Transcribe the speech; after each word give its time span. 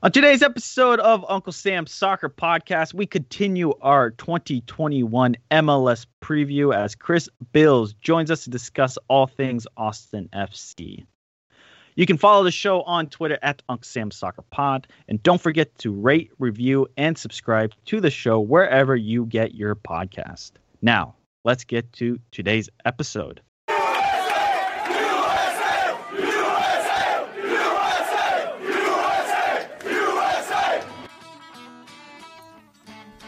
On 0.00 0.12
today's 0.12 0.42
episode 0.44 1.00
of 1.00 1.24
Uncle 1.28 1.52
Sam's 1.52 1.90
Soccer 1.90 2.28
Podcast, 2.28 2.94
we 2.94 3.04
continue 3.04 3.72
our 3.82 4.12
2021 4.12 5.36
MLS 5.50 6.06
preview 6.22 6.72
as 6.72 6.94
Chris 6.94 7.28
Bills 7.50 7.94
joins 7.94 8.30
us 8.30 8.44
to 8.44 8.50
discuss 8.50 8.96
all 9.08 9.26
things 9.26 9.66
Austin 9.76 10.28
FC. 10.32 11.04
You 11.96 12.06
can 12.06 12.16
follow 12.16 12.44
the 12.44 12.52
show 12.52 12.82
on 12.82 13.08
Twitter 13.08 13.40
at 13.42 13.60
Uncle 13.68 13.86
Sam's 13.86 14.14
Soccer 14.14 14.42
Pod, 14.52 14.86
and 15.08 15.20
don't 15.20 15.40
forget 15.40 15.76
to 15.78 15.90
rate, 15.90 16.30
review, 16.38 16.86
and 16.96 17.18
subscribe 17.18 17.74
to 17.86 18.00
the 18.00 18.10
show 18.10 18.38
wherever 18.38 18.94
you 18.94 19.26
get 19.26 19.56
your 19.56 19.74
podcast. 19.74 20.52
Now, 20.80 21.16
let's 21.44 21.64
get 21.64 21.92
to 21.94 22.20
today's 22.30 22.70
episode. 22.84 23.40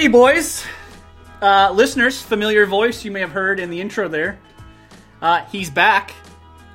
Alrighty, 0.00 0.12
boys. 0.12 0.64
Uh, 1.42 1.70
listeners, 1.72 2.22
familiar 2.22 2.64
voice 2.64 3.04
you 3.04 3.10
may 3.10 3.20
have 3.20 3.32
heard 3.32 3.60
in 3.60 3.68
the 3.68 3.82
intro 3.82 4.08
there. 4.08 4.38
Uh, 5.20 5.44
he's 5.52 5.68
back. 5.68 6.14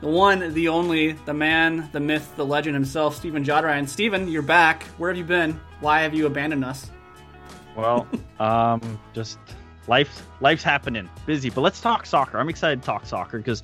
The 0.01 0.07
one, 0.07 0.53
the 0.53 0.67
only, 0.67 1.13
the 1.13 1.33
man, 1.33 1.89
the 1.91 1.99
myth, 1.99 2.31
the 2.35 2.45
legend 2.45 2.75
himself, 2.75 3.15
Stephen 3.15 3.43
Jodorine. 3.43 3.89
Stephen, 3.89 4.27
you're 4.27 4.43
back. 4.43 4.83
Where 4.99 5.09
have 5.09 5.17
you 5.17 5.23
been? 5.23 5.59
Why 5.79 6.01
have 6.01 6.13
you 6.13 6.27
abandoned 6.27 6.63
us? 6.63 6.91
Well, 7.75 8.07
um, 8.39 8.99
just 9.13 9.39
life, 9.87 10.27
life's 10.39 10.61
happening, 10.61 11.09
busy. 11.25 11.49
But 11.49 11.61
let's 11.61 11.81
talk 11.81 12.05
soccer. 12.05 12.37
I'm 12.37 12.49
excited 12.49 12.83
to 12.83 12.85
talk 12.85 13.07
soccer 13.07 13.39
because, 13.39 13.63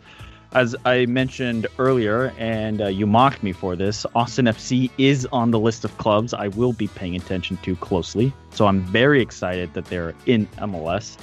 as 0.53 0.75
I 0.83 1.05
mentioned 1.05 1.67
earlier, 1.79 2.33
and 2.37 2.81
uh, 2.81 2.87
you 2.87 3.07
mocked 3.07 3.41
me 3.41 3.53
for 3.53 3.75
this, 3.75 4.05
Austin 4.15 4.45
FC 4.45 4.91
is 4.97 5.25
on 5.31 5.51
the 5.51 5.59
list 5.59 5.85
of 5.85 5.97
clubs 5.97 6.33
I 6.33 6.49
will 6.49 6.73
be 6.73 6.87
paying 6.87 7.15
attention 7.15 7.57
to 7.63 7.75
closely. 7.77 8.33
So 8.49 8.67
I'm 8.67 8.81
very 8.81 9.21
excited 9.21 9.73
that 9.73 9.85
they're 9.85 10.13
in 10.25 10.47
MLS. 10.57 11.17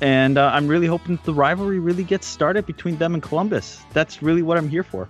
And 0.00 0.38
uh, 0.38 0.50
I'm 0.52 0.68
really 0.68 0.86
hoping 0.86 1.18
the 1.24 1.34
rivalry 1.34 1.78
really 1.78 2.04
gets 2.04 2.26
started 2.26 2.66
between 2.66 2.96
them 2.96 3.14
and 3.14 3.22
Columbus. 3.22 3.80
That's 3.92 4.22
really 4.22 4.42
what 4.42 4.56
I'm 4.58 4.68
here 4.68 4.82
for. 4.82 5.08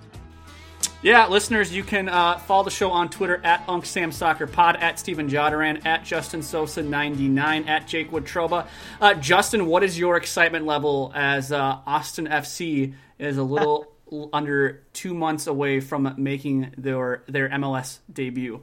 Yeah, 1.03 1.27
listeners, 1.29 1.75
you 1.75 1.85
can 1.85 2.09
uh, 2.09 2.39
follow 2.39 2.65
the 2.65 2.71
show 2.71 2.91
on 2.91 3.11
Twitter 3.11 3.39
at 3.45 3.63
Unc 3.69 3.85
Sam 3.85 4.11
Soccer 4.11 4.47
Pod, 4.47 4.77
at 4.77 4.99
Stephen 4.99 5.29
Jodaran, 5.29 5.85
at 5.85 6.05
Justin 6.05 6.43
Sosa 6.43 6.83
99, 6.83 7.69
at 7.69 7.87
Jake 7.87 8.11
Woodtroba. 8.11 8.67
Uh, 8.99 9.13
Justin, 9.15 9.67
what 9.67 9.85
is 9.85 9.99
your 9.99 10.17
excitement 10.17 10.65
level 10.65 11.13
as 11.15 11.53
uh, 11.53 11.79
Austin 11.87 12.27
FC 12.27 12.95
is 13.19 13.37
a 13.37 13.43
little 13.43 13.93
under 14.33 14.85
two 14.95 15.13
months 15.13 15.47
away 15.47 15.81
from 15.81 16.15
making 16.17 16.73
their 16.79 17.23
their 17.29 17.51
MLS 17.51 17.99
debut? 18.11 18.63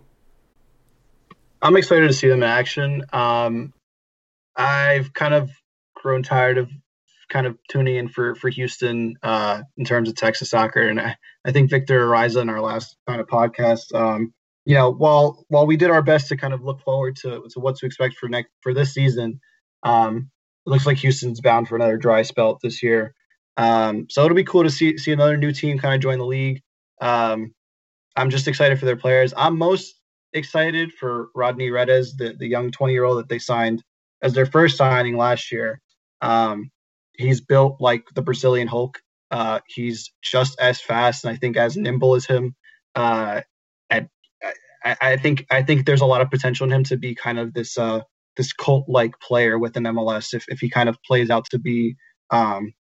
I'm 1.61 1.77
excited 1.77 2.07
to 2.07 2.13
see 2.13 2.27
them 2.27 2.41
in 2.41 2.49
action. 2.49 3.03
Um, 3.13 3.73
I've 4.55 5.13
kind 5.13 5.35
of 5.35 5.51
grown 5.93 6.23
tired 6.23 6.57
of 6.57 6.69
kind 7.29 7.47
of 7.47 7.57
tuning 7.69 7.95
in 7.95 8.07
for 8.07 8.35
for 8.35 8.49
Houston 8.49 9.15
uh, 9.23 9.61
in 9.77 9.85
terms 9.85 10.09
of 10.09 10.15
Texas 10.15 10.49
soccer, 10.49 10.87
and 10.87 10.99
I, 10.99 11.15
I 11.45 11.51
think 11.51 11.69
Victor 11.69 12.07
Ariza 12.07 12.41
in 12.41 12.49
our 12.49 12.61
last 12.61 12.95
kind 13.07 13.21
of 13.21 13.27
podcast, 13.27 13.93
um, 13.93 14.33
you 14.65 14.75
know, 14.75 14.91
while 14.91 15.45
while 15.49 15.65
we 15.65 15.77
did 15.77 15.89
our 15.89 16.01
best 16.01 16.29
to 16.29 16.37
kind 16.37 16.53
of 16.53 16.63
look 16.63 16.81
forward 16.81 17.15
to 17.17 17.47
to 17.51 17.59
what 17.59 17.75
to 17.77 17.85
expect 17.85 18.15
for 18.15 18.29
next 18.29 18.49
for 18.61 18.73
this 18.73 18.93
season, 18.93 19.39
um, 19.83 20.29
it 20.65 20.69
looks 20.69 20.85
like 20.85 20.97
Houston's 20.97 21.41
bound 21.41 21.67
for 21.67 21.75
another 21.75 21.97
dry 21.97 22.21
spell 22.21 22.59
this 22.61 22.81
year. 22.83 23.13
Um, 23.57 24.07
so 24.09 24.23
it'll 24.23 24.35
be 24.35 24.43
cool 24.43 24.63
to 24.63 24.69
see 24.69 24.97
see 24.97 25.11
another 25.11 25.37
new 25.37 25.51
team 25.51 25.79
kind 25.79 25.95
of 25.95 26.01
join 26.01 26.19
the 26.19 26.25
league. 26.25 26.61
Um, 27.01 27.53
I'm 28.15 28.29
just 28.29 28.47
excited 28.47 28.79
for 28.79 28.85
their 28.85 28.95
players. 28.95 29.33
I'm 29.35 29.57
most 29.57 29.95
excited 30.33 30.93
for 30.93 31.29
Rodney 31.35 31.69
Redes, 31.69 32.15
the, 32.15 32.35
the 32.37 32.47
young 32.47 32.71
20 32.71 32.93
year 32.93 33.03
old 33.03 33.19
that 33.19 33.29
they 33.29 33.39
signed 33.39 33.83
as 34.21 34.33
their 34.33 34.45
first 34.45 34.77
signing 34.77 35.17
last 35.17 35.51
year. 35.51 35.81
Um, 36.21 36.71
he's 37.17 37.41
built 37.41 37.77
like 37.79 38.05
the 38.15 38.21
Brazilian 38.21 38.67
Hulk. 38.67 38.99
Uh, 39.31 39.59
he's 39.67 40.11
just 40.21 40.59
as 40.59 40.79
fast 40.79 41.25
and 41.25 41.33
I 41.33 41.37
think 41.37 41.57
as 41.57 41.75
nimble 41.75 42.15
as 42.15 42.25
him. 42.25 42.55
Uh, 42.93 43.41
and 43.89 44.07
I, 44.83 44.95
I, 45.01 45.17
think 45.17 45.45
I 45.49 45.63
think 45.63 45.85
there's 45.85 46.01
a 46.01 46.05
lot 46.05 46.21
of 46.21 46.29
potential 46.29 46.65
in 46.65 46.71
him 46.71 46.83
to 46.85 46.97
be 46.97 47.15
kind 47.15 47.39
of 47.39 47.53
this 47.53 47.77
uh, 47.77 48.01
this 48.35 48.53
cult 48.53 48.87
like 48.87 49.19
player 49.19 49.57
within 49.57 49.83
MLS 49.83 50.33
if, 50.33 50.45
if 50.47 50.59
he 50.59 50.69
kind 50.69 50.89
of 50.89 51.01
plays 51.03 51.29
out 51.29 51.45
to 51.51 51.59
be 51.59 51.95
um, 52.29 52.73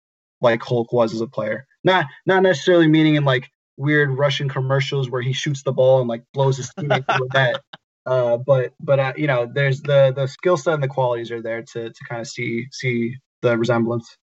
like 0.40 0.62
Hulk 0.62 0.92
was 0.92 1.14
as 1.14 1.20
a 1.20 1.26
player. 1.26 1.66
Not 1.84 2.06
not 2.26 2.42
necessarily 2.42 2.88
meaning 2.88 3.14
in 3.14 3.24
like 3.24 3.48
weird 3.76 4.10
Russian 4.18 4.48
commercials 4.48 5.10
where 5.10 5.22
he 5.22 5.32
shoots 5.32 5.62
the 5.62 5.72
ball 5.72 6.00
and 6.00 6.08
like 6.08 6.24
blows 6.32 6.56
his 6.56 6.70
teammate 6.72 7.04
through 7.16 7.28
that. 7.32 7.60
Uh, 8.06 8.38
but 8.38 8.72
but 8.80 8.98
uh, 8.98 9.12
you 9.14 9.26
know, 9.26 9.46
there's 9.54 9.82
the 9.82 10.10
the 10.16 10.26
skill 10.26 10.56
set 10.56 10.72
and 10.72 10.82
the 10.82 10.88
qualities 10.88 11.30
are 11.30 11.42
there 11.42 11.62
to 11.62 11.90
to 11.90 12.04
kind 12.08 12.20
of 12.20 12.26
see 12.26 12.66
see 12.72 13.14
the 13.42 13.56
resemblance. 13.56 14.16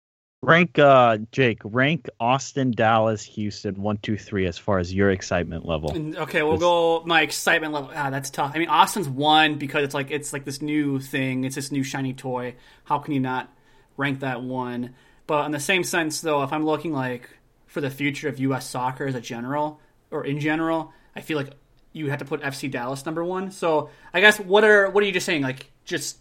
Rank 0.41 0.77
uh 0.77 1.17
Jake, 1.31 1.59
rank 1.63 2.07
Austin, 2.19 2.71
Dallas, 2.71 3.23
Houston, 3.23 3.81
one, 3.81 3.97
two, 3.97 4.17
three 4.17 4.45
as 4.45 4.57
far 4.57 4.77
as 4.77 4.93
your 4.93 5.09
excitement 5.09 5.65
level. 5.65 5.91
Okay, 6.17 6.43
we'll 6.43 6.57
go 6.57 7.03
my 7.05 7.21
excitement 7.21 7.73
level. 7.73 7.91
Ah, 7.95 8.11
that's 8.11 8.29
tough. 8.29 8.51
I 8.53 8.59
mean 8.59 8.69
Austin's 8.69 9.09
one 9.09 9.57
because 9.57 9.83
it's 9.83 9.95
like 9.95 10.11
it's 10.11 10.33
like 10.33 10.45
this 10.45 10.61
new 10.61 10.99
thing, 10.99 11.45
it's 11.45 11.55
this 11.55 11.71
new 11.71 11.83
shiny 11.83 12.13
toy. 12.13 12.55
How 12.83 12.99
can 12.99 13.13
you 13.13 13.19
not 13.19 13.51
rank 13.97 14.19
that 14.19 14.43
one? 14.43 14.93
But 15.25 15.45
in 15.47 15.51
the 15.51 15.59
same 15.59 15.83
sense 15.83 16.21
though, 16.21 16.43
if 16.43 16.53
I'm 16.53 16.65
looking 16.65 16.93
like 16.93 17.27
for 17.65 17.81
the 17.81 17.89
future 17.89 18.29
of 18.29 18.37
US 18.39 18.69
soccer 18.69 19.07
as 19.07 19.15
a 19.15 19.21
general 19.21 19.79
or 20.11 20.25
in 20.25 20.39
general, 20.39 20.93
I 21.15 21.21
feel 21.21 21.37
like 21.37 21.53
you 21.91 22.09
have 22.09 22.19
to 22.19 22.25
put 22.25 22.41
FC 22.41 22.69
Dallas 22.69 23.05
number 23.05 23.23
one. 23.23 23.49
So 23.49 23.89
I 24.13 24.19
guess 24.19 24.39
what 24.39 24.63
are 24.63 24.91
what 24.91 25.03
are 25.03 25.07
you 25.07 25.13
just 25.13 25.25
saying? 25.25 25.41
Like 25.41 25.71
just 25.85 26.19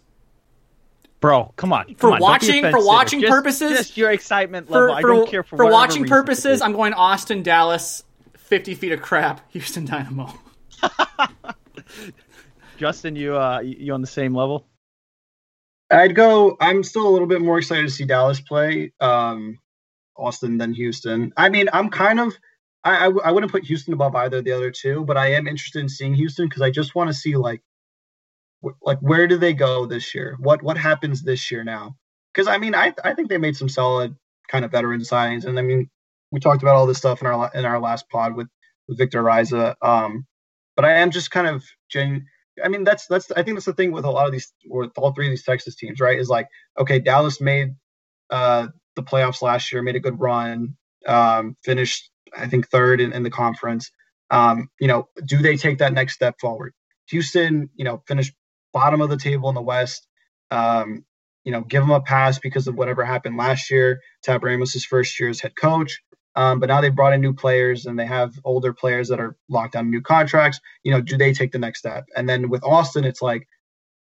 Bro, 1.21 1.53
come 1.55 1.73
on. 1.73 1.85
Come 1.85 1.95
for 1.95 2.11
on, 2.13 2.19
watching 2.19 2.69
for 2.69 2.85
watching 2.85 3.21
just, 3.21 3.31
purposes, 3.31 3.77
just 3.77 3.97
your 3.97 4.11
excitement 4.11 4.69
level. 4.69 4.89
For, 4.89 4.93
I 4.95 5.01
don't 5.01 5.29
care 5.29 5.43
for 5.43 5.57
for 5.57 5.71
watching 5.71 6.05
purposes. 6.05 6.61
I'm 6.61 6.73
going 6.73 6.93
Austin, 6.93 7.41
Dallas, 7.41 8.03
50 8.37 8.75
feet 8.75 8.91
of 8.91 9.01
crap, 9.01 9.41
Houston 9.51 9.85
Dynamo. 9.85 10.33
Justin, 12.77 13.15
you 13.15 13.35
uh, 13.35 13.59
you 13.59 13.93
on 13.93 14.01
the 14.01 14.07
same 14.07 14.35
level? 14.35 14.67
I'd 15.89 16.15
go. 16.15 16.57
I'm 16.59 16.83
still 16.83 17.07
a 17.07 17.11
little 17.11 17.27
bit 17.27 17.41
more 17.41 17.57
excited 17.57 17.83
to 17.83 17.89
see 17.89 18.05
Dallas 18.05 18.41
play 18.41 18.91
um, 18.99 19.59
Austin 20.17 20.57
than 20.57 20.73
Houston. 20.73 21.33
I 21.37 21.49
mean, 21.49 21.69
I'm 21.71 21.89
kind 21.89 22.19
of. 22.19 22.33
I, 22.83 23.07
I, 23.07 23.11
I 23.25 23.31
wouldn't 23.31 23.51
put 23.51 23.63
Houston 23.63 23.93
above 23.93 24.15
either 24.15 24.37
of 24.37 24.43
the 24.43 24.51
other 24.51 24.69
two, 24.69 25.05
but 25.05 25.17
I 25.17 25.31
am 25.33 25.47
interested 25.47 25.79
in 25.79 25.89
seeing 25.89 26.13
Houston 26.13 26.47
because 26.47 26.61
I 26.61 26.69
just 26.69 26.93
want 26.93 27.09
to 27.09 27.13
see 27.15 27.35
like 27.35 27.61
like 28.81 28.99
where 28.99 29.27
do 29.27 29.37
they 29.37 29.53
go 29.53 29.85
this 29.85 30.15
year? 30.15 30.37
What 30.39 30.63
what 30.63 30.77
happens 30.77 31.23
this 31.23 31.51
year 31.51 31.63
now? 31.63 31.95
Because 32.33 32.47
I 32.47 32.57
mean, 32.57 32.75
I 32.75 32.93
I 33.03 33.13
think 33.13 33.29
they 33.29 33.37
made 33.37 33.57
some 33.57 33.69
solid 33.69 34.15
kind 34.47 34.65
of 34.65 34.71
veteran 34.71 35.01
signings, 35.01 35.45
and 35.45 35.57
I 35.57 35.61
mean, 35.61 35.89
we 36.31 36.39
talked 36.39 36.63
about 36.63 36.75
all 36.75 36.87
this 36.87 36.97
stuff 36.97 37.21
in 37.21 37.27
our 37.27 37.51
in 37.53 37.65
our 37.65 37.79
last 37.79 38.09
pod 38.09 38.35
with 38.35 38.47
with 38.87 38.97
Victor 38.97 39.23
Riza. 39.23 39.75
Um, 39.81 40.25
but 40.75 40.85
I 40.85 40.93
am 40.95 41.11
just 41.11 41.31
kind 41.31 41.47
of. 41.47 41.63
I 42.63 42.69
mean, 42.69 42.83
that's 42.83 43.07
that's 43.07 43.31
I 43.31 43.43
think 43.43 43.57
that's 43.57 43.65
the 43.65 43.73
thing 43.73 43.91
with 43.91 44.05
a 44.05 44.11
lot 44.11 44.27
of 44.27 44.31
these, 44.31 44.51
with 44.65 44.91
all 44.97 45.13
three 45.13 45.27
of 45.27 45.31
these 45.31 45.43
Texas 45.43 45.75
teams, 45.75 45.99
right? 45.99 46.19
Is 46.19 46.29
like, 46.29 46.47
okay, 46.77 46.99
Dallas 46.99 47.41
made 47.41 47.75
uh, 48.29 48.67
the 48.95 49.03
playoffs 49.03 49.41
last 49.41 49.71
year, 49.71 49.81
made 49.81 49.95
a 49.95 49.99
good 49.99 50.19
run, 50.19 50.75
um, 51.07 51.55
finished 51.63 52.09
I 52.35 52.47
think 52.47 52.69
third 52.69 53.01
in, 53.01 53.13
in 53.13 53.23
the 53.23 53.29
conference. 53.29 53.91
Um, 54.31 54.69
you 54.79 54.87
know, 54.87 55.09
do 55.25 55.37
they 55.37 55.57
take 55.57 55.79
that 55.79 55.93
next 55.93 56.13
step 56.13 56.35
forward? 56.39 56.73
Houston, 57.09 57.69
you 57.75 57.85
know, 57.85 58.03
finished 58.07 58.33
bottom 58.75 59.01
of 59.01 59.09
the 59.09 59.17
table 59.17 59.47
in 59.47 59.55
the 59.55 59.61
West. 59.61 60.05
Um, 60.51 61.05
you 61.45 61.51
know, 61.53 61.61
give 61.61 61.81
them 61.81 61.91
a 61.91 62.01
pass 62.01 62.39
because 62.39 62.67
of 62.67 62.75
whatever 62.75 63.05
happened 63.05 63.37
last 63.37 63.71
year. 63.71 64.01
Tab 64.21 64.43
Ramos's 64.43 64.85
first 64.85 65.17
year 65.19 65.29
as 65.29 65.39
head 65.39 65.55
coach. 65.55 66.01
Um, 66.35 66.59
but 66.59 66.67
now 66.67 66.81
they've 66.81 66.93
brought 66.93 67.13
in 67.13 67.21
new 67.21 67.33
players 67.33 67.85
and 67.85 67.97
they 67.97 68.05
have 68.05 68.33
older 68.43 68.73
players 68.73 69.07
that 69.07 69.21
are 69.21 69.37
locked 69.47 69.77
on 69.77 69.89
new 69.89 70.01
contracts. 70.01 70.59
You 70.83 70.91
know, 70.91 70.99
do 71.01 71.17
they 71.17 71.31
take 71.33 71.53
the 71.53 71.59
next 71.59 71.79
step? 71.79 72.03
And 72.17 72.27
then 72.27 72.49
with 72.49 72.65
Austin, 72.65 73.05
it's 73.05 73.21
like, 73.21 73.47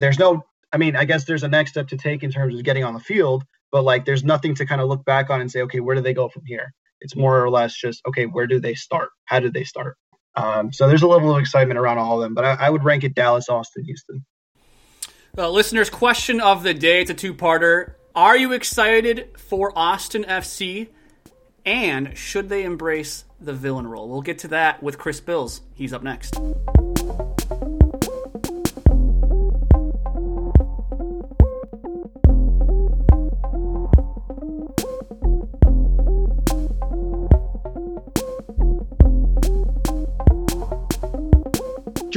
there's 0.01 0.19
no. 0.19 0.43
I 0.73 0.77
mean, 0.77 0.95
I 0.95 1.05
guess 1.05 1.25
there's 1.25 1.43
a 1.43 1.47
next 1.47 1.71
step 1.71 1.87
to 1.89 1.97
take 1.97 2.21
in 2.23 2.31
terms 2.31 2.55
of 2.55 2.63
getting 2.63 2.83
on 2.83 2.93
the 2.93 2.99
field, 2.99 3.43
but 3.71 3.83
like 3.83 4.05
there's 4.05 4.23
nothing 4.23 4.55
to 4.55 4.65
kind 4.65 4.81
of 4.81 4.89
look 4.89 5.05
back 5.05 5.29
on 5.29 5.41
and 5.41 5.49
say, 5.49 5.61
okay, 5.61 5.79
where 5.79 5.95
do 5.95 6.01
they 6.01 6.13
go 6.13 6.29
from 6.29 6.43
here? 6.45 6.73
It's 7.01 7.15
more 7.15 7.41
or 7.43 7.49
less 7.49 7.73
just 7.73 8.01
okay, 8.07 8.25
where 8.25 8.45
do 8.47 8.59
they 8.59 8.75
start? 8.75 9.09
How 9.25 9.39
did 9.39 9.53
they 9.53 9.63
start? 9.63 9.95
Um, 10.35 10.71
so 10.73 10.87
there's 10.87 11.01
a 11.01 11.07
level 11.07 11.31
of 11.31 11.39
excitement 11.39 11.79
around 11.79 11.97
all 11.97 12.17
of 12.17 12.21
them, 12.21 12.35
but 12.35 12.45
I, 12.45 12.67
I 12.67 12.69
would 12.69 12.83
rank 12.83 13.03
it 13.03 13.15
Dallas, 13.15 13.49
Austin, 13.49 13.85
Houston. 13.85 14.25
Well, 15.35 15.53
listeners, 15.53 15.89
question 15.89 16.41
of 16.41 16.63
the 16.63 16.73
day. 16.73 17.01
It's 17.01 17.11
a 17.11 17.13
two-parter. 17.13 17.93
Are 18.15 18.35
you 18.35 18.51
excited 18.51 19.29
for 19.37 19.71
Austin 19.77 20.23
FC? 20.23 20.89
And 21.65 22.17
should 22.17 22.49
they 22.49 22.63
embrace 22.63 23.25
the 23.39 23.53
villain 23.53 23.87
role? 23.87 24.09
We'll 24.09 24.21
get 24.21 24.39
to 24.39 24.47
that 24.49 24.81
with 24.81 24.97
Chris 24.97 25.19
Bills. 25.21 25.61
He's 25.75 25.93
up 25.93 26.03
next. 26.03 26.39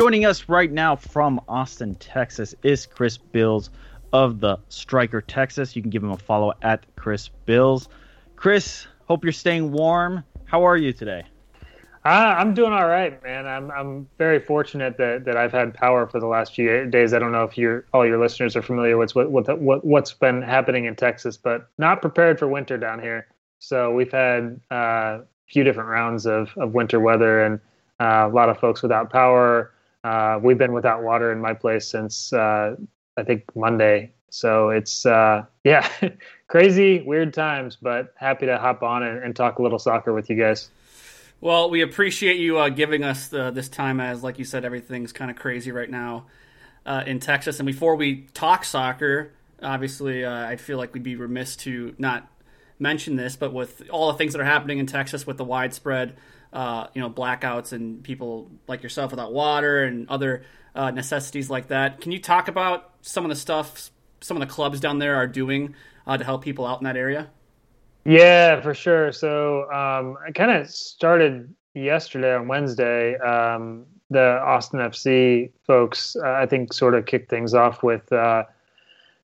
Joining 0.02 0.24
us 0.24 0.48
right 0.48 0.72
now 0.72 0.96
from 0.96 1.40
Austin, 1.46 1.94
Texas 1.94 2.56
is 2.64 2.86
Chris 2.86 3.18
Bills 3.18 3.70
of 4.12 4.40
the 4.40 4.58
Striker 4.68 5.20
Texas. 5.20 5.76
You 5.76 5.82
can 5.82 5.92
give 5.92 6.02
him 6.02 6.10
a 6.10 6.16
follow 6.16 6.54
at 6.60 6.84
Chris 6.96 7.28
Bills. 7.46 7.88
Chris, 8.34 8.88
hope 9.06 9.22
you're 9.22 9.32
staying 9.32 9.70
warm. 9.70 10.24
How 10.44 10.66
are 10.66 10.76
you 10.76 10.92
today? 10.92 11.22
Uh, 12.04 12.08
I'm 12.08 12.52
doing 12.52 12.72
all 12.72 12.88
right, 12.88 13.22
man. 13.22 13.46
I'm 13.46 13.70
I'm 13.70 14.08
very 14.18 14.40
fortunate 14.40 14.96
that, 14.98 15.24
that 15.24 15.36
I've 15.36 15.52
had 15.52 15.72
power 15.72 16.08
for 16.08 16.18
the 16.18 16.26
last 16.26 16.56
few 16.56 16.84
days. 16.86 17.14
I 17.14 17.20
don't 17.20 17.30
know 17.30 17.44
if 17.44 17.56
you 17.56 17.84
all 17.94 18.04
your 18.04 18.18
listeners 18.18 18.56
are 18.56 18.62
familiar 18.62 18.98
with 18.98 19.14
what, 19.14 19.30
what, 19.30 19.60
what 19.60 19.84
what's 19.84 20.12
been 20.12 20.42
happening 20.42 20.86
in 20.86 20.96
Texas, 20.96 21.36
but 21.36 21.68
not 21.78 22.00
prepared 22.00 22.40
for 22.40 22.48
winter 22.48 22.76
down 22.76 22.98
here. 22.98 23.28
So 23.60 23.94
we've 23.94 24.10
had 24.10 24.60
uh, 24.68 24.74
a 24.74 25.24
few 25.46 25.62
different 25.62 25.90
rounds 25.90 26.26
of, 26.26 26.50
of 26.56 26.74
winter 26.74 26.98
weather 26.98 27.44
and 27.44 27.60
uh, 28.00 28.26
a 28.28 28.34
lot 28.34 28.48
of 28.48 28.58
folks 28.58 28.82
without 28.82 29.08
power, 29.08 29.70
uh, 30.04 30.38
we've 30.42 30.58
been 30.58 30.72
without 30.72 31.02
water 31.02 31.32
in 31.32 31.40
my 31.40 31.54
place 31.54 31.86
since 31.86 32.32
uh, 32.32 32.76
I 33.16 33.22
think 33.22 33.44
Monday. 33.54 34.12
So 34.30 34.70
it's 34.70 35.06
uh, 35.06 35.44
yeah, 35.64 35.88
crazy, 36.48 37.02
weird 37.02 37.34
times, 37.34 37.76
but 37.80 38.14
happy 38.16 38.46
to 38.46 38.58
hop 38.58 38.82
on 38.82 39.02
and, 39.02 39.22
and, 39.22 39.36
talk 39.36 39.58
a 39.58 39.62
little 39.62 39.78
soccer 39.78 40.12
with 40.12 40.30
you 40.30 40.36
guys. 40.36 40.70
Well, 41.40 41.68
we 41.68 41.82
appreciate 41.82 42.38
you 42.38 42.58
uh, 42.58 42.68
giving 42.70 43.04
us 43.04 43.28
the, 43.28 43.50
this 43.50 43.68
time, 43.68 44.00
as 44.00 44.22
like 44.22 44.38
you 44.38 44.44
said, 44.44 44.64
everything's 44.64 45.12
kind 45.12 45.30
of 45.30 45.36
crazy 45.36 45.70
right 45.70 45.90
now 45.90 46.26
uh, 46.86 47.02
in 47.06 47.20
Texas. 47.20 47.58
And 47.58 47.66
before 47.66 47.96
we 47.96 48.28
talk 48.32 48.64
soccer, 48.64 49.32
obviously, 49.62 50.24
uh, 50.24 50.46
I 50.46 50.56
feel 50.56 50.78
like 50.78 50.94
we'd 50.94 51.02
be 51.02 51.16
remiss 51.16 51.56
to 51.56 51.94
not 51.98 52.28
mention 52.78 53.16
this, 53.16 53.36
but 53.36 53.52
with 53.52 53.82
all 53.90 54.10
the 54.10 54.18
things 54.18 54.32
that 54.32 54.40
are 54.40 54.46
happening 54.46 54.78
in 54.78 54.86
Texas 54.86 55.26
with 55.26 55.36
the 55.36 55.44
widespread 55.44 56.16
uh, 56.52 56.86
you 56.94 57.00
know 57.00 57.10
blackouts 57.10 57.72
and 57.72 58.02
people 58.02 58.50
like 58.68 58.82
yourself 58.82 59.10
without 59.10 59.32
water 59.32 59.84
and 59.84 60.08
other 60.08 60.44
uh, 60.74 60.90
necessities 60.90 61.50
like 61.50 61.68
that. 61.68 62.00
Can 62.00 62.12
you 62.12 62.18
talk 62.18 62.48
about 62.48 62.90
some 63.02 63.24
of 63.24 63.28
the 63.28 63.36
stuff 63.36 63.90
some 64.20 64.36
of 64.36 64.40
the 64.40 64.52
clubs 64.52 64.80
down 64.80 64.98
there 64.98 65.16
are 65.16 65.26
doing 65.26 65.74
uh, 66.06 66.16
to 66.16 66.24
help 66.24 66.42
people 66.42 66.66
out 66.66 66.80
in 66.80 66.84
that 66.84 66.96
area? 66.96 67.28
Yeah, 68.04 68.60
for 68.60 68.74
sure. 68.74 69.12
So 69.12 69.70
um, 69.70 70.16
I 70.26 70.32
kind 70.32 70.50
of 70.50 70.68
started 70.68 71.54
yesterday 71.74 72.34
on 72.34 72.48
Wednesday. 72.48 73.16
Um, 73.18 73.86
the 74.10 74.40
Austin 74.42 74.80
FC 74.80 75.50
folks, 75.66 76.16
uh, 76.16 76.32
I 76.32 76.46
think, 76.46 76.72
sort 76.72 76.94
of 76.94 77.06
kicked 77.06 77.30
things 77.30 77.54
off 77.54 77.82
with 77.82 78.12
uh, 78.12 78.44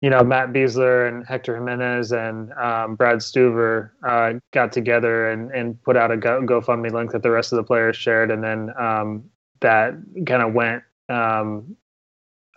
you 0.04 0.10
know, 0.10 0.22
Matt 0.22 0.52
Besler 0.52 1.08
and 1.08 1.24
Hector 1.26 1.54
Jimenez 1.54 2.12
and 2.12 2.52
um, 2.52 2.94
Brad 2.94 3.20
Stuver 3.20 3.88
uh, 4.06 4.34
got 4.50 4.70
together 4.70 5.30
and, 5.30 5.50
and 5.52 5.82
put 5.82 5.96
out 5.96 6.10
a 6.10 6.18
Go, 6.18 6.42
GoFundMe 6.42 6.92
link 6.92 7.12
that 7.12 7.22
the 7.22 7.30
rest 7.30 7.54
of 7.54 7.56
the 7.56 7.62
players 7.62 7.96
shared, 7.96 8.30
and 8.30 8.44
then 8.44 8.70
um, 8.78 9.24
that 9.60 9.94
kind 10.26 10.42
of 10.42 10.52
went. 10.52 10.82
Um, 11.08 11.74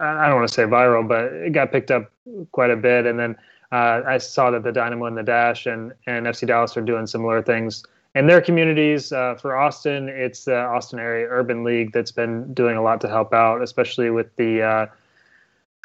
I 0.01 0.27
don't 0.27 0.35
want 0.35 0.49
to 0.49 0.53
say 0.53 0.63
viral, 0.63 1.07
but 1.07 1.31
it 1.31 1.53
got 1.53 1.71
picked 1.71 1.89
up 1.89 2.11
quite 2.51 2.69
a 2.69 2.75
bit. 2.75 3.05
And 3.05 3.17
then 3.17 3.37
uh, 3.71 4.01
I 4.05 4.17
saw 4.17 4.51
that 4.51 4.63
the 4.63 4.73
Dynamo 4.73 5.05
and 5.05 5.17
the 5.17 5.23
Dash 5.23 5.67
and, 5.67 5.93
and 6.05 6.25
FC 6.25 6.45
Dallas 6.47 6.75
are 6.75 6.81
doing 6.81 7.07
similar 7.07 7.41
things 7.41 7.81
in 8.13 8.27
their 8.27 8.41
communities. 8.41 9.13
Uh, 9.13 9.35
for 9.35 9.55
Austin, 9.55 10.09
it's 10.09 10.43
the 10.43 10.57
Austin 10.57 10.99
Area 10.99 11.25
Urban 11.29 11.63
League 11.63 11.93
that's 11.93 12.11
been 12.11 12.53
doing 12.53 12.75
a 12.75 12.81
lot 12.81 12.99
to 12.99 13.07
help 13.07 13.33
out, 13.33 13.61
especially 13.61 14.09
with 14.09 14.35
the 14.35 14.61
uh, 14.61 14.85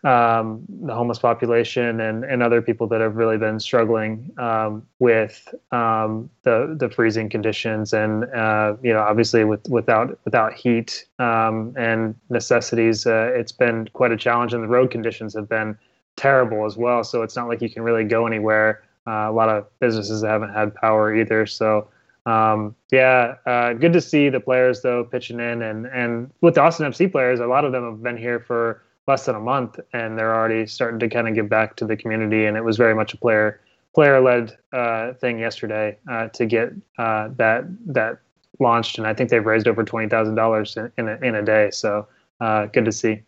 um, 0.04 0.62
the 0.69 0.94
homeless 0.94 1.19
population 1.19 2.00
and, 2.00 2.25
and 2.25 2.43
other 2.43 2.60
people 2.60 2.88
that 2.88 3.00
have 3.00 3.16
really 3.16 3.38
been 3.38 3.60
struggling 3.60 4.31
um, 4.38 4.84
with 4.99 5.54
um, 5.70 6.28
the 6.43 6.75
the 6.78 6.90
freezing 6.90 7.28
conditions 7.28 7.93
and 7.93 8.25
uh, 8.34 8.75
you 8.82 8.93
know 8.93 9.00
obviously 9.00 9.44
with 9.44 9.69
without 9.69 10.19
without 10.25 10.54
heat 10.54 11.04
um, 11.20 11.72
and 11.76 12.16
necessities 12.31 13.06
uh, 13.06 13.31
it's 13.34 13.52
been 13.52 13.88
quite 13.93 14.10
a 14.10 14.16
challenge 14.16 14.52
and 14.52 14.64
the 14.64 14.69
road 14.69 14.90
conditions 14.90 15.34
have 15.34 15.49
been 15.49 15.78
terrible 16.16 16.64
as 16.66 16.76
well. 16.76 17.05
So 17.05 17.22
it's 17.22 17.37
not 17.37 17.48
like 17.48 17.60
you 17.62 17.70
can 17.70 17.82
really 17.82 18.05
go 18.05 18.26
anywhere. 18.26 18.82
Uh, 19.06 19.28
a 19.28 19.32
lot 19.32 19.48
of 19.48 19.66
businesses 19.81 20.22
haven't 20.22 20.52
had 20.52 20.75
power 20.75 21.14
either. 21.14 21.46
So 21.46 21.88
um, 22.26 22.76
yeah, 22.93 23.37
uh, 23.46 23.72
good 23.72 23.93
to 23.94 24.00
see 24.00 24.28
the 24.28 24.40
players 24.40 24.82
though 24.82 25.05
pitching 25.05 25.40
in 25.40 25.62
and 25.62 25.87
and 25.87 26.31
with 26.40 26.55
the 26.55 26.60
Austin 26.60 26.90
FC 26.90 27.10
players, 27.10 27.40
a 27.40 27.46
lot 27.46 27.64
of 27.64 27.72
them 27.72 27.84
have 27.84 28.02
been 28.02 28.16
here 28.16 28.38
for 28.38 28.82
less 29.12 29.26
than 29.26 29.36
a 29.36 29.40
month, 29.54 29.78
and 29.92 30.08
they're 30.16 30.34
already 30.34 30.66
starting 30.66 31.00
to 31.00 31.08
kind 31.08 31.28
of 31.28 31.34
give 31.34 31.48
back 31.48 31.76
to 31.76 31.86
the 31.86 31.96
community. 31.96 32.46
And 32.46 32.56
it 32.56 32.64
was 32.64 32.76
very 32.76 32.94
much 32.94 33.14
a 33.14 33.18
player 33.18 33.60
player 33.94 34.20
led 34.20 34.56
uh, 34.72 35.12
thing 35.20 35.38
yesterday 35.38 35.98
uh, 36.10 36.28
to 36.28 36.46
get 36.46 36.72
uh, 36.98 37.28
that 37.36 37.64
that 37.94 38.18
launched, 38.58 38.98
and 38.98 39.06
I 39.06 39.14
think 39.14 39.30
they've 39.30 39.44
raised 39.44 39.68
over 39.68 39.84
twenty 39.84 40.08
thousand 40.08 40.34
dollars 40.34 40.76
in 40.98 41.08
a, 41.08 41.16
in 41.28 41.34
a 41.34 41.42
day. 41.42 41.70
So 41.70 42.06
uh, 42.40 42.66
good 42.66 42.86
to 42.86 42.92
see. 42.92 43.22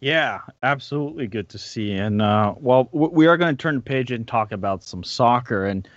Yeah, 0.00 0.40
absolutely 0.62 1.26
good 1.26 1.48
to 1.48 1.58
see. 1.58 1.92
And 1.92 2.20
uh, 2.20 2.54
well, 2.58 2.90
we 2.92 3.26
are 3.26 3.38
going 3.38 3.56
to 3.56 3.62
turn 3.62 3.76
the 3.76 3.80
page 3.80 4.10
and 4.10 4.28
talk 4.28 4.52
about 4.52 4.84
some 4.84 5.02
soccer. 5.02 5.64
And 5.64 5.88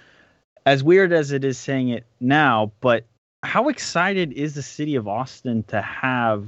as 0.66 0.82
weird 0.82 1.12
as 1.12 1.34
it 1.34 1.44
is 1.44 1.58
saying 1.58 1.90
it 1.90 2.06
now, 2.22 2.72
but 2.80 3.06
how 3.44 3.68
excited 3.68 4.32
is 4.32 4.54
the 4.56 4.62
city 4.62 4.96
of 4.96 5.10
Austin 5.10 5.64
to 5.64 5.82
have 5.82 6.48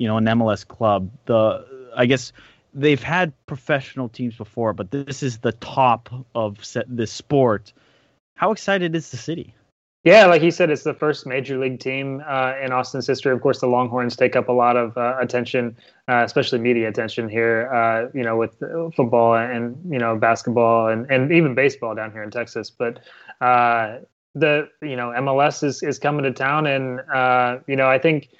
you 0.00 0.08
know 0.08 0.16
an 0.16 0.24
MLS 0.24 0.66
club. 0.66 1.10
The 1.26 1.90
I 1.94 2.06
guess 2.06 2.32
they've 2.72 3.02
had 3.02 3.32
professional 3.46 4.08
teams 4.08 4.34
before, 4.34 4.72
but 4.72 4.90
this 4.90 5.22
is 5.22 5.38
the 5.38 5.52
top 5.52 6.08
of 6.34 6.58
this 6.88 7.12
sport. 7.12 7.72
How 8.34 8.50
excited 8.50 8.96
is 8.96 9.10
the 9.10 9.18
city? 9.18 9.54
Yeah, 10.02 10.24
like 10.24 10.40
he 10.40 10.50
said, 10.50 10.70
it's 10.70 10.82
the 10.82 10.94
first 10.94 11.26
major 11.26 11.58
league 11.58 11.78
team 11.78 12.22
uh, 12.26 12.54
in 12.64 12.72
Austin's 12.72 13.06
history. 13.06 13.32
Of 13.32 13.42
course, 13.42 13.60
the 13.60 13.66
Longhorns 13.66 14.16
take 14.16 14.34
up 14.34 14.48
a 14.48 14.52
lot 14.52 14.78
of 14.78 14.96
uh, 14.96 15.18
attention, 15.20 15.76
uh, 16.08 16.22
especially 16.24 16.58
media 16.60 16.88
attention 16.88 17.28
here. 17.28 17.70
Uh, 17.70 18.08
you 18.14 18.24
know, 18.24 18.38
with 18.38 18.58
football 18.96 19.34
and 19.34 19.76
you 19.92 19.98
know 19.98 20.16
basketball 20.16 20.88
and, 20.88 21.10
and 21.10 21.30
even 21.30 21.54
baseball 21.54 21.94
down 21.94 22.12
here 22.12 22.22
in 22.22 22.30
Texas. 22.30 22.70
But 22.70 23.00
uh, 23.42 23.98
the 24.34 24.70
you 24.80 24.96
know 24.96 25.10
MLS 25.18 25.62
is 25.62 25.82
is 25.82 25.98
coming 25.98 26.22
to 26.22 26.32
town, 26.32 26.66
and 26.66 27.00
uh, 27.12 27.58
you 27.66 27.76
know 27.76 27.90
I 27.90 27.98
think 27.98 28.30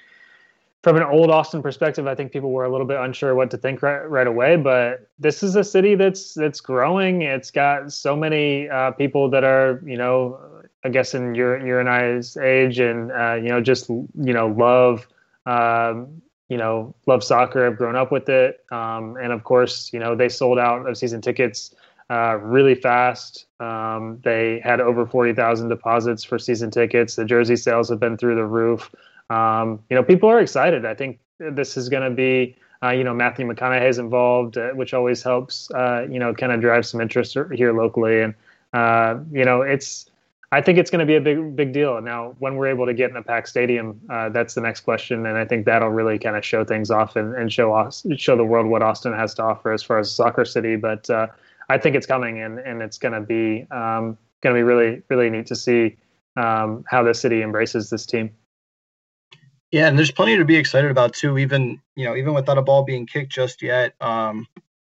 from 0.83 0.97
an 0.97 1.03
old 1.03 1.29
Austin 1.29 1.61
perspective, 1.61 2.07
I 2.07 2.15
think 2.15 2.31
people 2.31 2.51
were 2.51 2.65
a 2.65 2.69
little 2.69 2.87
bit 2.87 2.97
unsure 2.97 3.35
what 3.35 3.51
to 3.51 3.57
think 3.57 3.81
right, 3.83 4.03
right 4.09 4.25
away. 4.25 4.55
But 4.55 5.09
this 5.19 5.43
is 5.43 5.55
a 5.55 5.63
city 5.63 5.95
that's 5.95 6.33
that's 6.33 6.59
growing. 6.59 7.21
It's 7.21 7.51
got 7.51 7.91
so 7.93 8.15
many 8.15 8.67
uh, 8.67 8.91
people 8.91 9.29
that 9.29 9.43
are, 9.43 9.81
you 9.85 9.97
know, 9.97 10.39
I 10.83 10.89
guess 10.89 11.13
in 11.13 11.35
your 11.35 11.63
your 11.65 11.79
and 11.79 11.89
I's 11.89 12.35
age, 12.37 12.79
and 12.79 13.11
uh, 13.11 13.35
you 13.35 13.49
know, 13.49 13.61
just 13.61 13.89
you 13.89 14.33
know, 14.33 14.47
love, 14.47 15.07
um, 15.45 16.21
you 16.49 16.57
know, 16.57 16.95
love 17.05 17.23
soccer. 17.23 17.65
Have 17.65 17.77
grown 17.77 17.95
up 17.95 18.11
with 18.11 18.27
it, 18.27 18.65
um, 18.71 19.17
and 19.21 19.31
of 19.31 19.43
course, 19.43 19.93
you 19.93 19.99
know, 19.99 20.15
they 20.15 20.29
sold 20.29 20.57
out 20.57 20.89
of 20.89 20.97
season 20.97 21.21
tickets. 21.21 21.75
Uh, 22.09 22.37
really 22.41 22.75
fast. 22.75 23.45
Um, 23.61 24.19
they 24.25 24.59
had 24.61 24.81
over 24.81 25.05
40,000 25.05 25.69
deposits 25.69 26.25
for 26.25 26.37
season 26.37 26.69
tickets. 26.69 27.15
The 27.15 27.23
jersey 27.23 27.55
sales 27.55 27.87
have 27.87 28.01
been 28.01 28.17
through 28.17 28.35
the 28.35 28.45
roof 28.45 28.91
um, 29.31 29.83
you 29.89 29.95
know, 29.95 30.03
people 30.03 30.29
are 30.29 30.39
excited. 30.39 30.85
I 30.85 30.95
think 30.95 31.19
this 31.39 31.77
is 31.77 31.89
going 31.89 32.03
to 32.03 32.15
be, 32.15 32.55
uh, 32.83 32.89
you 32.89 33.03
know, 33.03 33.13
Matthew 33.13 33.45
McConaughey 33.45 33.87
is 33.87 33.97
involved, 33.97 34.57
uh, 34.57 34.71
which 34.71 34.93
always 34.93 35.23
helps, 35.23 35.71
uh, 35.71 36.05
you 36.09 36.19
know, 36.19 36.33
kind 36.33 36.51
of 36.51 36.59
drive 36.61 36.85
some 36.85 36.99
interest 36.99 37.37
here 37.53 37.73
locally. 37.73 38.21
And, 38.21 38.33
uh, 38.73 39.19
you 39.31 39.45
know, 39.45 39.61
it's, 39.61 40.09
I 40.51 40.59
think 40.61 40.77
it's 40.77 40.91
going 40.91 40.99
to 40.99 41.05
be 41.05 41.15
a 41.15 41.21
big, 41.21 41.55
big 41.55 41.71
deal. 41.71 42.01
Now, 42.01 42.35
when 42.39 42.57
we're 42.57 42.67
able 42.67 42.85
to 42.85 42.93
get 42.93 43.09
in 43.09 43.15
a 43.15 43.23
packed 43.23 43.47
stadium, 43.47 44.01
uh, 44.09 44.29
that's 44.29 44.53
the 44.53 44.61
next 44.61 44.81
question. 44.81 45.25
And 45.25 45.37
I 45.37 45.45
think 45.45 45.65
that'll 45.65 45.89
really 45.89 46.19
kind 46.19 46.35
of 46.35 46.43
show 46.43 46.65
things 46.65 46.91
off 46.91 47.15
and, 47.15 47.33
and 47.35 47.53
show 47.53 47.73
us, 47.73 48.05
show 48.17 48.35
the 48.35 48.43
world 48.43 48.67
what 48.67 48.81
Austin 48.81 49.13
has 49.13 49.33
to 49.35 49.43
offer 49.43 49.71
as 49.71 49.81
far 49.81 49.97
as 49.99 50.11
soccer 50.11 50.43
city. 50.43 50.75
But 50.75 51.09
uh, 51.09 51.27
I 51.69 51.77
think 51.77 51.95
it's 51.95 52.05
coming 52.05 52.41
and, 52.41 52.59
and 52.59 52.81
it's 52.81 52.97
going 52.97 53.13
to 53.13 53.21
be, 53.21 53.65
um, 53.71 54.17
going 54.41 54.53
to 54.55 54.59
be 54.59 54.63
really, 54.63 55.03
really 55.09 55.29
neat 55.29 55.45
to 55.45 55.55
see 55.55 55.95
um, 56.35 56.83
how 56.87 57.01
the 57.03 57.13
city 57.13 57.43
embraces 57.43 57.89
this 57.89 58.05
team. 58.05 58.31
Yeah, 59.71 59.87
and 59.87 59.97
there's 59.97 60.11
plenty 60.11 60.37
to 60.37 60.45
be 60.45 60.57
excited 60.57 60.91
about 60.91 61.13
too. 61.13 61.37
Even 61.37 61.81
you 61.95 62.05
know, 62.05 62.15
even 62.15 62.33
without 62.33 62.57
a 62.57 62.61
ball 62.61 62.83
being 62.83 63.05
kicked 63.07 63.31
just 63.31 63.61
yet, 63.61 63.93
um, 64.01 64.47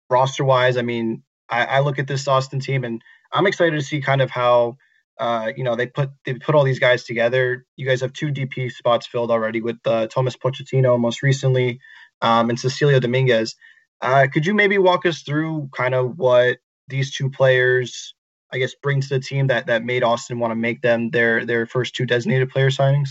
roster 0.10 0.44
wise, 0.44 0.78
I 0.78 0.82
mean, 0.82 1.24
I, 1.50 1.66
I 1.66 1.80
look 1.82 2.00
at 2.00 2.08
this 2.08 2.28
Austin 2.28 2.60
team 2.60 2.84
and 2.84 3.02
I'm 3.32 3.48
excited 3.48 3.76
to 3.80 3.86
see 3.86 4.02
kind 4.02 4.22
of 4.22 4.32
how 4.32 4.78
uh, 5.20 5.52
you 5.56 5.64
know 5.64 5.76
they 5.76 5.86
put 5.88 6.10
they 6.26 6.34
put 6.34 6.56
all 6.56 6.64
these 6.64 6.80
guys 6.80 7.04
together. 7.04 7.66
You 7.76 7.86
guys 7.88 8.02
have 8.02 8.14
two 8.14 8.30
DP 8.30 8.72
spots 8.72 9.06
filled 9.06 9.30
already 9.30 9.62
with 9.62 9.78
uh, 9.86 10.08
Thomas 10.08 10.36
Pochettino 10.36 11.00
most 11.00 11.22
recently, 11.22 11.80
um, 12.22 12.50
and 12.50 12.58
Cecilio 12.58 13.00
Dominguez. 13.00 13.56
Uh, 14.02 14.26
could 14.34 14.48
you 14.48 14.56
maybe 14.56 14.80
walk 14.80 15.06
us 15.06 15.22
through 15.22 15.70
kind 15.76 15.94
of 15.94 16.18
what 16.18 16.58
these 16.88 17.14
two 17.16 17.30
players, 17.30 18.16
I 18.52 18.58
guess, 18.58 18.74
bring 18.82 19.02
to 19.02 19.10
the 19.10 19.20
team 19.20 19.48
that 19.48 19.68
that 19.68 19.84
made 19.84 20.04
Austin 20.04 20.40
want 20.40 20.52
to 20.52 20.56
make 20.56 20.82
them 20.82 21.12
their 21.12 21.46
their 21.46 21.68
first 21.68 21.94
two 21.94 22.08
designated 22.08 22.50
player 22.50 22.72
signings? 22.72 23.10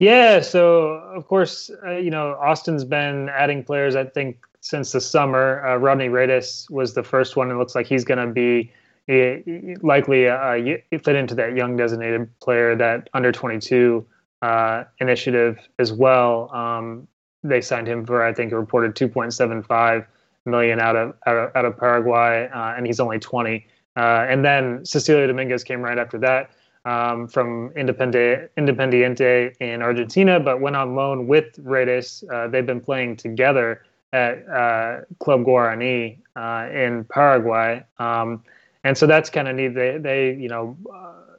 Yeah, 0.00 0.40
so 0.40 0.92
of 1.14 1.28
course, 1.28 1.70
uh, 1.86 1.90
you 1.98 2.10
know, 2.10 2.30
Austin's 2.40 2.84
been 2.84 3.28
adding 3.28 3.62
players, 3.62 3.94
I 3.94 4.04
think, 4.04 4.38
since 4.62 4.92
the 4.92 5.00
summer. 5.00 5.64
Uh, 5.64 5.76
Rodney 5.76 6.08
Redes 6.08 6.66
was 6.70 6.94
the 6.94 7.02
first 7.02 7.36
one. 7.36 7.50
It 7.50 7.54
looks 7.56 7.74
like 7.74 7.86
he's 7.86 8.02
going 8.02 8.18
to 8.18 8.32
be 8.32 8.72
uh, 9.10 9.76
likely 9.86 10.26
uh, 10.26 10.78
fit 11.04 11.16
into 11.16 11.34
that 11.34 11.54
young 11.54 11.76
designated 11.76 12.30
player, 12.40 12.74
that 12.76 13.10
under 13.12 13.30
22 13.30 14.06
uh, 14.40 14.84
initiative 15.00 15.58
as 15.78 15.92
well. 15.92 16.50
Um, 16.54 17.06
they 17.44 17.60
signed 17.60 17.86
him 17.86 18.06
for, 18.06 18.24
I 18.24 18.32
think, 18.32 18.52
a 18.52 18.58
reported 18.58 18.94
2.75 18.94 20.06
million 20.46 20.80
out 20.80 20.96
of 20.96 21.14
out 21.26 21.36
of, 21.36 21.56
out 21.56 21.64
of 21.66 21.76
Paraguay, 21.76 22.48
uh, 22.54 22.74
and 22.74 22.86
he's 22.86 23.00
only 23.00 23.18
20. 23.18 23.66
and 23.96 24.44
then 24.46 24.78
Cecilio 24.82 25.26
Dominguez 25.26 25.62
came 25.62 25.82
right 25.82 25.98
after 25.98 26.16
that 26.20 26.50
um, 26.84 27.28
from 27.28 27.70
Independiente 27.70 29.54
in 29.60 29.82
Argentina, 29.82 30.40
but 30.40 30.60
went 30.60 30.76
on 30.76 30.94
loan 30.94 31.26
with 31.26 31.58
Redes. 31.58 32.24
Uh, 32.32 32.48
they've 32.48 32.66
been 32.66 32.80
playing 32.80 33.16
together 33.16 33.82
at 34.12 34.48
uh, 34.48 35.00
Club 35.18 35.44
Guarani 35.44 36.18
uh, 36.36 36.68
in 36.72 37.04
Paraguay, 37.04 37.84
um, 37.98 38.42
and 38.84 38.96
so 38.96 39.06
that's 39.06 39.30
kind 39.30 39.46
of 39.46 39.56
neat. 39.56 39.74
They, 39.74 39.98
they, 39.98 40.34
you 40.34 40.48
know, 40.48 40.76
uh, 40.92 41.36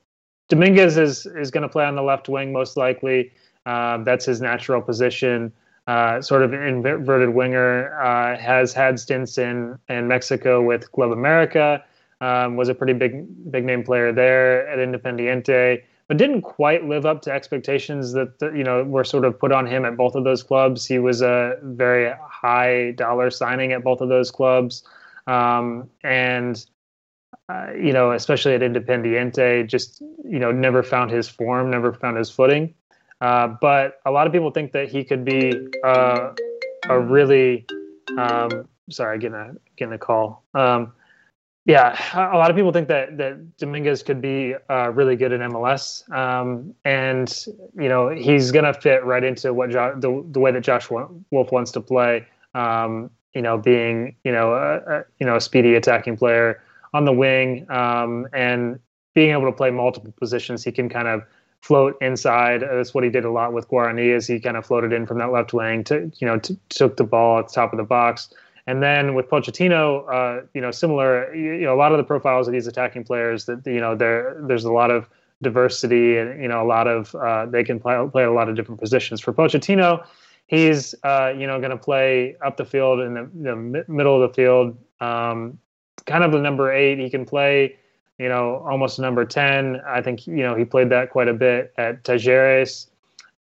Dominguez 0.48 0.98
is 0.98 1.26
is 1.26 1.50
going 1.50 1.64
to 1.64 1.70
play 1.70 1.86
on 1.86 1.96
the 1.96 2.04
left 2.04 2.30
wing 2.30 2.54
most 2.54 2.78
likely. 2.78 3.32
Um, 3.66 4.04
that's 4.04 4.26
his 4.26 4.42
natural 4.42 4.82
position. 4.82 5.52
Uh, 5.88 6.22
sort 6.22 6.44
of 6.44 6.54
inverted 6.54 7.30
winger. 7.30 8.00
Uh, 8.00 8.38
has 8.38 8.74
had 8.74 9.00
stints 9.00 9.38
in 9.38 9.78
in 9.90 10.08
Mexico 10.08 10.62
with 10.62 10.92
Club 10.92 11.12
America 11.12 11.84
um, 12.22 12.56
was 12.56 12.70
a 12.70 12.76
pretty 12.76 12.94
big 12.94 13.26
big 13.52 13.66
name 13.66 13.84
player 13.84 14.14
there 14.14 14.68
at 14.68 14.80
Independiente, 14.80 15.84
but 16.08 16.18
didn't 16.18 16.44
quite 16.44 16.88
live 16.88 17.06
up 17.06 17.22
to 17.24 17.32
expectations 17.32 18.14
that 18.14 18.40
you 18.56 18.64
know 18.64 18.84
were 18.84 19.04
sort 19.04 19.26
of 19.26 19.38
put 19.38 19.52
on 19.52 19.66
him 19.66 19.84
at 19.84 19.98
both 19.98 20.16
of 20.16 20.24
those 20.24 20.44
clubs. 20.44 20.86
He 20.86 21.00
was 21.00 21.22
a 21.22 21.58
very 21.64 22.14
high 22.22 22.92
dollar 22.92 23.30
signing 23.30 23.74
at 23.74 23.84
both 23.84 24.02
of 24.02 24.10
those 24.10 24.32
clubs, 24.32 24.84
um, 25.28 25.90
and 26.04 26.64
uh, 27.50 27.68
you 27.76 27.92
know 27.92 28.12
especially 28.12 28.54
at 28.54 28.62
Independiente, 28.62 29.68
just 29.68 30.02
you 30.24 30.40
know 30.40 30.52
never 30.52 30.84
found 30.84 31.12
his 31.12 31.28
form, 31.28 31.70
never 31.70 31.92
found 31.92 32.18
his 32.18 32.30
footing. 32.30 32.74
Uh, 33.20 33.48
but 33.62 34.00
a 34.06 34.12
lot 34.12 34.26
of 34.26 34.34
people 34.34 34.50
think 34.50 34.72
that 34.72 34.90
he 34.90 35.04
could 35.04 35.24
be 35.24 35.54
uh, 35.84 36.32
a 36.90 37.00
really 37.00 37.66
um, 38.18 38.68
sorry, 38.90 39.20
getting 39.20 39.36
a 39.36 39.54
getting 39.76 39.94
a 39.94 39.98
call. 39.98 40.44
Um, 40.54 40.94
yeah, 41.66 41.96
a 42.14 42.38
lot 42.38 42.50
of 42.50 42.56
people 42.56 42.72
think 42.72 42.88
that 42.88 43.18
that 43.18 43.58
Dominguez 43.58 44.02
could 44.02 44.20
be 44.20 44.56
uh, 44.70 44.92
really 44.92 45.16
good 45.16 45.32
in 45.32 45.42
MLS, 45.42 46.10
um, 46.12 46.74
and 46.86 47.46
you 47.78 47.88
know 47.88 48.10
he's 48.10 48.52
going 48.52 48.66
to 48.66 48.74
fit 48.74 49.06
right 49.06 49.24
into 49.24 49.54
what 49.54 49.70
jo- 49.70 49.94
the 49.96 50.26
the 50.32 50.40
way 50.40 50.52
that 50.52 50.62
Josh 50.62 50.90
Wolff 50.90 51.52
wants 51.52 51.72
to 51.72 51.82
play. 51.82 52.26
Um, 52.56 53.12
you 53.36 53.44
know, 53.44 53.60
being 53.60 54.16
you 54.24 54.32
know 54.32 54.54
a, 54.54 54.78
a, 54.78 55.04
you 55.20 55.26
know 55.28 55.36
a 55.36 55.42
speedy 55.42 55.76
attacking 55.76 56.18
player 56.18 56.64
on 56.96 57.06
the 57.06 57.14
wing, 57.14 57.70
um, 57.70 58.28
and 58.34 58.80
being 59.14 59.30
able 59.30 59.46
to 59.46 59.52
play 59.52 59.70
multiple 59.70 60.14
positions. 60.18 60.64
He 60.64 60.72
can 60.72 60.90
kind 60.90 61.08
of 61.08 61.22
float 61.62 61.96
inside. 62.02 62.62
That's 62.62 62.96
what 62.96 63.04
he 63.04 63.12
did 63.12 63.24
a 63.24 63.32
lot 63.32 63.54
with 63.54 63.70
Guarani. 63.70 64.16
Is 64.16 64.26
he 64.26 64.40
kind 64.40 64.58
of 64.58 64.66
floated 64.66 64.94
in 64.94 65.06
from 65.06 65.20
that 65.20 65.32
left 65.32 65.54
wing 65.54 65.84
to 65.86 66.12
you 66.18 66.26
know 66.26 66.40
to, 66.40 66.58
took 66.70 66.98
the 66.98 67.04
ball 67.04 67.38
at 67.38 67.50
the 67.50 67.54
top 67.54 67.72
of 67.72 67.78
the 67.78 67.84
box 67.84 68.34
and 68.72 68.82
then 68.82 69.16
with 69.16 69.30
Pochettino, 69.30 70.06
uh, 70.10 70.46
you 70.54 70.62
know, 70.62 70.72
similar, 70.72 71.36
you, 71.36 71.58
know, 71.58 71.74
a 71.74 71.76
lot 71.76 71.92
of 71.92 71.98
the 71.98 72.06
profiles 72.06 72.48
of 72.48 72.54
these 72.54 72.68
attacking 72.68 73.04
players 73.04 73.44
that, 73.44 73.68
you 73.68 73.82
know, 73.82 73.96
there, 73.96 74.38
there's 74.48 74.64
a 74.64 74.72
lot 74.72 74.90
of 74.90 75.10
diversity 75.42 76.16
and, 76.16 76.42
you 76.42 76.48
know, 76.48 76.64
a 76.64 76.66
lot 76.66 76.88
of, 76.88 77.14
uh, 77.16 77.46
they 77.48 77.66
can 77.66 77.82
play, 77.82 78.02
play 78.10 78.24
a 78.24 78.32
lot 78.32 78.48
of 78.48 78.56
different 78.56 78.80
positions. 78.80 79.20
For 79.20 79.34
Pochettino, 79.34 80.06
he's, 80.48 80.96
uh, 81.04 81.34
you 81.38 81.48
know, 81.48 81.60
going 81.60 81.72
to 81.72 81.78
play 81.78 82.38
up 82.46 82.56
the 82.56 82.64
field 82.64 83.02
in 83.02 83.14
the, 83.14 83.30
the 83.42 83.84
middle 83.90 84.24
of 84.24 84.30
the 84.30 84.34
field, 84.34 84.78
um, 85.02 85.60
kind 86.06 86.24
of 86.24 86.32
the 86.32 86.40
number 86.40 86.72
eight. 86.72 86.98
He 86.98 87.10
can 87.10 87.26
play, 87.26 87.76
you 88.20 88.30
know, 88.30 88.66
almost 88.66 89.00
number 89.00 89.26
10. 89.26 89.82
I 89.86 90.02
think, 90.02 90.26
you 90.26 90.44
know, 90.44 90.56
he 90.56 90.64
played 90.64 90.88
that 90.92 91.10
quite 91.10 91.28
a 91.28 91.34
bit 91.34 91.74
at 91.78 92.06
Talleres 92.06 92.88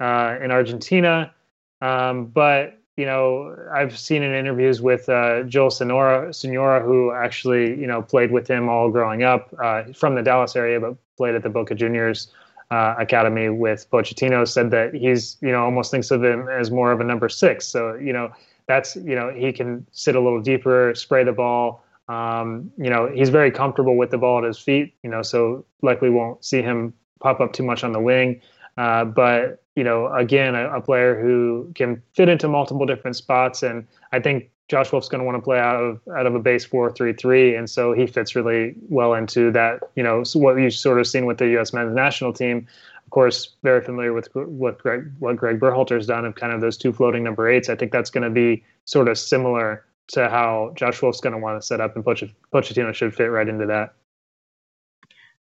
uh, 0.01 0.39
in 0.43 0.51
Argentina. 0.51 1.33
Um, 1.81 2.27
but 2.27 2.80
you 3.01 3.07
know, 3.07 3.57
I've 3.73 3.99
seen 3.99 4.23
in 4.23 4.35
interviews 4.35 4.83
with 4.83 5.09
uh, 5.09 5.45
Joel 5.45 5.71
Soñora, 5.71 6.29
Soñora, 6.29 6.85
who 6.85 7.13
actually, 7.13 7.81
you 7.81 7.87
know, 7.87 8.03
played 8.03 8.31
with 8.31 8.47
him 8.47 8.69
all 8.69 8.91
growing 8.91 9.23
up 9.23 9.55
uh, 9.59 9.85
from 9.95 10.17
the 10.17 10.23
Dallas 10.23 10.55
area, 10.55 10.79
but 10.79 10.97
played 11.17 11.35
at 11.35 11.43
the 11.43 11.49
Boca 11.49 11.75
Juniors 11.75 12.31
uh, 12.71 12.95
Academy 12.99 13.49
with 13.49 13.91
Pochettino, 13.91 14.47
said 14.47 14.71
that 14.73 14.93
he's, 14.93 15.39
you 15.41 15.51
know, 15.51 15.65
almost 15.65 15.91
thinks 15.91 16.11
of 16.11 16.23
him 16.23 16.47
as 16.49 16.71
more 16.71 16.93
of 16.93 17.01
a 17.01 17.05
number 17.05 17.31
six. 17.31 17.67
So, 17.67 17.95
you 17.95 18.13
know, 18.13 18.31
that's, 18.67 18.97
you 18.97 19.15
know, 19.15 19.33
he 19.35 19.51
can 19.51 19.87
sit 19.93 20.15
a 20.15 20.21
little 20.21 20.43
deeper, 20.43 20.95
spray 20.95 21.25
the 21.25 21.33
ball. 21.33 21.83
Um, 22.09 22.71
you 22.77 22.91
know, 22.91 23.09
he's 23.09 23.31
very 23.31 23.51
comfortable 23.51 23.97
with 23.97 24.11
the 24.11 24.19
ball 24.19 24.39
at 24.39 24.45
his 24.45 24.59
feet, 24.59 24.93
you 25.03 25.09
know, 25.09 25.23
so 25.23 25.65
likely 25.81 26.11
won't 26.11 26.45
see 26.45 26.61
him 26.61 26.93
pop 27.21 27.41
up 27.41 27.55
too 27.55 27.63
much 27.63 27.83
on 27.83 27.93
the 27.93 28.01
wing. 28.01 28.43
Uh, 28.77 29.07
but 29.07 29.60
you 29.77 29.85
know, 29.85 30.13
again, 30.15 30.55
a, 30.55 30.69
a, 30.77 30.81
player 30.81 31.21
who 31.21 31.71
can 31.75 32.03
fit 32.15 32.29
into 32.29 32.49
multiple 32.49 32.87
different 32.87 33.17
spots, 33.17 33.63
and 33.63 33.87
I 34.13 34.21
think 34.21 34.51
Josh 34.69 34.93
Wolff's 34.93 35.09
going 35.09 35.21
to 35.21 35.25
want 35.25 35.37
to 35.37 35.43
play 35.43 35.59
out 35.59 35.77
of 35.77 36.01
out 36.17 36.27
of 36.27 36.35
a 36.35 36.41
base 36.41 36.65
four 36.65 36.91
three 36.91 37.13
three, 37.13 37.55
and 37.55 37.69
so 37.69 37.93
he 37.93 38.07
fits 38.07 38.35
really 38.35 38.75
well 38.89 39.15
into 39.15 39.51
that. 39.53 39.83
You 39.97 40.03
know, 40.03 40.25
what 40.35 40.57
you've 40.57 40.75
sort 40.75 40.99
of 40.99 41.07
seen 41.07 41.27
with 41.27 41.39
the 41.39 41.49
U.S. 41.51 41.73
men's 41.73 41.95
national 41.95 42.33
team. 42.33 42.67
Of 43.05 43.11
course, 43.11 43.57
very 43.63 43.81
familiar 43.81 44.13
with 44.13 44.29
what 44.35 44.79
Greg 44.79 45.11
what 45.19 45.37
Greg 45.37 45.59
Berhalter's 45.59 46.07
done 46.07 46.25
of 46.25 46.35
kind 46.35 46.53
of 46.53 46.61
those 46.61 46.77
two 46.77 46.93
floating 46.93 47.25
number 47.25 47.49
eights. 47.49 47.69
I 47.69 47.75
think 47.77 47.93
that's 47.93 48.11
going 48.11 48.25
to 48.25 48.31
be 48.31 48.65
sort 48.85 49.09
of 49.09 49.19
similar 49.19 49.85
to 50.09 50.29
how 50.29 50.73
Josh 50.77 51.01
Wolff's 51.03 51.21
going 51.21 51.33
to 51.33 51.39
want 51.39 51.61
to 51.61 51.67
set 51.67 51.81
up, 51.81 51.95
and 51.95 52.05
Pochettino 52.05 52.95
should 52.95 53.15
fit 53.15 53.27
right 53.27 53.49
into 53.49 53.67
that. 53.67 53.95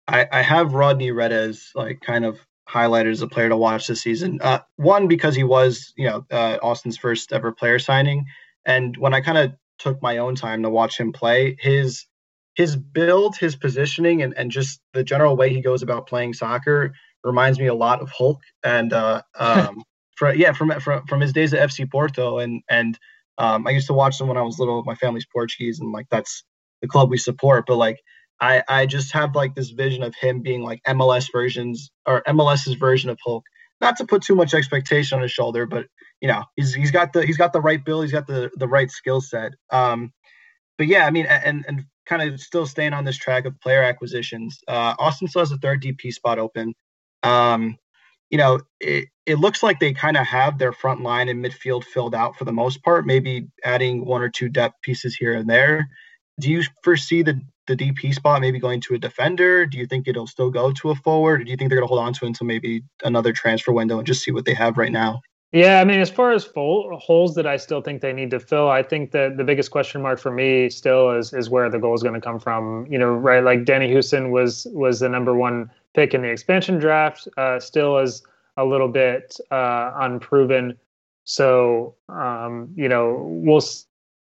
I, 0.08 0.28
I 0.32 0.42
have 0.42 0.74
Rodney 0.74 1.12
Redes 1.12 1.72
like 1.76 2.02
kind 2.02 2.26
of 2.26 2.40
highlighted 2.70 3.12
as 3.12 3.22
a 3.22 3.28
player 3.28 3.50
to 3.50 3.58
watch 3.58 3.88
this 3.88 4.02
season. 4.02 4.40
Uh, 4.42 4.60
one 4.78 5.08
because 5.08 5.36
he 5.36 5.44
was, 5.44 5.94
you 5.96 6.08
know, 6.08 6.26
uh, 6.32 6.58
Austin's 6.62 6.98
first 6.98 7.32
ever 7.32 7.52
player 7.52 7.80
signing, 7.80 8.26
and 8.66 8.96
when 8.98 9.14
I 9.14 9.22
kind 9.22 9.38
of 9.38 9.54
took 9.78 10.02
my 10.02 10.18
own 10.18 10.36
time 10.36 10.64
to 10.64 10.70
watch 10.70 11.00
him 11.00 11.12
play, 11.12 11.58
his 11.60 12.06
his 12.56 12.76
build, 12.76 13.36
his 13.38 13.56
positioning, 13.56 14.22
and, 14.22 14.34
and 14.38 14.50
just 14.50 14.80
the 14.94 15.04
general 15.04 15.36
way 15.36 15.54
he 15.54 15.62
goes 15.62 15.84
about 15.84 16.08
playing 16.08 16.34
soccer 16.34 16.94
reminds 17.24 17.60
me 17.60 17.68
a 17.68 17.74
lot 17.74 18.02
of 18.02 18.10
Hulk. 18.10 18.40
And 18.64 18.94
uh, 18.94 19.22
um, 19.40 19.84
for, 20.16 20.34
yeah, 20.34 20.54
from, 20.54 20.72
from 20.80 21.06
from 21.08 21.22
his 21.22 21.34
days 21.34 21.54
at 21.54 21.70
FC 21.70 21.90
Porto, 21.90 22.40
and 22.40 22.62
and 22.70 22.98
um, 23.38 23.68
I 23.68 23.72
used 23.72 23.88
to 23.88 23.94
watch 23.94 24.18
them 24.18 24.28
when 24.28 24.38
I 24.38 24.42
was 24.42 24.58
little. 24.58 24.84
My 24.84 24.96
family's 24.96 25.26
Portuguese, 25.26 25.80
and 25.80 25.92
like 25.92 26.08
that's 26.10 26.44
the 26.82 26.88
club 26.88 27.10
we 27.10 27.18
support. 27.18 27.66
But 27.68 27.76
like 27.76 28.00
I 28.42 28.64
I 28.68 28.86
just 28.86 29.14
have 29.14 29.36
like 29.36 29.56
this 29.56 29.70
vision 29.70 30.04
of 30.04 30.16
him 30.16 30.42
being 30.42 30.64
like 30.64 30.82
MLS 30.88 31.32
versions 31.32 31.92
or 32.06 32.22
MLS's 32.24 32.76
version 32.76 33.10
of 33.10 33.20
Hulk. 33.24 33.46
Not 33.82 33.98
to 33.98 34.06
put 34.06 34.24
too 34.24 34.36
much 34.36 34.54
expectation 34.54 35.18
on 35.18 35.22
his 35.22 35.32
shoulder, 35.32 35.66
but 35.66 35.88
you 36.22 36.28
know 36.28 36.44
he's 36.56 36.74
he's 36.74 36.92
got 36.92 37.14
the 37.14 37.26
he's 37.26 37.38
got 37.38 37.54
the 37.54 37.62
right 37.62 37.84
build, 37.84 38.04
he's 38.04 38.12
got 38.12 38.28
the 38.28 38.50
the 38.56 38.68
right 38.68 38.90
skill 38.90 39.22
set. 39.22 39.54
Um, 39.72 40.12
but 40.78 40.88
yeah, 40.88 41.06
I 41.06 41.12
mean, 41.12 41.26
and 41.26 41.66
and 41.68 41.86
kind 42.06 42.22
of 42.22 42.40
still 42.40 42.66
staying 42.66 42.94
on 42.94 43.06
this 43.06 43.18
track 43.18 43.46
of 43.46 43.60
player 43.62 43.82
acquisitions. 43.82 44.60
Uh, 44.68 44.96
Austin 45.00 45.28
still 45.28 45.42
has 45.42 45.52
a 45.52 45.58
third 45.58 45.82
DP 45.82 46.12
spot 46.14 46.40
open. 46.40 46.74
Um, 47.24 47.78
you 48.30 48.38
know, 48.38 48.60
it, 48.80 49.08
it 49.26 49.40
looks 49.40 49.64
like 49.64 49.80
they 49.80 49.94
kind 49.94 50.18
of 50.18 50.26
have 50.28 50.58
their 50.58 50.74
front 50.74 51.02
line 51.02 51.30
and 51.30 51.44
midfield 51.44 51.84
filled 51.84 52.16
out 52.16 52.36
for 52.36 52.46
the 52.46 52.54
most 52.54 52.84
part, 52.84 53.06
maybe 53.06 53.48
adding 53.64 54.06
one 54.06 54.22
or 54.22 54.30
two 54.30 54.50
depth 54.50 54.82
pieces 54.82 55.16
here 55.16 55.34
and 55.34 55.50
there. 55.50 55.88
Do 56.40 56.52
you 56.52 56.64
foresee 56.84 57.24
the 57.24 57.42
the 57.68 57.76
DP 57.76 58.14
spot 58.14 58.42
maybe 58.42 58.60
going 58.60 58.82
to 58.82 58.96
a 58.96 58.98
defender? 58.98 59.66
Do 59.66 59.78
you 59.78 59.86
think 59.86 60.08
it'll 60.08 60.28
still 60.28 60.50
go 60.50 60.72
to 60.72 60.92
a 60.92 60.96
forward? 60.96 61.42
Or 61.42 61.44
do 61.44 61.52
you 61.52 61.58
think 61.58 61.70
they're 61.70 61.80
going 61.80 61.88
to 61.88 61.94
hold 61.94 62.06
on 62.06 62.14
to 62.14 62.26
it 62.26 62.30
until 62.30 62.48
maybe 62.48 62.84
another 63.04 63.34
transfer 63.34 63.72
window 63.72 63.98
and 63.98 64.08
just 64.08 64.24
see 64.24 64.32
what 64.32 64.46
they 64.46 64.54
have 64.54 64.78
right 64.78 64.92
now? 64.92 65.22
Yeah, 65.52 65.80
I 65.80 65.86
mean, 65.86 66.02
as 66.02 66.10
far 66.10 66.34
as 66.34 66.44
full, 66.44 66.98
holes 67.00 67.34
that 67.36 67.48
I 67.48 67.56
still 67.56 67.82
think 67.82 68.02
they 68.02 68.12
need 68.12 68.30
to 68.32 68.42
fill, 68.42 68.70
I 68.70 68.84
think 68.84 69.12
that 69.12 69.38
the 69.38 69.44
biggest 69.46 69.72
question 69.72 70.02
mark 70.02 70.20
for 70.20 70.30
me 70.32 70.70
still 70.70 71.12
is 71.12 71.32
is 71.34 71.50
where 71.50 71.70
the 71.70 71.80
goal 71.80 71.94
is 71.94 72.04
going 72.04 72.16
to 72.16 72.20
come 72.20 72.40
from. 72.40 72.86
You 72.90 72.98
know, 72.98 73.14
right? 73.14 73.42
Like 73.42 73.64
Danny 73.64 73.90
Hoesen 73.90 74.32
was 74.32 74.68
was 74.72 75.00
the 75.00 75.08
number 75.08 75.34
one 75.34 75.72
pick 75.94 76.14
in 76.14 76.24
the 76.24 76.28
expansion 76.28 76.78
draft, 76.78 77.30
uh, 77.38 77.58
still 77.60 77.98
is 78.00 78.22
a 78.58 78.66
little 78.66 78.90
bit 78.90 79.38
uh, 79.50 79.94
unproven. 79.96 80.78
So 81.24 81.96
um, 82.10 82.74
you 82.76 82.90
know, 82.90 83.24
we'll 83.26 83.64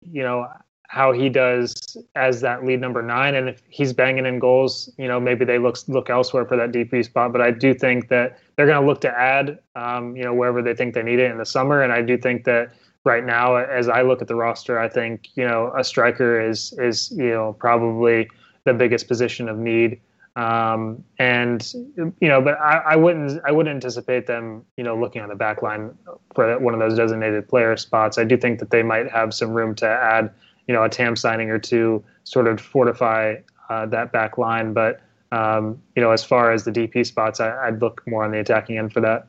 you 0.02 0.22
know 0.22 0.48
how 0.92 1.10
he 1.10 1.30
does 1.30 1.96
as 2.16 2.42
that 2.42 2.66
lead 2.66 2.78
number 2.78 3.00
nine, 3.00 3.34
and 3.34 3.48
if 3.48 3.62
he's 3.70 3.94
banging 3.94 4.26
in 4.26 4.38
goals, 4.38 4.92
you 4.98 5.08
know, 5.08 5.18
maybe 5.18 5.42
they 5.42 5.58
look 5.58 5.78
look 5.88 6.10
elsewhere 6.10 6.44
for 6.44 6.54
that 6.54 6.70
DP 6.70 7.02
spot. 7.02 7.32
But 7.32 7.40
I 7.40 7.50
do 7.50 7.72
think 7.72 8.08
that 8.08 8.38
they're 8.54 8.66
going 8.66 8.78
to 8.78 8.86
look 8.86 9.00
to 9.00 9.10
add, 9.18 9.58
um, 9.74 10.14
you 10.14 10.22
know, 10.22 10.34
wherever 10.34 10.60
they 10.60 10.74
think 10.74 10.92
they 10.92 11.02
need 11.02 11.18
it 11.18 11.30
in 11.30 11.38
the 11.38 11.46
summer, 11.46 11.80
and 11.80 11.94
I 11.94 12.02
do 12.02 12.18
think 12.18 12.44
that 12.44 12.74
right 13.04 13.24
now, 13.24 13.56
as 13.56 13.88
I 13.88 14.02
look 14.02 14.20
at 14.20 14.28
the 14.28 14.34
roster, 14.34 14.78
I 14.78 14.86
think 14.86 15.28
you 15.34 15.48
know 15.48 15.72
a 15.74 15.82
striker 15.82 16.38
is 16.38 16.74
is 16.74 17.10
you 17.12 17.30
know 17.30 17.54
probably 17.54 18.28
the 18.64 18.74
biggest 18.74 19.08
position 19.08 19.48
of 19.48 19.56
need. 19.56 19.98
Um, 20.36 21.02
and 21.18 21.72
you 22.20 22.28
know, 22.28 22.42
but 22.42 22.60
I, 22.60 22.82
I, 22.92 22.96
wouldn't 22.96 23.40
I 23.46 23.52
wouldn't 23.52 23.74
anticipate 23.74 24.26
them 24.26 24.66
you 24.76 24.84
know 24.84 24.94
looking 24.94 25.22
on 25.22 25.30
the 25.30 25.36
back 25.36 25.62
line 25.62 25.96
for 26.34 26.58
one 26.58 26.74
of 26.74 26.80
those 26.80 26.98
designated 26.98 27.48
player 27.48 27.78
spots. 27.78 28.18
I 28.18 28.24
do 28.24 28.36
think 28.36 28.58
that 28.58 28.68
they 28.68 28.82
might 28.82 29.10
have 29.10 29.32
some 29.32 29.52
room 29.52 29.74
to 29.76 29.86
add 29.86 30.34
you 30.66 30.74
know 30.74 30.82
a 30.82 30.88
TAM 30.88 31.16
signing 31.16 31.50
or 31.50 31.58
two, 31.58 32.04
sort 32.24 32.46
of 32.48 32.60
fortify 32.60 33.36
uh, 33.68 33.86
that 33.86 34.12
back 34.12 34.38
line. 34.38 34.72
But 34.72 35.00
um, 35.32 35.82
you 35.96 36.02
know, 36.02 36.10
as 36.10 36.22
far 36.24 36.52
as 36.52 36.64
the 36.64 36.70
DP 36.70 37.06
spots, 37.06 37.40
I, 37.40 37.70
would 37.70 37.80
look 37.80 38.02
more 38.06 38.24
on 38.24 38.30
the 38.30 38.38
attacking 38.38 38.78
end 38.78 38.92
for 38.92 39.00
that. 39.00 39.28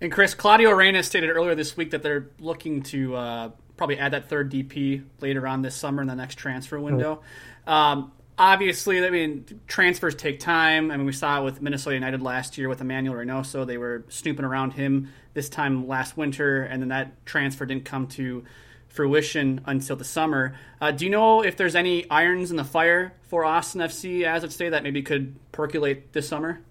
And 0.00 0.12
Chris, 0.12 0.34
Claudio 0.34 0.72
Reyna 0.72 1.02
stated 1.02 1.30
earlier 1.30 1.54
this 1.54 1.76
week 1.76 1.92
that 1.92 2.02
they're 2.02 2.28
looking 2.38 2.82
to 2.82 3.14
uh, 3.14 3.50
probably 3.76 3.98
add 3.98 4.12
that 4.12 4.28
third 4.28 4.50
DP 4.50 5.04
later 5.20 5.46
on 5.46 5.62
this 5.62 5.74
summer 5.74 6.02
in 6.02 6.08
the 6.08 6.14
next 6.14 6.34
transfer 6.34 6.78
window. 6.78 7.22
Mm-hmm. 7.66 7.70
Um, 7.70 8.12
obviously, 8.38 9.04
I 9.04 9.10
mean, 9.10 9.44
transfers 9.66 10.14
take 10.14 10.40
time. 10.40 10.90
I 10.90 10.96
mean, 10.96 11.06
we 11.06 11.12
saw 11.12 11.40
it 11.40 11.44
with 11.44 11.62
Minnesota 11.62 11.94
United 11.94 12.22
last 12.22 12.58
year 12.58 12.68
with 12.68 12.80
Emmanuel 12.80 13.14
Reynoso. 13.14 13.66
They 13.66 13.78
were 13.78 14.04
snooping 14.08 14.44
around 14.44 14.72
him 14.72 15.12
this 15.32 15.48
time 15.48 15.86
last 15.88 16.16
winter, 16.16 16.62
and 16.62 16.82
then 16.82 16.88
that 16.90 17.24
transfer 17.24 17.64
didn't 17.64 17.84
come 17.84 18.06
to 18.08 18.44
fruition 18.96 19.60
until 19.66 19.94
the 19.94 20.04
summer. 20.04 20.58
Uh, 20.80 20.90
do 20.90 21.04
you 21.04 21.10
know 21.10 21.42
if 21.42 21.56
there's 21.56 21.76
any 21.76 22.08
irons 22.10 22.50
in 22.50 22.56
the 22.56 22.64
fire 22.64 23.12
for 23.28 23.44
Austin 23.44 23.82
FC 23.82 24.24
as 24.24 24.42
of 24.42 24.50
today 24.50 24.70
that 24.70 24.82
maybe 24.82 25.02
could 25.02 25.36
percolate 25.52 26.12
this 26.12 26.26
summer? 26.26 26.62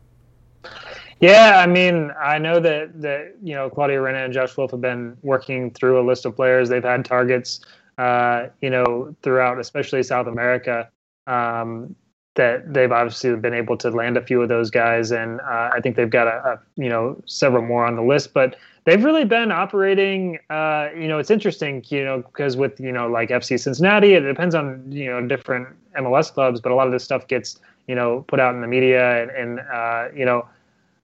Yeah, 1.22 1.62
I 1.64 1.68
mean, 1.68 2.12
I 2.20 2.40
know 2.40 2.60
that 2.60 3.02
that 3.02 3.36
you 3.42 3.56
know 3.56 3.70
Claudio 3.70 4.02
Reyna 4.02 4.26
and 4.26 4.34
Josh 4.34 4.58
Wolff 4.58 4.72
have 4.72 4.82
been 4.82 5.16
working 5.22 5.72
through 5.72 6.02
a 6.02 6.04
list 6.06 6.26
of 6.26 6.36
players. 6.36 6.68
They've 6.68 6.84
had 6.84 7.06
targets, 7.06 7.62
uh, 7.98 8.48
you 8.62 8.70
know, 8.70 9.16
throughout, 9.24 9.60
especially 9.60 10.04
South 10.04 10.28
America. 10.28 10.90
Um, 11.28 11.96
that 12.36 12.74
they've 12.74 12.92
obviously 12.92 13.34
been 13.38 13.54
able 13.54 13.78
to 13.78 13.90
land 13.90 14.18
a 14.18 14.22
few 14.22 14.42
of 14.42 14.50
those 14.50 14.70
guys, 14.70 15.12
and 15.12 15.40
uh, 15.40 15.70
I 15.74 15.80
think 15.82 15.96
they've 15.96 16.10
got 16.10 16.28
a, 16.28 16.32
a, 16.32 16.60
you 16.76 16.90
know 16.90 17.22
several 17.26 17.64
more 17.64 17.86
on 17.86 17.96
the 17.96 18.04
list. 18.04 18.34
But 18.34 18.58
they've 18.86 19.04
really 19.04 19.26
been 19.26 19.52
operating. 19.52 20.40
Uh, 20.50 20.90
you 20.96 21.08
know, 21.08 21.20
it's 21.20 21.30
interesting, 21.30 21.84
you 21.90 22.06
know, 22.06 22.20
because 22.22 22.56
with 22.56 22.80
you 22.80 22.92
know 22.92 23.08
like 23.08 23.30
FC 23.30 23.60
Cincinnati, 23.60 24.14
it 24.14 24.22
depends 24.22 24.56
on 24.56 24.84
you 24.92 25.08
know 25.08 25.28
different 25.28 25.68
MLS 25.98 26.32
clubs, 26.32 26.62
but 26.62 26.72
a 26.72 26.76
lot 26.76 26.88
of 26.88 26.94
this 26.94 27.04
stuff 27.04 27.28
gets 27.28 27.60
you 27.88 27.96
know 27.96 28.24
put 28.28 28.40
out 28.40 28.56
in 28.56 28.62
the 28.62 28.68
media, 28.68 29.22
and, 29.22 29.32
and 29.32 29.60
uh, 29.72 30.08
you 30.16 30.26
know. 30.26 30.48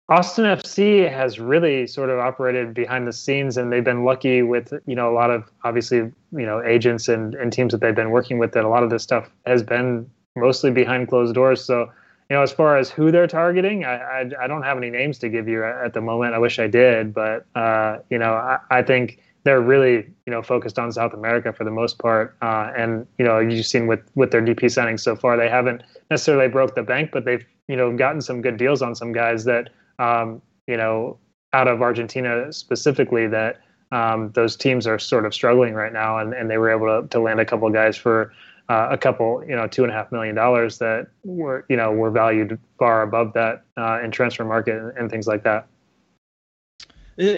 Austin 0.10 0.44
FC 0.44 1.10
has 1.10 1.40
really 1.40 1.88
sort 1.88 2.10
of 2.10 2.20
operated 2.20 2.74
behind 2.74 3.08
the 3.08 3.14
scenes, 3.14 3.56
and 3.56 3.72
they've 3.72 3.84
been 3.84 4.04
lucky 4.04 4.42
with 4.42 4.74
you 4.86 4.94
know 4.94 5.10
a 5.10 5.16
lot 5.16 5.32
of 5.32 5.50
obviously 5.64 6.00
you 6.00 6.46
know 6.46 6.62
agents 6.62 7.08
and, 7.08 7.34
and 7.36 7.54
teams 7.54 7.72
that 7.72 7.80
they've 7.80 7.96
been 7.96 8.10
working 8.12 8.38
with. 8.38 8.52
That 8.52 8.66
a 8.66 8.68
lot 8.68 8.84
of 8.84 8.90
this 8.90 9.04
stuff 9.04 9.30
has 9.46 9.64
been 9.64 10.10
mostly 10.36 10.70
behind 10.70 11.08
closed 11.08 11.34
doors. 11.34 11.64
So 11.64 11.90
you 12.32 12.38
know, 12.38 12.44
as 12.44 12.52
far 12.54 12.78
as 12.78 12.90
who 12.90 13.12
they're 13.12 13.28
targeting, 13.28 13.84
I, 13.84 13.98
I, 13.98 14.32
I 14.44 14.48
don't 14.48 14.64
have 14.64 14.78
any 14.78 14.90
names 14.90 15.20
to 15.20 15.28
give 15.28 15.50
you 15.50 15.66
at 15.66 15.94
the 15.94 16.00
moment. 16.00 16.34
I 16.34 16.38
wish 16.38 16.60
I 16.60 16.68
did, 16.68 17.14
but 17.14 17.46
uh, 17.56 17.98
you 18.10 18.18
know, 18.18 18.32
I, 18.36 18.58
I, 18.70 18.84
think 18.84 19.20
they're 19.44 19.60
really 19.60 20.08
you 20.26 20.32
know 20.32 20.42
focused 20.42 20.80
on 20.80 20.94
South 20.94 21.14
America 21.14 21.52
for 21.52 21.66
the 21.66 21.72
most 21.72 22.00
part. 22.00 22.38
Uh, 22.42 22.72
and 22.74 23.06
you 23.18 23.26
know, 23.26 23.40
you've 23.40 23.66
seen 23.66 23.86
with 23.86 24.00
with 24.16 24.32
their 24.32 24.42
DP 24.42 24.62
signings 24.68 25.02
so 25.02 25.14
far, 25.14 25.36
they 25.36 25.50
haven't 25.50 25.84
necessarily 26.10 26.48
broke 26.48 26.74
the 26.74 26.84
bank, 26.84 27.10
but 27.12 27.26
they've 27.26 27.46
you 27.68 27.76
know 27.76 27.92
gotten 27.98 28.22
some 28.22 28.42
good 28.42 28.56
deals 28.56 28.82
on 28.82 28.96
some 28.96 29.12
guys 29.12 29.44
that 29.44 29.70
um, 30.00 30.42
you 30.68 30.78
know 30.78 31.18
out 31.52 31.68
of 31.68 31.82
Argentina 31.82 32.54
specifically 32.54 33.28
that 33.28 33.60
um, 33.92 34.32
those 34.36 34.56
teams 34.56 34.88
are 34.88 35.00
sort 35.00 35.26
of 35.26 35.34
struggling 35.34 35.74
right 35.74 35.92
now, 35.92 36.18
and, 36.18 36.34
and 36.34 36.50
they 36.50 36.58
were 36.58 36.72
able 36.72 37.02
to, 37.02 37.10
to 37.10 37.20
land 37.20 37.42
a 37.42 37.46
couple 37.46 37.68
of 37.68 37.74
guys 37.74 37.98
for 37.98 38.32
uh, 38.70 38.88
a 38.92 38.98
couple, 38.98 39.44
you 39.48 39.56
know, 39.56 39.68
two 39.68 39.84
and 39.84 39.92
a 39.92 39.96
half 39.96 40.12
million 40.12 40.36
dollars 40.36 40.78
that 40.80 41.08
were, 41.24 41.66
you 41.70 41.76
know, 41.76 41.92
were 41.92 42.12
valued 42.12 42.60
far 42.78 43.02
above 43.02 43.34
that 43.34 43.64
uh, 43.78 44.00
in 44.04 44.12
transfer 44.12 44.46
market 44.46 44.78
and, 44.78 44.98
and, 44.98 45.12
things 45.12 45.28
like 45.28 45.44
that. 45.44 45.68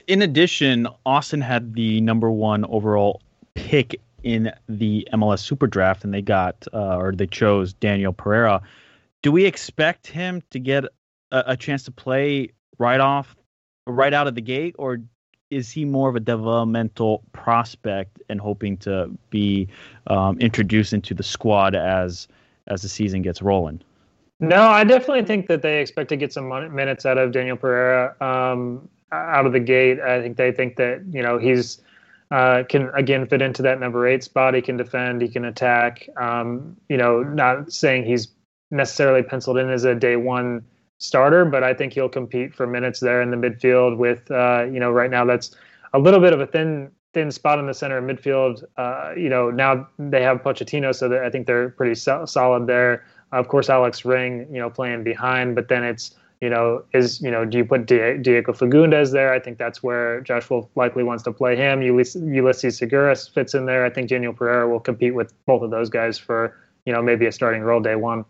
In 0.07 0.21
addition, 0.21 0.87
Austin 1.05 1.41
had 1.41 1.73
the 1.73 1.99
number 2.01 2.29
one 2.29 2.65
overall 2.65 3.21
pick 3.55 3.99
in 4.23 4.51
the 4.69 5.07
MLS 5.13 5.39
Super 5.39 5.67
Draft, 5.67 6.03
and 6.03 6.13
they 6.13 6.21
got 6.21 6.67
uh, 6.73 6.97
or 6.97 7.11
they 7.11 7.27
chose 7.27 7.73
Daniel 7.73 8.13
Pereira. 8.13 8.61
Do 9.21 9.31
we 9.31 9.45
expect 9.45 10.07
him 10.07 10.41
to 10.51 10.59
get 10.59 10.85
a, 11.31 11.43
a 11.47 11.57
chance 11.57 11.83
to 11.83 11.91
play 11.91 12.49
right 12.77 12.99
off, 12.99 13.35
right 13.87 14.13
out 14.13 14.27
of 14.27 14.35
the 14.35 14.41
gate, 14.41 14.75
or 14.77 14.99
is 15.55 15.71
he 15.71 15.85
more 15.85 16.09
of 16.09 16.15
a 16.15 16.19
developmental 16.19 17.23
prospect 17.31 18.21
and 18.29 18.39
hoping 18.39 18.77
to 18.77 19.09
be 19.29 19.67
um, 20.07 20.39
introduced 20.39 20.93
into 20.93 21.13
the 21.13 21.23
squad 21.23 21.75
as 21.75 22.27
as 22.67 22.81
the 22.81 22.89
season 22.89 23.21
gets 23.21 23.41
rolling? 23.41 23.81
No, 24.39 24.63
I 24.63 24.83
definitely 24.83 25.23
think 25.23 25.47
that 25.47 25.61
they 25.61 25.79
expect 25.79 26.09
to 26.09 26.15
get 26.15 26.33
some 26.33 26.49
minutes 26.73 27.05
out 27.05 27.17
of 27.17 27.31
Daniel 27.31 27.55
Pereira 27.55 28.15
um, 28.21 28.87
out 29.11 29.45
of 29.45 29.53
the 29.53 29.59
gate. 29.59 29.99
I 30.01 30.21
think 30.21 30.37
they 30.37 30.51
think 30.51 30.75
that 30.77 31.03
you 31.11 31.21
know 31.21 31.37
he's 31.37 31.81
uh, 32.31 32.63
can 32.67 32.89
again 32.95 33.27
fit 33.27 33.41
into 33.41 33.61
that 33.61 33.79
number 33.79 34.07
eight 34.07 34.23
spot. 34.23 34.53
He 34.53 34.61
can 34.61 34.77
defend, 34.77 35.21
he 35.21 35.27
can 35.27 35.45
attack. 35.45 36.09
Um, 36.17 36.75
you 36.89 36.97
know, 36.97 37.23
not 37.23 37.71
saying 37.71 38.05
he's 38.05 38.29
necessarily 38.71 39.21
penciled 39.21 39.57
in 39.57 39.69
as 39.69 39.83
a 39.83 39.93
day 39.93 40.15
one 40.15 40.65
starter, 40.97 41.45
but 41.45 41.63
I 41.63 41.73
think 41.73 41.93
he'll 41.93 42.09
compete 42.09 42.53
for 42.53 42.67
minutes 42.67 42.99
there 42.99 43.21
in 43.21 43.31
the 43.31 43.37
midfield. 43.37 43.97
With 43.97 44.29
uh, 44.31 44.65
you 44.71 44.79
know, 44.79 44.91
right 44.91 45.11
now 45.11 45.25
that's 45.25 45.55
a 45.93 45.99
little 45.99 46.19
bit 46.19 46.33
of 46.33 46.39
a 46.39 46.47
thin 46.47 46.91
thin 47.13 47.31
spot 47.31 47.59
in 47.59 47.67
the 47.67 47.73
center 47.73 47.97
of 47.97 48.03
midfield. 48.03 48.63
Uh, 48.77 49.13
you 49.15 49.29
know, 49.29 49.51
now 49.51 49.87
they 49.99 50.21
have 50.21 50.41
Pochettino, 50.41 50.93
so 50.93 51.23
I 51.23 51.29
think 51.29 51.47
they're 51.47 51.69
pretty 51.69 51.95
so- 51.95 52.25
solid 52.25 52.67
there. 52.67 53.05
Of 53.31 53.47
course, 53.47 53.69
Alex 53.69 54.05
Ring, 54.05 54.47
you 54.51 54.59
know, 54.59 54.69
playing 54.69 55.03
behind, 55.03 55.55
but 55.55 55.67
then 55.67 55.83
it's 55.83 56.15
you 56.43 56.49
know, 56.49 56.83
is 56.93 57.21
you 57.21 57.31
know, 57.31 57.45
do 57.45 57.59
you 57.59 57.63
put 57.63 57.85
Diego 57.85 58.51
Fagundez 58.51 59.13
there? 59.13 59.31
I 59.31 59.39
think 59.39 59.57
that's 59.57 59.81
where 59.81 60.19
Josh 60.19 60.49
likely 60.75 61.01
wants 61.01 61.23
to 61.23 61.31
play 61.31 61.55
him. 61.55 61.79
Ulises 61.79 62.77
Segura 62.77 63.15
fits 63.15 63.53
in 63.53 63.65
there. 63.65 63.85
I 63.85 63.89
think 63.89 64.09
Daniel 64.09 64.33
Pereira 64.33 64.67
will 64.67 64.81
compete 64.81 65.15
with 65.15 65.31
both 65.45 65.61
of 65.61 65.71
those 65.71 65.89
guys 65.89 66.17
for 66.17 66.53
you 66.85 66.91
know 66.91 67.01
maybe 67.01 67.25
a 67.27 67.31
starting 67.31 67.61
role 67.61 67.79
day 67.79 67.95
one. 67.95 68.25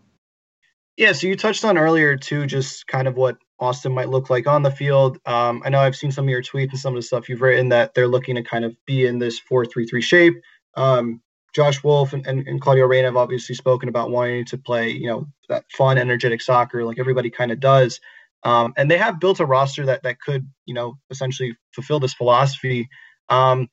Yeah, 0.96 1.12
so 1.12 1.26
you 1.26 1.36
touched 1.36 1.64
on 1.64 1.76
earlier 1.76 2.16
too, 2.16 2.46
just 2.46 2.86
kind 2.86 3.08
of 3.08 3.16
what 3.16 3.36
Austin 3.58 3.92
might 3.92 4.08
look 4.08 4.30
like 4.30 4.46
on 4.46 4.62
the 4.62 4.70
field. 4.70 5.18
Um, 5.26 5.62
I 5.64 5.70
know 5.70 5.80
I've 5.80 5.96
seen 5.96 6.12
some 6.12 6.26
of 6.26 6.28
your 6.28 6.42
tweets 6.42 6.70
and 6.70 6.78
some 6.78 6.94
of 6.94 6.98
the 6.98 7.06
stuff 7.06 7.28
you've 7.28 7.40
written 7.40 7.70
that 7.70 7.94
they're 7.94 8.08
looking 8.08 8.36
to 8.36 8.42
kind 8.42 8.64
of 8.64 8.76
be 8.86 9.06
in 9.06 9.18
this 9.18 9.38
four-three-three 9.38 10.02
shape. 10.02 10.34
Um, 10.76 11.20
Josh 11.52 11.82
Wolff 11.82 12.12
and, 12.12 12.26
and, 12.26 12.46
and, 12.46 12.60
Claudio 12.60 12.84
Reyna 12.86 13.08
have 13.08 13.16
obviously 13.16 13.54
spoken 13.54 13.88
about 13.88 14.10
wanting 14.10 14.44
to 14.46 14.58
play, 14.58 14.90
you 14.90 15.06
know, 15.06 15.26
that 15.48 15.64
fun, 15.70 15.98
energetic 15.98 16.42
soccer 16.42 16.84
like 16.84 16.98
everybody 16.98 17.30
kind 17.30 17.52
of 17.52 17.60
does. 17.60 18.00
Um, 18.42 18.74
and 18.76 18.90
they 18.90 18.98
have 18.98 19.20
built 19.20 19.40
a 19.40 19.46
roster 19.46 19.86
that 19.86 20.02
that 20.02 20.20
could, 20.20 20.48
you 20.66 20.74
know, 20.74 20.98
essentially 21.10 21.56
fulfill 21.72 22.00
this 22.00 22.14
philosophy. 22.14 22.88
Um, 23.28 23.68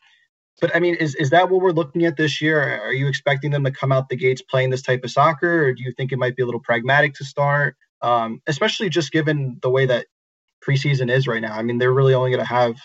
but 0.62 0.74
I 0.76 0.80
mean, 0.80 0.96
is 0.96 1.16
is 1.16 1.32
that 1.32 1.50
what 1.50 1.62
we're 1.62 1.72
looking 1.72 2.06
at 2.06 2.16
this 2.16 2.40
year? 2.40 2.62
Are 2.62 2.94
you 2.94 3.08
expecting 3.08 3.50
them 3.50 3.64
to 3.64 3.72
come 3.72 3.92
out 3.92 4.10
the 4.10 4.16
gates 4.16 4.44
playing 4.44 4.70
this 4.70 4.84
type 4.84 5.04
of 5.04 5.10
soccer, 5.12 5.66
or 5.66 5.74
do 5.74 5.84
you 5.84 5.92
think 5.92 6.12
it 6.12 6.20
might 6.20 6.36
be 6.36 6.44
a 6.44 6.46
little 6.46 6.62
pragmatic 6.62 7.16
to 7.16 7.26
start? 7.26 7.76
Um, 8.02 8.42
especially 8.48 8.90
just 8.90 9.12
given 9.12 9.58
the 9.62 9.70
way 9.70 9.88
that 9.88 10.06
preseason 10.66 11.12
is 11.12 11.28
right 11.28 11.42
now. 11.42 11.58
I 11.58 11.64
mean, 11.64 11.80
they're 11.80 11.92
really 11.92 12.14
only 12.14 12.30
going 12.30 12.46
to 12.46 12.46
have 12.46 12.76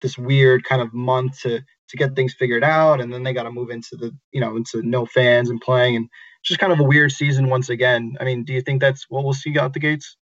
this 0.00 0.18
weird 0.18 0.64
kind 0.64 0.82
of 0.82 0.92
month 0.92 1.40
to 1.42 1.60
to 1.60 1.96
get 1.96 2.16
things 2.16 2.34
figured 2.34 2.64
out, 2.64 3.00
and 3.00 3.12
then 3.12 3.22
they 3.22 3.32
got 3.32 3.44
to 3.44 3.52
move 3.52 3.70
into 3.70 3.96
the 3.96 4.12
you 4.32 4.40
know 4.40 4.56
into 4.56 4.82
no 4.82 5.06
fans 5.06 5.50
and 5.50 5.60
playing, 5.60 5.94
and 5.94 6.08
just 6.44 6.58
kind 6.58 6.72
of 6.72 6.80
a 6.80 6.84
weird 6.84 7.12
season 7.12 7.48
once 7.48 7.68
again. 7.68 8.16
I 8.20 8.24
mean, 8.24 8.42
do 8.42 8.52
you 8.52 8.60
think 8.60 8.80
that's 8.80 9.06
what 9.08 9.22
we'll 9.22 9.34
see 9.34 9.56
out 9.56 9.72
the 9.72 9.80
gates? 9.80 10.16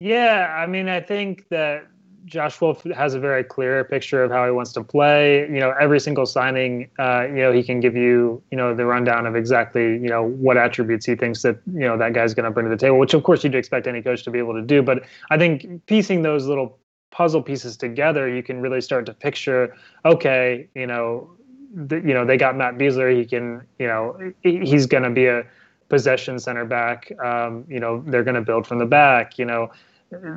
Yeah, 0.00 0.52
I 0.58 0.66
mean, 0.66 0.88
I 0.88 1.00
think 1.00 1.48
that 1.50 1.86
Josh 2.24 2.60
Wolff 2.60 2.84
has 2.94 3.14
a 3.14 3.20
very 3.20 3.42
clear 3.42 3.84
picture 3.84 4.22
of 4.22 4.30
how 4.30 4.44
he 4.44 4.52
wants 4.52 4.72
to 4.72 4.84
play. 4.84 5.40
You 5.40 5.60
know, 5.60 5.74
every 5.80 5.98
single 5.98 6.26
signing, 6.26 6.88
uh, 6.98 7.26
you 7.28 7.36
know, 7.36 7.52
he 7.52 7.62
can 7.62 7.80
give 7.80 7.96
you, 7.96 8.42
you 8.50 8.56
know, 8.56 8.74
the 8.74 8.86
rundown 8.86 9.26
of 9.26 9.34
exactly, 9.34 9.82
you 9.82 10.08
know, 10.08 10.22
what 10.22 10.56
attributes 10.56 11.04
he 11.06 11.16
thinks 11.16 11.42
that, 11.42 11.58
you 11.72 11.80
know, 11.80 11.96
that 11.98 12.12
guy's 12.12 12.34
going 12.34 12.44
to 12.44 12.50
bring 12.50 12.66
to 12.66 12.70
the 12.70 12.76
table, 12.76 12.98
which 12.98 13.14
of 13.14 13.22
course 13.24 13.42
you'd 13.42 13.54
expect 13.54 13.86
any 13.86 14.02
coach 14.02 14.22
to 14.24 14.30
be 14.30 14.38
able 14.38 14.54
to 14.54 14.62
do. 14.62 14.82
But 14.82 15.04
I 15.30 15.38
think 15.38 15.86
piecing 15.86 16.22
those 16.22 16.46
little 16.46 16.78
puzzle 17.10 17.42
pieces 17.42 17.76
together, 17.76 18.28
you 18.28 18.42
can 18.42 18.60
really 18.60 18.80
start 18.80 19.06
to 19.06 19.14
picture, 19.14 19.76
okay, 20.04 20.68
you 20.74 20.86
know, 20.86 21.30
the, 21.74 21.96
you 21.96 22.14
know, 22.14 22.24
they 22.24 22.36
got 22.36 22.56
Matt 22.56 22.76
Besler. 22.76 23.16
He 23.16 23.24
can, 23.24 23.66
you 23.78 23.86
know, 23.86 24.32
he's 24.42 24.86
going 24.86 25.02
to 25.02 25.10
be 25.10 25.26
a 25.26 25.44
possession 25.88 26.38
center 26.38 26.64
back. 26.64 27.10
Um, 27.22 27.64
you 27.68 27.80
know, 27.80 28.02
they're 28.06 28.24
going 28.24 28.34
to 28.34 28.42
build 28.42 28.66
from 28.66 28.78
the 28.78 28.86
back. 28.86 29.38
You 29.38 29.44
know, 29.44 29.70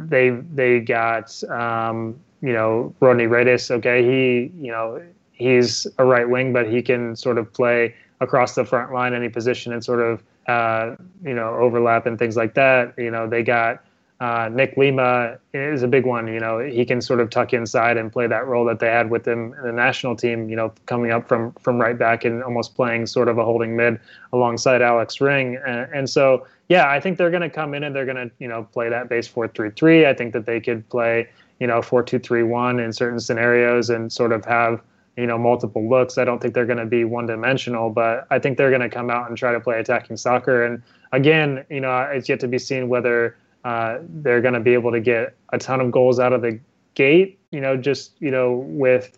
they 0.07 0.29
they 0.29 0.79
got 0.79 1.43
um, 1.49 2.19
you 2.41 2.53
know 2.53 2.93
Rodney 2.99 3.27
Redes. 3.27 3.69
Okay, 3.71 4.03
he 4.03 4.51
you 4.61 4.71
know 4.71 5.01
he's 5.31 5.87
a 5.97 6.05
right 6.05 6.27
wing, 6.29 6.53
but 6.53 6.67
he 6.67 6.81
can 6.81 7.15
sort 7.15 7.37
of 7.37 7.51
play 7.53 7.95
across 8.21 8.55
the 8.55 8.65
front 8.65 8.93
line 8.93 9.13
any 9.13 9.29
position 9.29 9.73
and 9.73 9.83
sort 9.83 10.01
of 10.01 10.23
uh, 10.47 10.95
you 11.23 11.33
know 11.33 11.55
overlap 11.55 12.05
and 12.05 12.17
things 12.17 12.35
like 12.35 12.53
that. 12.55 12.93
You 12.97 13.11
know 13.11 13.27
they 13.27 13.43
got 13.43 13.83
uh, 14.21 14.49
Nick 14.51 14.77
Lima 14.77 15.37
is 15.53 15.83
a 15.83 15.87
big 15.87 16.05
one. 16.05 16.27
You 16.27 16.39
know, 16.39 16.59
he 16.59 16.85
can 16.85 17.01
sort 17.01 17.19
of 17.19 17.29
tuck 17.29 17.53
inside 17.53 17.97
and 17.97 18.11
play 18.11 18.27
that 18.27 18.47
role 18.47 18.63
that 18.65 18.79
they 18.79 18.87
had 18.87 19.09
with 19.09 19.27
him 19.27 19.53
in 19.53 19.63
the 19.63 19.73
national 19.73 20.15
team. 20.15 20.49
You 20.49 20.55
know, 20.55 20.73
coming 20.85 21.11
up 21.11 21.27
from 21.27 21.51
from 21.53 21.79
right 21.79 21.97
back 21.97 22.23
and 22.23 22.41
almost 22.43 22.75
playing 22.75 23.07
sort 23.07 23.27
of 23.27 23.37
a 23.37 23.43
holding 23.43 23.75
mid 23.75 23.99
alongside 24.31 24.81
Alex 24.81 25.19
Ring. 25.19 25.59
And, 25.67 25.91
and 25.93 26.09
so, 26.09 26.47
yeah, 26.69 26.89
I 26.89 26.99
think 26.99 27.17
they're 27.17 27.29
going 27.29 27.41
to 27.41 27.49
come 27.49 27.73
in 27.73 27.83
and 27.83 27.95
they're 27.95 28.05
going 28.05 28.29
to 28.29 28.31
you 28.39 28.47
know 28.47 28.63
play 28.63 28.89
that 28.89 29.09
base 29.09 29.27
four 29.27 29.47
three 29.47 29.71
three. 29.71 30.05
I 30.05 30.13
think 30.13 30.33
that 30.33 30.45
they 30.45 30.59
could 30.59 30.87
play 30.89 31.29
you 31.59 31.67
know 31.67 31.81
four 31.81 32.03
two 32.03 32.19
three 32.19 32.43
one 32.43 32.79
in 32.79 32.91
certain 32.91 33.19
scenarios 33.19 33.89
and 33.89 34.11
sort 34.11 34.31
of 34.31 34.43
have 34.45 34.81
you 35.17 35.27
know 35.27 35.37
multiple 35.37 35.87
looks. 35.87 36.17
I 36.17 36.25
don't 36.25 36.41
think 36.41 36.53
they're 36.53 36.65
going 36.65 36.79
to 36.79 36.85
be 36.85 37.03
one 37.03 37.27
dimensional, 37.27 37.89
but 37.89 38.27
I 38.31 38.39
think 38.39 38.57
they're 38.57 38.71
going 38.71 38.81
to 38.81 38.89
come 38.89 39.09
out 39.09 39.29
and 39.29 39.37
try 39.37 39.51
to 39.51 39.59
play 39.59 39.79
attacking 39.79 40.17
soccer. 40.17 40.65
And 40.65 40.81
again, 41.11 41.65
you 41.69 41.81
know, 41.81 41.99
it's 42.01 42.27
yet 42.27 42.39
to 42.41 42.47
be 42.47 42.57
seen 42.57 42.89
whether 42.89 43.37
uh, 43.63 43.99
they're 44.01 44.41
going 44.41 44.53
to 44.53 44.59
be 44.59 44.73
able 44.73 44.91
to 44.91 44.99
get 44.99 45.35
a 45.49 45.57
ton 45.57 45.81
of 45.81 45.91
goals 45.91 46.19
out 46.19 46.33
of 46.33 46.41
the 46.41 46.59
gate. 46.95 47.39
You 47.51 47.61
know, 47.61 47.77
just 47.77 48.13
you 48.19 48.31
know, 48.31 48.65
with 48.67 49.17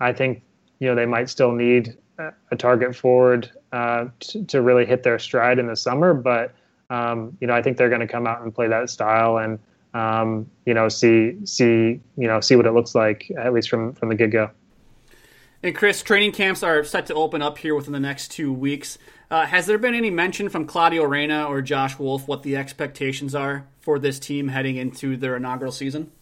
I 0.00 0.12
think 0.12 0.42
you 0.80 0.88
know 0.88 0.94
they 0.94 1.06
might 1.06 1.30
still 1.30 1.52
need 1.52 1.96
a 2.50 2.56
target 2.56 2.96
forward 2.96 3.50
uh, 3.72 4.06
to, 4.18 4.44
to 4.46 4.60
really 4.60 4.84
hit 4.84 5.04
their 5.04 5.18
stride 5.18 5.58
in 5.58 5.68
the 5.68 5.76
summer. 5.76 6.14
But 6.14 6.52
um, 6.90 7.36
you 7.40 7.46
know, 7.46 7.54
I 7.54 7.62
think 7.62 7.76
they're 7.76 7.88
going 7.88 8.00
to 8.00 8.06
come 8.06 8.26
out 8.26 8.42
and 8.42 8.54
play 8.54 8.68
that 8.68 8.90
style 8.90 9.38
and 9.38 9.58
um, 9.94 10.50
you 10.66 10.74
know 10.74 10.88
see 10.88 11.44
see 11.44 12.00
you 12.16 12.28
know 12.28 12.40
see 12.40 12.56
what 12.56 12.66
it 12.66 12.72
looks 12.72 12.94
like 12.94 13.30
at 13.38 13.52
least 13.52 13.68
from 13.68 13.94
from 13.94 14.08
the 14.08 14.14
get 14.14 14.30
go. 14.30 14.50
And 15.62 15.74
Chris, 15.74 16.02
training 16.02 16.32
camps 16.32 16.62
are 16.62 16.84
set 16.84 17.06
to 17.06 17.14
open 17.14 17.42
up 17.42 17.58
here 17.58 17.74
within 17.74 17.92
the 17.92 18.00
next 18.00 18.30
two 18.30 18.52
weeks. 18.52 18.96
Uh, 19.28 19.44
has 19.44 19.66
there 19.66 19.76
been 19.76 19.94
any 19.94 20.10
mention 20.10 20.48
from 20.48 20.66
Claudio 20.66 21.02
Reyna 21.02 21.46
or 21.46 21.60
Josh 21.62 21.98
Wolff 21.98 22.28
what 22.28 22.44
the 22.44 22.56
expectations 22.56 23.34
are 23.34 23.66
for 23.80 23.98
this 23.98 24.20
team 24.20 24.48
heading 24.48 24.76
into 24.76 25.16
their 25.16 25.36
inaugural 25.36 25.72
season? 25.72 26.12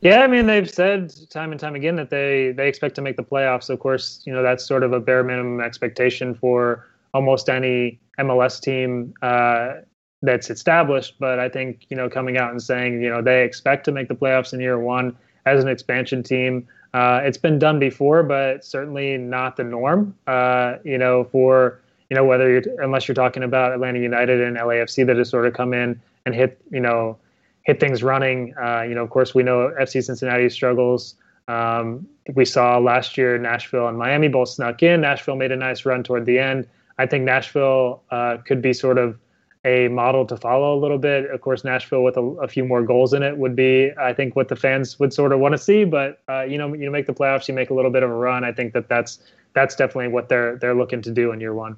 Yeah, 0.00 0.20
I 0.20 0.26
mean 0.26 0.46
they've 0.46 0.70
said 0.70 1.12
time 1.30 1.52
and 1.52 1.60
time 1.60 1.74
again 1.74 1.96
that 1.96 2.10
they 2.10 2.52
they 2.52 2.68
expect 2.68 2.94
to 2.96 3.02
make 3.02 3.16
the 3.16 3.24
playoffs. 3.24 3.68
Of 3.68 3.80
course, 3.80 4.22
you 4.24 4.32
know 4.32 4.42
that's 4.42 4.64
sort 4.64 4.82
of 4.82 4.92
a 4.92 5.00
bare 5.00 5.24
minimum 5.24 5.60
expectation 5.60 6.34
for 6.34 6.86
almost 7.12 7.48
any 7.48 7.98
MLS 8.18 8.60
team 8.60 9.14
uh, 9.22 9.74
that's 10.22 10.50
established. 10.50 11.16
But 11.18 11.38
I 11.38 11.48
think 11.48 11.86
you 11.88 11.96
know 11.96 12.08
coming 12.08 12.36
out 12.36 12.50
and 12.50 12.62
saying 12.62 13.02
you 13.02 13.08
know 13.08 13.22
they 13.22 13.44
expect 13.44 13.84
to 13.86 13.92
make 13.92 14.08
the 14.08 14.14
playoffs 14.14 14.52
in 14.52 14.60
year 14.60 14.78
one 14.78 15.16
as 15.44 15.62
an 15.62 15.68
expansion 15.68 16.22
team. 16.22 16.66
Uh, 16.94 17.20
it's 17.22 17.38
been 17.38 17.58
done 17.58 17.78
before, 17.78 18.22
but 18.22 18.64
certainly 18.64 19.18
not 19.18 19.56
the 19.56 19.64
norm. 19.64 20.16
Uh, 20.26 20.76
you 20.84 20.98
know, 20.98 21.24
for 21.24 21.80
you 22.10 22.16
know 22.16 22.24
whether 22.24 22.50
you're 22.50 22.82
unless 22.82 23.06
you're 23.08 23.14
talking 23.14 23.42
about 23.42 23.72
Atlanta 23.72 23.98
United 23.98 24.40
and 24.40 24.56
LAFC 24.56 25.06
that 25.06 25.16
has 25.16 25.28
sort 25.28 25.46
of 25.46 25.54
come 25.54 25.74
in 25.74 26.00
and 26.24 26.34
hit 26.34 26.60
you 26.70 26.80
know 26.80 27.18
hit 27.64 27.80
things 27.80 28.02
running. 28.02 28.54
Uh, 28.56 28.82
you 28.82 28.94
know, 28.94 29.02
of 29.02 29.10
course, 29.10 29.34
we 29.34 29.42
know 29.42 29.72
FC 29.78 30.02
Cincinnati 30.02 30.48
struggles. 30.48 31.16
Um, 31.48 32.06
we 32.34 32.44
saw 32.44 32.78
last 32.78 33.18
year 33.18 33.38
Nashville 33.38 33.88
and 33.88 33.98
Miami 33.98 34.28
both 34.28 34.48
snuck 34.48 34.82
in. 34.82 35.00
Nashville 35.00 35.36
made 35.36 35.52
a 35.52 35.56
nice 35.56 35.84
run 35.84 36.02
toward 36.02 36.26
the 36.26 36.38
end. 36.38 36.66
I 36.98 37.06
think 37.06 37.24
Nashville 37.24 38.02
uh, 38.10 38.38
could 38.38 38.62
be 38.62 38.72
sort 38.72 38.98
of 38.98 39.18
a 39.66 39.88
model 39.88 40.24
to 40.26 40.36
follow 40.36 40.78
a 40.78 40.80
little 40.80 40.98
bit. 40.98 41.28
Of 41.30 41.40
course, 41.40 41.64
Nashville 41.64 42.04
with 42.04 42.16
a, 42.16 42.22
a, 42.22 42.48
few 42.48 42.64
more 42.64 42.82
goals 42.82 43.12
in 43.12 43.22
it 43.24 43.36
would 43.36 43.56
be, 43.56 43.90
I 43.98 44.12
think, 44.12 44.36
what 44.36 44.48
the 44.48 44.54
fans 44.54 44.98
would 45.00 45.12
sort 45.12 45.32
of 45.32 45.40
want 45.40 45.52
to 45.52 45.58
see. 45.58 45.84
But 45.84 46.22
uh, 46.28 46.42
you 46.42 46.56
know, 46.56 46.72
you 46.72 46.90
make 46.90 47.06
the 47.06 47.12
playoffs, 47.12 47.48
you 47.48 47.54
make 47.54 47.70
a 47.70 47.74
little 47.74 47.90
bit 47.90 48.02
of 48.02 48.10
a 48.10 48.14
run. 48.14 48.44
I 48.44 48.52
think 48.52 48.72
that 48.74 48.88
that's 48.88 49.18
that's 49.54 49.74
definitely 49.74 50.08
what 50.08 50.28
they're 50.28 50.56
they're 50.56 50.74
looking 50.74 51.02
to 51.02 51.10
do 51.10 51.32
in 51.32 51.40
year 51.40 51.52
one. 51.52 51.76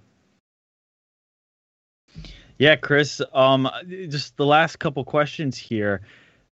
Yeah, 2.58 2.76
Chris. 2.76 3.22
Um, 3.32 3.70
just 4.08 4.36
the 4.36 4.46
last 4.46 4.78
couple 4.80 5.04
questions 5.04 5.56
here. 5.56 6.02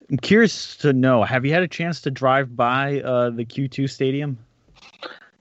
I'm 0.09 0.17
curious 0.17 0.77
to 0.77 0.93
know: 0.93 1.23
Have 1.23 1.45
you 1.45 1.51
had 1.51 1.63
a 1.63 1.67
chance 1.67 1.99
to 2.01 2.11
drive 2.11 2.55
by 2.55 3.01
uh, 3.01 3.31
the 3.31 3.43
Q2 3.43 3.89
Stadium? 3.89 4.37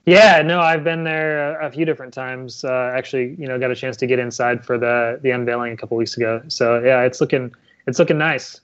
Yeah, 0.05 0.43
no, 0.43 0.59
I've 0.59 0.83
been 0.83 1.03
there 1.03 1.59
a, 1.59 1.71
few 1.71 1.83
different 1.83 2.13
times. 2.13 2.63
Uh, 2.63 2.93
actually, 2.95 3.35
you 3.39 3.47
know, 3.47 3.57
got 3.57 3.71
a 3.71 3.75
chance 3.75 3.97
to 3.97 4.07
get 4.07 4.19
inside 4.19 4.63
for 4.63 4.77
the 4.77 5.19
the 5.23 5.31
unveiling 5.31 5.73
a 5.73 5.77
couple 5.77 5.97
weeks 5.97 6.15
ago. 6.15 6.43
So 6.47 6.79
yeah, 6.83 7.01
it's 7.01 7.19
looking 7.19 7.53
it's 7.87 7.97
looking 7.97 8.19
nice. 8.19 8.61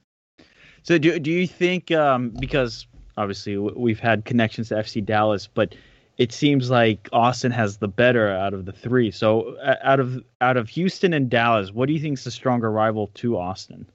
So 0.84 1.00
do 1.00 1.18
do 1.18 1.32
you 1.32 1.48
think 1.48 1.90
um, 1.92 2.30
because 2.40 2.86
obviously 3.18 3.58
we've 3.58 4.00
had 4.00 4.26
connections 4.26 4.70
to 4.70 4.76
FC 4.76 5.04
Dallas, 5.04 5.48
but 5.48 5.74
it 6.18 6.32
seems 6.32 6.70
like 6.70 7.10
Austin 7.12 7.52
has 7.52 7.78
the 7.78 7.88
better 7.88 8.30
out 8.30 8.54
of 8.54 8.66
the 8.66 8.72
three. 8.72 9.10
So 9.10 9.58
out 9.84 10.00
of 10.00 10.24
out 10.42 10.58
of 10.58 10.70
Houston 10.70 11.12
and 11.12 11.28
Dallas, 11.28 11.72
what 11.72 11.88
do 11.88 11.94
you 11.94 12.00
think 12.00 12.20
is 12.20 12.24
the 12.24 12.32
stronger 12.32 12.70
rival 12.70 13.08
to 13.16 13.38
Austin? 13.40 13.88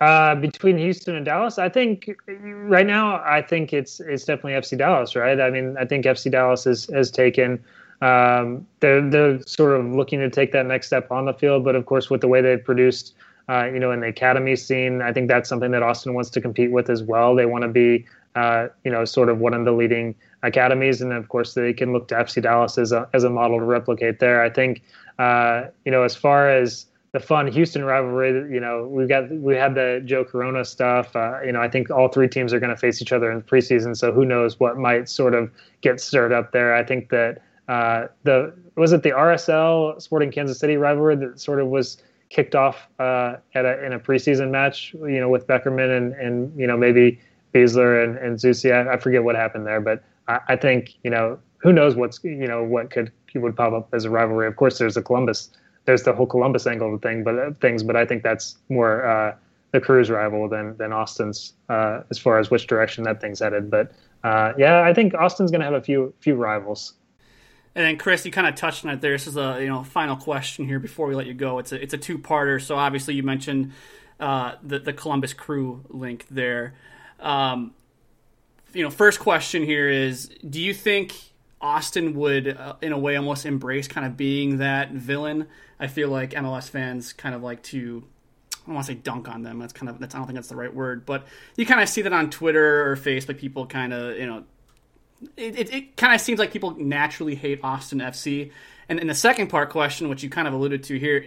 Uh, 0.00 0.36
between 0.36 0.78
Houston 0.78 1.16
and 1.16 1.24
Dallas, 1.24 1.58
I 1.58 1.68
think 1.68 2.08
right 2.28 2.86
now 2.86 3.16
I 3.24 3.42
think 3.42 3.72
it's 3.72 3.98
it's 3.98 4.24
definitely 4.24 4.52
FC 4.52 4.78
Dallas, 4.78 5.16
right? 5.16 5.40
I 5.40 5.50
mean, 5.50 5.76
I 5.76 5.84
think 5.84 6.04
FC 6.04 6.30
Dallas 6.30 6.64
has 6.64 6.86
has 6.94 7.10
taken 7.10 7.62
um, 8.00 8.66
they're 8.80 9.08
they're 9.08 9.42
sort 9.42 9.78
of 9.78 9.86
looking 9.86 10.20
to 10.20 10.30
take 10.30 10.52
that 10.52 10.66
next 10.66 10.86
step 10.86 11.10
on 11.10 11.24
the 11.24 11.34
field, 11.34 11.64
but 11.64 11.74
of 11.74 11.86
course 11.86 12.10
with 12.10 12.20
the 12.20 12.28
way 12.28 12.40
they've 12.40 12.62
produced, 12.62 13.14
uh, 13.48 13.64
you 13.64 13.80
know, 13.80 13.90
in 13.90 14.00
the 14.00 14.06
academy 14.06 14.54
scene, 14.54 15.02
I 15.02 15.12
think 15.12 15.28
that's 15.28 15.48
something 15.48 15.72
that 15.72 15.82
Austin 15.82 16.14
wants 16.14 16.30
to 16.30 16.40
compete 16.40 16.70
with 16.70 16.90
as 16.90 17.02
well. 17.02 17.34
They 17.34 17.46
want 17.46 17.62
to 17.62 17.68
be, 17.68 18.06
uh, 18.36 18.68
you 18.84 18.92
know, 18.92 19.04
sort 19.04 19.28
of 19.28 19.38
one 19.40 19.52
of 19.52 19.64
the 19.64 19.72
leading 19.72 20.14
academies, 20.44 21.00
and 21.02 21.12
of 21.12 21.28
course 21.28 21.54
they 21.54 21.72
can 21.72 21.92
look 21.92 22.06
to 22.08 22.14
FC 22.14 22.40
Dallas 22.40 22.78
as 22.78 22.92
a 22.92 23.08
as 23.14 23.24
a 23.24 23.30
model 23.30 23.58
to 23.58 23.64
replicate 23.64 24.20
there. 24.20 24.42
I 24.42 24.50
think 24.50 24.82
uh, 25.18 25.64
you 25.84 25.90
know 25.90 26.04
as 26.04 26.14
far 26.14 26.48
as 26.48 26.86
the 27.12 27.20
fun 27.20 27.46
Houston 27.46 27.84
rivalry, 27.84 28.30
you 28.52 28.60
know 28.60 28.86
we've 28.86 29.08
got 29.08 29.30
we 29.30 29.54
had 29.54 29.74
the 29.74 30.02
Joe 30.04 30.24
Corona 30.24 30.64
stuff. 30.64 31.14
Uh, 31.16 31.40
you 31.44 31.52
know 31.52 31.60
I 31.60 31.68
think 31.68 31.90
all 31.90 32.08
three 32.08 32.28
teams 32.28 32.52
are 32.52 32.60
going 32.60 32.70
to 32.70 32.76
face 32.76 33.00
each 33.00 33.12
other 33.12 33.30
in 33.30 33.38
the 33.38 33.44
preseason, 33.44 33.96
so 33.96 34.12
who 34.12 34.24
knows 34.24 34.60
what 34.60 34.76
might 34.76 35.08
sort 35.08 35.34
of 35.34 35.50
get 35.80 36.00
stirred 36.00 36.32
up 36.32 36.52
there. 36.52 36.74
I 36.74 36.84
think 36.84 37.10
that 37.10 37.40
uh, 37.68 38.08
the 38.24 38.52
was 38.76 38.92
it 38.92 39.02
the 39.02 39.10
RSL 39.10 40.00
Sporting 40.00 40.30
Kansas 40.30 40.58
City 40.58 40.76
rivalry 40.76 41.16
that 41.16 41.40
sort 41.40 41.60
of 41.60 41.68
was 41.68 42.02
kicked 42.30 42.54
off 42.54 42.88
uh, 42.98 43.36
at 43.54 43.64
a, 43.64 43.84
in 43.84 43.92
a 43.92 43.98
preseason 43.98 44.50
match, 44.50 44.94
you 44.94 45.18
know, 45.20 45.28
with 45.28 45.46
Beckerman 45.46 45.96
and, 45.96 46.12
and 46.14 46.58
you 46.58 46.66
know 46.66 46.76
maybe 46.76 47.20
Besler 47.54 48.04
and, 48.04 48.16
and 48.18 48.38
Zusi. 48.38 48.72
I, 48.72 48.94
I 48.94 48.96
forget 48.98 49.24
what 49.24 49.36
happened 49.36 49.66
there, 49.66 49.80
but 49.80 50.02
I, 50.28 50.40
I 50.48 50.56
think 50.56 50.94
you 51.02 51.10
know 51.10 51.38
who 51.58 51.72
knows 51.72 51.96
what's 51.96 52.22
you 52.22 52.46
know 52.46 52.62
what 52.62 52.90
could 52.90 53.12
would 53.34 53.56
pop 53.56 53.72
up 53.72 53.88
as 53.92 54.04
a 54.04 54.10
rivalry. 54.10 54.46
Of 54.46 54.56
course, 54.56 54.78
there's 54.78 54.94
the 54.94 55.02
Columbus, 55.02 55.50
there's 55.88 56.02
the 56.02 56.12
whole 56.12 56.26
Columbus 56.26 56.66
angle 56.66 56.94
of 56.94 57.00
the 57.00 57.08
thing, 57.08 57.24
but 57.24 57.38
uh, 57.38 57.50
things. 57.62 57.82
But 57.82 57.96
I 57.96 58.04
think 58.04 58.22
that's 58.22 58.58
more 58.68 59.06
uh, 59.06 59.34
the 59.72 59.80
Crew's 59.80 60.10
rival 60.10 60.46
than 60.46 60.76
than 60.76 60.92
Austin's 60.92 61.54
uh, 61.70 62.02
as 62.10 62.18
far 62.18 62.38
as 62.38 62.50
which 62.50 62.66
direction 62.66 63.04
that 63.04 63.22
thing's 63.22 63.40
headed. 63.40 63.70
But 63.70 63.92
uh, 64.22 64.52
yeah, 64.58 64.82
I 64.82 64.92
think 64.92 65.14
Austin's 65.14 65.50
going 65.50 65.60
to 65.60 65.64
have 65.64 65.72
a 65.72 65.80
few 65.80 66.12
few 66.20 66.34
rivals. 66.34 66.92
And 67.74 67.86
then 67.86 67.96
Chris, 67.96 68.26
you 68.26 68.30
kind 68.30 68.46
of 68.46 68.54
touched 68.54 68.84
on 68.84 68.90
it 68.90 69.00
there. 69.00 69.12
This 69.12 69.26
is 69.26 69.38
a 69.38 69.56
you 69.62 69.66
know 69.66 69.82
final 69.82 70.14
question 70.14 70.66
here 70.66 70.78
before 70.78 71.06
we 71.06 71.14
let 71.14 71.24
you 71.24 71.32
go. 71.32 71.58
It's 71.58 71.72
a 71.72 71.82
it's 71.82 71.94
a 71.94 71.98
two 71.98 72.18
parter. 72.18 72.60
So 72.60 72.76
obviously 72.76 73.14
you 73.14 73.22
mentioned 73.22 73.72
uh, 74.20 74.56
the 74.62 74.80
the 74.80 74.92
Columbus 74.92 75.32
Crew 75.32 75.82
link 75.88 76.26
there. 76.30 76.74
Um, 77.18 77.72
you 78.74 78.82
know, 78.82 78.90
first 78.90 79.20
question 79.20 79.64
here 79.64 79.88
is: 79.88 80.28
Do 80.50 80.60
you 80.60 80.74
think 80.74 81.14
Austin 81.60 82.14
would, 82.14 82.48
uh, 82.48 82.76
in 82.80 82.92
a 82.92 82.98
way, 82.98 83.16
almost 83.16 83.46
embrace 83.46 83.88
kind 83.88 84.06
of 84.06 84.16
being 84.16 84.58
that 84.58 84.92
villain? 84.92 85.48
I 85.80 85.86
feel 85.86 86.08
like 86.08 86.30
MLS 86.30 86.68
fans 86.68 87.12
kind 87.12 87.34
of 87.34 87.42
like 87.42 87.62
to. 87.64 88.04
I 88.52 88.66
don't 88.66 88.74
want 88.74 88.86
to 88.86 88.92
say 88.92 88.98
dunk 88.98 89.28
on 89.28 89.42
them. 89.42 89.58
That's 89.58 89.72
kind 89.72 89.88
of 89.88 89.98
that's 89.98 90.14
I 90.14 90.18
don't 90.18 90.26
think 90.26 90.36
that's 90.36 90.48
the 90.48 90.56
right 90.56 90.72
word, 90.72 91.06
but 91.06 91.26
you 91.56 91.64
kind 91.64 91.80
of 91.80 91.88
see 91.88 92.02
that 92.02 92.12
on 92.12 92.30
Twitter 92.30 92.90
or 92.90 92.96
Facebook. 92.96 93.38
People 93.38 93.66
kind 93.66 93.92
of 93.92 94.16
you 94.16 94.26
know, 94.26 94.44
it, 95.36 95.58
it, 95.58 95.72
it 95.72 95.96
kind 95.96 96.14
of 96.14 96.20
seems 96.20 96.38
like 96.38 96.52
people 96.52 96.76
naturally 96.78 97.34
hate 97.34 97.60
Austin 97.62 98.00
FC. 98.00 98.52
And 98.88 99.00
in 99.00 99.06
the 99.06 99.14
second 99.14 99.48
part 99.48 99.70
question, 99.70 100.08
which 100.08 100.22
you 100.22 100.30
kind 100.30 100.46
of 100.46 100.54
alluded 100.54 100.84
to 100.84 100.98
here, 100.98 101.26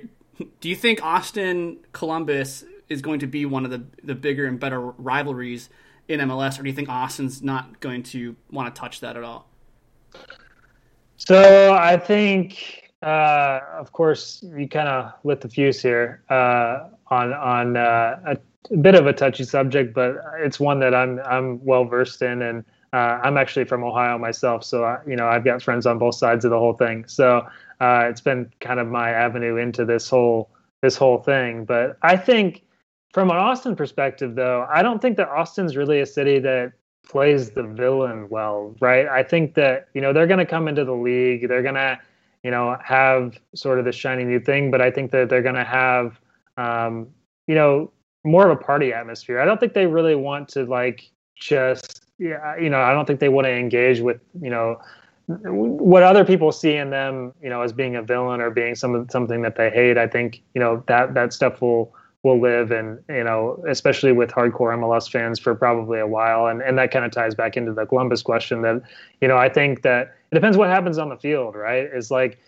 do 0.60 0.70
you 0.70 0.76
think 0.76 1.04
Austin 1.04 1.78
Columbus 1.94 2.64
is 2.90 3.02
going 3.02 3.20
to 3.20 3.28
be 3.28 3.46
one 3.46 3.66
of 3.66 3.72
the 3.72 3.84
the 4.04 4.16
bigger 4.16 4.46
and 4.46 4.60
better 4.60 4.80
rivalries 4.80 5.70
in 6.08 6.20
MLS, 6.20 6.60
or 6.60 6.64
do 6.64 6.70
you 6.70 6.76
think 6.76 6.90
Austin's 6.90 7.42
not 7.42 7.80
going 7.80 8.04
to 8.04 8.36
want 8.52 8.74
to 8.74 8.80
touch 8.80 9.00
that 9.00 9.18
at 9.18 9.24
all? 9.24 9.48
So 11.18 11.74
I 11.74 11.98
think, 11.98 12.92
uh, 13.04 13.60
of 13.78 13.92
course, 13.92 14.44
you 14.56 14.68
kind 14.68 14.90
of 14.90 15.14
lit 15.24 15.42
the 15.42 15.50
fuse 15.50 15.82
here 15.82 16.24
uh, 16.30 16.88
on 17.08 17.34
on 17.34 17.78
uh, 17.78 18.20
a, 18.26 18.38
a, 18.72 18.78
bit 18.78 18.96
of 18.96 19.06
a 19.06 19.14
touchy 19.14 19.44
subject, 19.44 19.94
but 19.94 20.16
it's 20.40 20.60
one 20.60 20.80
that 20.80 20.96
I'm 20.96 21.20
I'm 21.20 21.64
well 21.64 21.86
versed 21.86 22.22
in, 22.22 22.42
and 22.42 22.66
uh, 22.92 23.20
I'm 23.24 23.38
actually 23.38 23.66
from 23.66 23.84
Ohio 23.84 24.18
myself, 24.18 24.64
so 24.64 24.84
I, 24.84 24.98
you 25.08 25.16
know 25.16 25.28
I've 25.28 25.46
got 25.46 25.62
friends 25.62 25.86
on 25.86 26.00
both 26.00 26.16
sides 26.16 26.44
of 26.44 26.52
the 26.52 26.60
whole 26.60 26.74
thing. 26.74 27.06
So 27.08 27.48
uh, 27.80 28.08
it's 28.10 28.22
been 28.22 28.52
kind 28.60 28.80
of 28.80 28.88
my 28.88 29.12
avenue 29.12 29.58
into 29.58 29.86
this 29.86 30.10
whole 30.10 30.50
this 30.82 30.96
whole 30.96 31.20
thing. 31.20 31.66
But 31.66 31.98
I 32.02 32.18
think 32.18 32.64
from 33.14 33.30
an 33.30 33.38
Austin 33.38 33.76
perspective, 33.76 34.36
though, 34.36 34.68
I 34.70 34.82
don't 34.82 35.02
think 35.02 35.18
that 35.18 35.30
Austin's 35.30 35.78
really 35.78 36.00
a 36.00 36.06
city 36.06 36.40
that 36.40 36.74
plays 37.12 37.52
the 37.52 37.64
villain 37.64 38.30
well, 38.30 38.74
right? 38.80 39.06
I 39.08 39.22
think 39.22 39.56
that 39.56 39.90
you 39.94 40.00
know 40.02 40.14
they're 40.14 40.28
going 40.28 40.40
to 40.40 40.46
come 40.46 40.70
into 40.70 40.86
the 40.86 40.94
league, 40.94 41.48
they're 41.50 41.62
going 41.62 41.76
to 41.76 42.00
you 42.44 42.52
know 42.52 42.78
have 42.84 43.38
sort 43.54 43.80
of 43.80 43.86
the 43.86 43.92
shiny 43.92 44.24
new 44.24 44.40
thing, 44.40 44.72
but 44.72 44.82
I 44.82 44.90
think 44.90 45.12
that 45.12 45.30
they're 45.30 45.42
going 45.42 45.56
to 45.56 45.66
have 45.66 46.20
um, 46.58 47.08
you 47.48 47.56
know 47.56 47.92
more 48.24 48.50
of 48.50 48.58
a 48.58 48.64
party 48.64 48.94
atmosphere. 48.94 49.42
I 49.42 49.46
don't 49.46 49.60
think 49.60 49.74
they 49.74 49.88
really 49.88 50.16
want 50.16 50.48
to 50.50 50.66
like 50.66 51.12
just 51.36 52.06
yeah, 52.18 52.56
you 52.58 52.70
know, 52.70 52.80
I 52.80 52.94
don't 52.94 53.06
think 53.06 53.20
they 53.20 53.30
want 53.30 53.46
to 53.46 53.52
engage 53.52 54.00
with 54.00 54.22
you 54.42 54.50
know 54.50 54.80
what 55.28 56.04
other 56.04 56.24
people 56.24 56.52
see 56.52 56.76
in 56.76 56.90
them, 56.92 57.34
you 57.42 57.50
know, 57.50 57.62
as 57.62 57.74
being 57.74 57.96
a 57.96 58.02
villain 58.02 58.40
or 58.40 58.50
being 58.50 58.76
some 58.76 59.08
something 59.10 59.42
that 59.42 59.58
they 59.58 59.70
hate. 59.70 59.98
I 59.98 60.08
think 60.08 60.42
you 60.54 60.62
know 60.62 60.82
that 60.88 61.14
that 61.14 61.34
stuff 61.34 61.62
will 61.62 61.94
will 62.24 62.40
live 62.40 62.72
and 62.72 63.00
you 63.10 63.24
know 63.24 63.64
especially 63.68 64.12
with 64.12 64.30
hardcore 64.30 64.78
MLS 64.78 65.10
fans 65.10 65.40
for 65.40 65.56
probably 65.56 66.00
a 66.00 66.08
while. 66.08 66.48
And 66.48 66.62
and 66.62 66.78
that 66.78 66.92
kind 66.92 67.06
of 67.06 67.12
ties 67.12 67.36
back 67.36 67.58
into 67.58 67.74
the 67.74 67.86
Columbus 67.86 68.22
question 68.22 68.62
that 68.62 68.82
you 69.22 69.28
know 69.28 69.38
I 69.38 69.50
think 69.50 69.82
that 69.82 70.16
it 70.32 70.36
depends 70.36 70.58
what 70.58 70.70
happens 70.70 70.98
on 70.98 71.10
the 71.10 71.18
field 71.18 71.56
right? 71.56 71.90
Is 71.94 72.12
like 72.12 72.40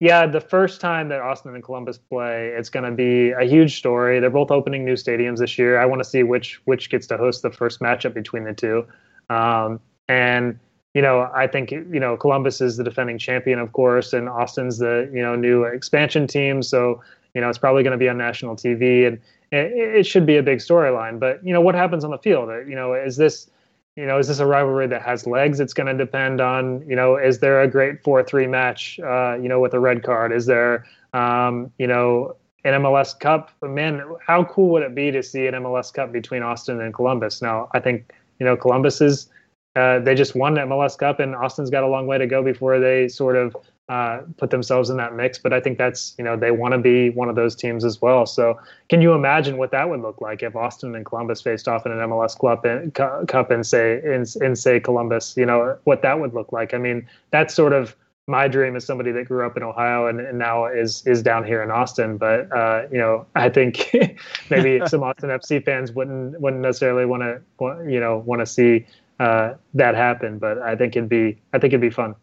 yeah 0.00 0.26
the 0.26 0.40
first 0.40 0.80
time 0.80 1.08
that 1.08 1.20
Austin 1.20 1.54
and 1.54 1.64
Columbus 1.64 1.98
play 1.98 2.48
it's 2.48 2.68
going 2.68 2.84
to 2.84 2.92
be 2.92 3.30
a 3.30 3.44
huge 3.44 3.78
story. 3.78 4.20
They're 4.20 4.30
both 4.30 4.50
opening 4.50 4.84
new 4.84 4.94
stadiums 4.94 5.38
this 5.38 5.58
year. 5.58 5.78
I 5.78 5.86
want 5.86 6.00
to 6.00 6.08
see 6.08 6.22
which 6.22 6.60
which 6.66 6.90
gets 6.90 7.06
to 7.08 7.16
host 7.16 7.42
the 7.42 7.50
first 7.50 7.80
matchup 7.80 8.12
between 8.12 8.44
the 8.44 8.52
two. 8.52 8.86
Um, 9.30 9.80
and 10.08 10.58
you 10.96 11.02
know, 11.02 11.30
I 11.34 11.46
think 11.46 11.70
you 11.70 12.00
know 12.00 12.16
Columbus 12.16 12.62
is 12.62 12.78
the 12.78 12.84
defending 12.84 13.18
champion, 13.18 13.58
of 13.58 13.72
course, 13.72 14.14
and 14.14 14.30
Austin's 14.30 14.78
the 14.78 15.10
you 15.12 15.20
know 15.20 15.36
new 15.36 15.64
expansion 15.64 16.26
team. 16.26 16.62
So 16.62 17.02
you 17.36 17.42
know, 17.42 17.50
it's 17.50 17.58
probably 17.58 17.82
going 17.82 17.92
to 17.92 17.98
be 17.98 18.08
on 18.08 18.16
national 18.16 18.56
TV, 18.56 19.06
and 19.06 19.20
it, 19.52 19.98
it 19.98 20.06
should 20.06 20.24
be 20.24 20.38
a 20.38 20.42
big 20.42 20.58
storyline. 20.58 21.20
But 21.20 21.46
you 21.46 21.52
know, 21.52 21.60
what 21.60 21.74
happens 21.74 22.02
on 22.02 22.10
the 22.10 22.18
field? 22.18 22.48
You 22.66 22.74
know, 22.74 22.94
is 22.94 23.18
this 23.18 23.50
you 23.94 24.06
know, 24.06 24.18
is 24.18 24.28
this 24.28 24.38
a 24.38 24.46
rivalry 24.46 24.86
that 24.86 25.02
has 25.02 25.26
legs? 25.26 25.60
It's 25.60 25.72
going 25.72 25.86
to 25.86 25.94
depend 25.94 26.40
on, 26.40 26.86
you 26.86 26.94
know, 26.94 27.16
is 27.16 27.38
there 27.38 27.62
a 27.62 27.68
great 27.68 28.02
four-three 28.02 28.46
match, 28.46 29.00
uh, 29.00 29.38
you 29.40 29.48
know, 29.48 29.58
with 29.58 29.72
a 29.72 29.80
red 29.80 30.02
card? 30.02 30.32
Is 30.32 30.44
there, 30.44 30.86
um, 31.14 31.72
you 31.78 31.86
know, 31.86 32.36
an 32.64 32.82
MLS 32.82 33.18
Cup? 33.18 33.50
Man, 33.62 34.02
how 34.26 34.44
cool 34.44 34.68
would 34.70 34.82
it 34.82 34.94
be 34.94 35.10
to 35.10 35.22
see 35.22 35.46
an 35.46 35.54
MLS 35.54 35.92
Cup 35.92 36.12
between 36.12 36.42
Austin 36.42 36.80
and 36.80 36.92
Columbus? 36.92 37.40
Now, 37.40 37.70
I 37.72 37.80
think, 37.80 38.12
you 38.38 38.44
know, 38.44 38.54
Columbus 38.54 39.00
is, 39.00 39.30
uh, 39.76 39.98
they 40.00 40.14
just 40.14 40.34
won 40.34 40.54
the 40.54 40.60
MLS 40.60 40.98
Cup, 40.98 41.18
and 41.18 41.34
Austin's 41.34 41.70
got 41.70 41.82
a 41.82 41.88
long 41.88 42.06
way 42.06 42.18
to 42.18 42.26
go 42.26 42.42
before 42.42 42.78
they 42.78 43.08
sort 43.08 43.36
of 43.36 43.56
uh, 43.88 44.22
put 44.36 44.50
themselves 44.50 44.90
in 44.90 44.96
that 44.96 45.14
mix. 45.14 45.38
But 45.38 45.52
I 45.52 45.60
think 45.60 45.78
that's 45.78 46.14
you 46.18 46.24
know 46.24 46.36
they 46.36 46.50
want 46.50 46.72
to 46.72 46.78
be 46.78 47.10
one 47.10 47.28
of 47.28 47.36
those 47.36 47.54
teams 47.54 47.84
as 47.84 48.02
well. 48.02 48.26
So 48.26 48.58
can 48.88 49.00
you 49.00 49.12
imagine 49.12 49.58
what 49.58 49.70
that 49.70 49.88
would 49.88 50.00
look 50.00 50.20
like 50.20 50.42
if 50.42 50.56
Austin 50.56 50.94
and 50.94 51.04
Columbus 51.04 51.40
faced 51.40 51.68
off 51.68 51.86
in 51.86 51.92
an 51.92 51.98
MLS 51.98 52.36
club 52.36 52.64
and, 52.64 52.92
cup 52.94 53.50
and 53.50 53.66
say 53.66 54.00
in, 54.04 54.24
in 54.42 54.56
say 54.56 54.80
Columbus? 54.80 55.36
You 55.36 55.46
know 55.46 55.78
what 55.84 56.02
that 56.02 56.18
would 56.18 56.34
look 56.34 56.52
like. 56.52 56.74
I 56.74 56.78
mean 56.78 57.06
that's 57.30 57.54
sort 57.54 57.72
of 57.72 57.96
my 58.28 58.48
dream 58.48 58.74
as 58.74 58.84
somebody 58.84 59.12
that 59.12 59.26
grew 59.26 59.46
up 59.46 59.56
in 59.56 59.62
Ohio 59.62 60.08
and, 60.08 60.20
and 60.20 60.38
now 60.38 60.66
is 60.66 61.06
is 61.06 61.22
down 61.22 61.44
here 61.44 61.62
in 61.62 61.70
Austin. 61.70 62.16
But 62.16 62.50
uh, 62.52 62.86
you 62.90 62.98
know, 62.98 63.26
I 63.34 63.48
think 63.48 63.94
maybe 64.50 64.84
some 64.86 65.02
Austin 65.02 65.30
FC 65.30 65.64
fans 65.64 65.92
wouldn't 65.92 66.40
wouldn't 66.40 66.62
necessarily 66.62 67.06
want 67.06 67.22
to 67.22 67.40
you 67.88 68.00
know 68.00 68.18
want 68.18 68.40
to 68.40 68.46
see 68.46 68.86
uh, 69.20 69.54
that 69.74 69.94
happen. 69.94 70.38
But 70.38 70.58
I 70.58 70.74
think 70.74 70.96
it'd 70.96 71.08
be 71.08 71.38
I 71.52 71.58
think 71.58 71.72
it'd 71.72 71.80
be 71.80 71.90
fun. 71.90 72.14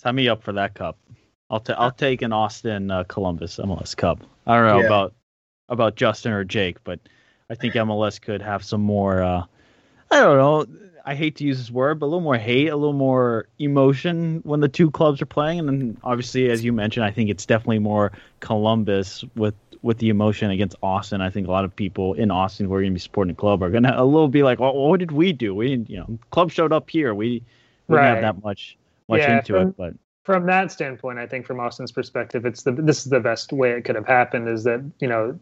Sign 0.00 0.14
me 0.14 0.30
up 0.30 0.42
for 0.42 0.52
that 0.52 0.72
cup. 0.72 0.96
I'll 1.50 1.60
ta- 1.60 1.74
I'll 1.76 1.90
take 1.90 2.22
an 2.22 2.32
Austin 2.32 2.90
uh, 2.90 3.04
Columbus 3.04 3.58
MLS 3.58 3.94
Cup. 3.94 4.20
I 4.46 4.56
don't 4.56 4.66
know 4.66 4.80
yeah. 4.80 4.86
about 4.86 5.12
about 5.68 5.94
Justin 5.94 6.32
or 6.32 6.42
Jake, 6.42 6.82
but 6.84 7.00
I 7.50 7.54
think 7.54 7.74
MLS 7.74 8.18
could 8.18 8.40
have 8.40 8.64
some 8.64 8.80
more. 8.80 9.22
Uh, 9.22 9.44
I 10.10 10.20
don't 10.20 10.38
know. 10.38 10.66
I 11.04 11.14
hate 11.14 11.36
to 11.36 11.44
use 11.44 11.58
this 11.58 11.70
word, 11.70 12.00
but 12.00 12.06
a 12.06 12.08
little 12.08 12.22
more 12.22 12.38
hate, 12.38 12.68
a 12.68 12.76
little 12.76 12.94
more 12.94 13.46
emotion 13.58 14.40
when 14.42 14.60
the 14.60 14.70
two 14.70 14.90
clubs 14.90 15.20
are 15.20 15.26
playing. 15.26 15.58
And 15.58 15.68
then, 15.68 15.98
obviously, 16.02 16.48
as 16.48 16.64
you 16.64 16.72
mentioned, 16.72 17.04
I 17.04 17.10
think 17.10 17.28
it's 17.28 17.44
definitely 17.44 17.80
more 17.80 18.10
Columbus 18.40 19.22
with 19.36 19.54
with 19.82 19.98
the 19.98 20.08
emotion 20.08 20.50
against 20.50 20.76
Austin. 20.82 21.20
I 21.20 21.28
think 21.28 21.46
a 21.46 21.50
lot 21.50 21.66
of 21.66 21.76
people 21.76 22.14
in 22.14 22.30
Austin 22.30 22.64
who 22.64 22.72
are 22.72 22.80
going 22.80 22.92
to 22.92 22.94
be 22.94 23.00
supporting 23.00 23.34
the 23.34 23.38
club 23.38 23.62
are 23.62 23.68
going 23.68 23.82
to 23.82 24.00
a 24.00 24.04
little 24.04 24.28
be 24.28 24.44
like, 24.44 24.60
well, 24.60 24.74
what 24.74 24.98
did 24.98 25.12
we 25.12 25.34
do? 25.34 25.54
We, 25.54 25.68
didn't, 25.68 25.90
you 25.90 25.98
know, 25.98 26.18
club 26.30 26.50
showed 26.50 26.72
up 26.72 26.88
here. 26.88 27.14
We, 27.14 27.42
we 27.86 27.96
right. 27.96 28.14
didn't 28.14 28.24
have 28.24 28.36
that 28.36 28.42
much 28.42 28.78
much 29.10 29.20
yeah, 29.20 29.38
into 29.38 29.52
from, 29.52 29.68
it. 29.68 29.76
But 29.76 29.94
from 30.24 30.46
that 30.46 30.72
standpoint, 30.72 31.18
I 31.18 31.26
think 31.26 31.46
from 31.46 31.60
Austin's 31.60 31.92
perspective, 31.92 32.46
it's 32.46 32.62
the 32.62 32.72
this 32.72 33.00
is 33.00 33.10
the 33.10 33.20
best 33.20 33.52
way 33.52 33.72
it 33.72 33.84
could 33.84 33.96
have 33.96 34.06
happened. 34.06 34.48
Is 34.48 34.64
that 34.64 34.82
you 35.00 35.08
know 35.08 35.38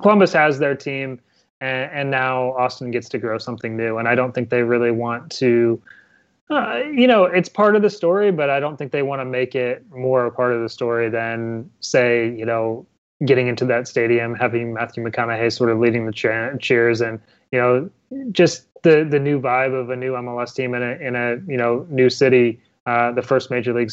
Columbus 0.00 0.32
has 0.32 0.58
their 0.58 0.74
team, 0.74 1.20
and, 1.60 1.90
and 1.92 2.10
now 2.10 2.52
Austin 2.52 2.90
gets 2.90 3.08
to 3.10 3.18
grow 3.18 3.38
something 3.38 3.76
new, 3.76 3.98
and 3.98 4.08
I 4.08 4.14
don't 4.14 4.32
think 4.34 4.50
they 4.50 4.62
really 4.62 4.90
want 4.90 5.30
to. 5.32 5.80
Uh, 6.50 6.82
you 6.92 7.06
know, 7.06 7.24
it's 7.24 7.48
part 7.48 7.76
of 7.76 7.82
the 7.82 7.88
story, 7.88 8.30
but 8.30 8.50
I 8.50 8.60
don't 8.60 8.76
think 8.76 8.92
they 8.92 9.02
want 9.02 9.20
to 9.20 9.24
make 9.24 9.54
it 9.54 9.84
more 9.90 10.26
a 10.26 10.30
part 10.30 10.52
of 10.52 10.60
the 10.60 10.68
story 10.68 11.08
than, 11.08 11.70
say, 11.80 12.30
you 12.30 12.44
know, 12.44 12.84
getting 13.24 13.46
into 13.48 13.64
that 13.64 13.88
stadium, 13.88 14.34
having 14.34 14.74
Matthew 14.74 15.02
McConaughey 15.02 15.50
sort 15.50 15.70
of 15.70 15.78
leading 15.78 16.04
the 16.04 16.12
cheers, 16.60 17.00
and 17.00 17.20
you 17.52 17.58
know, 17.58 17.90
just 18.32 18.66
the 18.82 19.06
the 19.08 19.18
new 19.18 19.40
vibe 19.40 19.72
of 19.72 19.90
a 19.90 19.96
new 19.96 20.12
MLS 20.12 20.54
team 20.54 20.74
in 20.74 20.82
a 20.82 20.92
in 20.96 21.16
a 21.16 21.36
you 21.46 21.56
know 21.56 21.86
new 21.90 22.10
city 22.10 22.60
uh, 22.86 23.12
the 23.12 23.22
first 23.22 23.50
major 23.50 23.72
league 23.72 23.90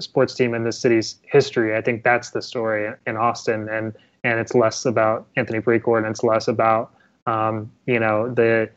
sports 0.00 0.34
team 0.34 0.54
in 0.54 0.64
the 0.64 0.72
city's 0.72 1.16
history. 1.24 1.76
I 1.76 1.80
think 1.82 2.02
that's 2.02 2.30
the 2.30 2.40
story 2.40 2.90
in 3.06 3.16
Austin, 3.16 3.68
and 3.68 3.92
and 4.24 4.38
it's 4.38 4.54
less 4.54 4.84
about 4.84 5.26
Anthony 5.36 5.60
Precourt 5.60 5.98
and 5.98 6.06
it's 6.06 6.22
less 6.22 6.48
about 6.48 6.94
um, 7.26 7.70
you 7.86 7.98
know 7.98 8.32
the 8.32 8.70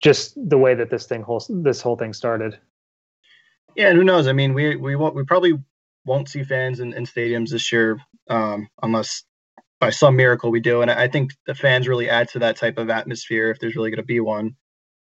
just 0.00 0.34
the 0.48 0.58
way 0.58 0.74
that 0.74 0.90
this 0.90 1.06
thing 1.06 1.22
whole 1.22 1.44
this 1.48 1.80
whole 1.80 1.96
thing 1.96 2.12
started. 2.12 2.58
Yeah, 3.76 3.88
and 3.88 3.96
who 3.96 4.04
knows? 4.04 4.26
I 4.26 4.32
mean, 4.32 4.54
we 4.54 4.76
we 4.76 4.96
won't 4.96 5.14
we 5.14 5.24
probably 5.24 5.58
won't 6.04 6.28
see 6.28 6.42
fans 6.42 6.80
in, 6.80 6.92
in 6.94 7.04
stadiums 7.04 7.50
this 7.50 7.70
year 7.70 8.00
um, 8.28 8.68
unless 8.82 9.24
by 9.80 9.90
some 9.90 10.16
miracle 10.16 10.50
we 10.50 10.60
do. 10.60 10.82
And 10.82 10.90
I 10.90 11.08
think 11.08 11.32
the 11.46 11.54
fans 11.54 11.88
really 11.88 12.08
add 12.08 12.28
to 12.30 12.38
that 12.40 12.56
type 12.56 12.78
of 12.78 12.90
atmosphere 12.90 13.50
if 13.50 13.58
there's 13.58 13.76
really 13.76 13.90
going 13.90 13.98
to 13.98 14.04
be 14.04 14.20
one. 14.20 14.56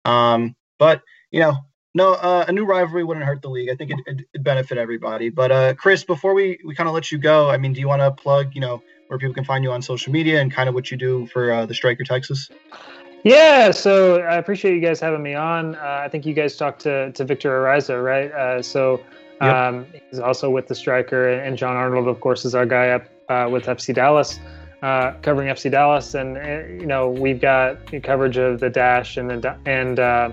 Um, 0.06 0.56
but 0.78 1.02
you 1.32 1.40
know, 1.40 1.58
no, 1.98 2.14
uh, 2.14 2.46
a 2.48 2.52
new 2.52 2.64
rivalry 2.64 3.04
wouldn't 3.04 3.26
hurt 3.26 3.42
the 3.42 3.50
league. 3.50 3.70
I 3.72 3.76
think 3.76 3.90
it, 3.90 3.98
would 4.06 4.44
benefit 4.44 4.78
everybody. 4.78 5.30
But 5.30 5.52
uh, 5.52 5.74
Chris, 5.74 6.04
before 6.04 6.36
we, 6.36 6.60
we 6.64 6.76
kind 6.76 6.88
of 6.88 6.94
let 6.94 7.12
you 7.12 7.18
go, 7.18 7.50
I 7.50 7.58
mean, 7.58 7.74
do 7.74 7.80
you 7.80 7.88
want 7.88 8.04
to 8.04 8.12
plug, 8.12 8.54
you 8.54 8.62
know, 8.62 8.84
where 9.08 9.18
people 9.18 9.34
can 9.34 9.44
find 9.44 9.64
you 9.64 9.72
on 9.72 9.82
social 9.82 10.14
media 10.14 10.40
and 10.40 10.52
kind 10.52 10.70
of 10.70 10.76
what 10.76 10.92
you 10.92 10.98
do 10.98 11.26
for 11.28 11.52
uh, 11.52 11.66
the 11.66 11.74
Striker 11.74 12.04
Texas? 12.04 12.50
Yeah, 13.24 13.72
so 13.72 14.22
I 14.22 14.36
appreciate 14.36 14.76
you 14.76 14.80
guys 14.80 15.00
having 15.00 15.24
me 15.24 15.34
on. 15.34 15.74
Uh, 15.74 16.02
I 16.04 16.08
think 16.08 16.26
you 16.28 16.36
guys 16.36 16.56
talked 16.56 16.82
to, 16.82 17.12
to 17.14 17.26
Victor 17.26 17.50
Ariza, 17.50 18.02
right? 18.02 18.32
Uh, 18.32 18.62
so 18.62 19.02
um, 19.42 19.88
yep. 19.92 20.04
he's 20.12 20.20
also 20.20 20.52
with 20.52 20.68
the 20.68 20.76
Striker, 20.76 21.30
and 21.30 21.58
John 21.58 21.76
Arnold, 21.76 22.08
of 22.08 22.20
course, 22.20 22.46
is 22.46 22.54
our 22.54 22.68
guy 22.68 22.90
up 22.90 23.06
uh, 23.28 23.50
with 23.52 23.66
FC 23.66 23.94
Dallas. 23.96 24.40
Uh, 24.84 25.14
covering 25.24 25.50
FC 25.50 25.72
Dallas, 25.72 26.14
and 26.14 26.38
uh, 26.38 26.68
you 26.68 26.86
know 26.86 27.10
we've 27.10 27.42
got 27.42 27.80
coverage 28.04 28.38
of 28.38 28.60
the 28.60 28.70
Dash 28.70 29.18
and 29.18 29.32
the 29.32 29.58
and 29.66 29.98
uh, 29.98 30.30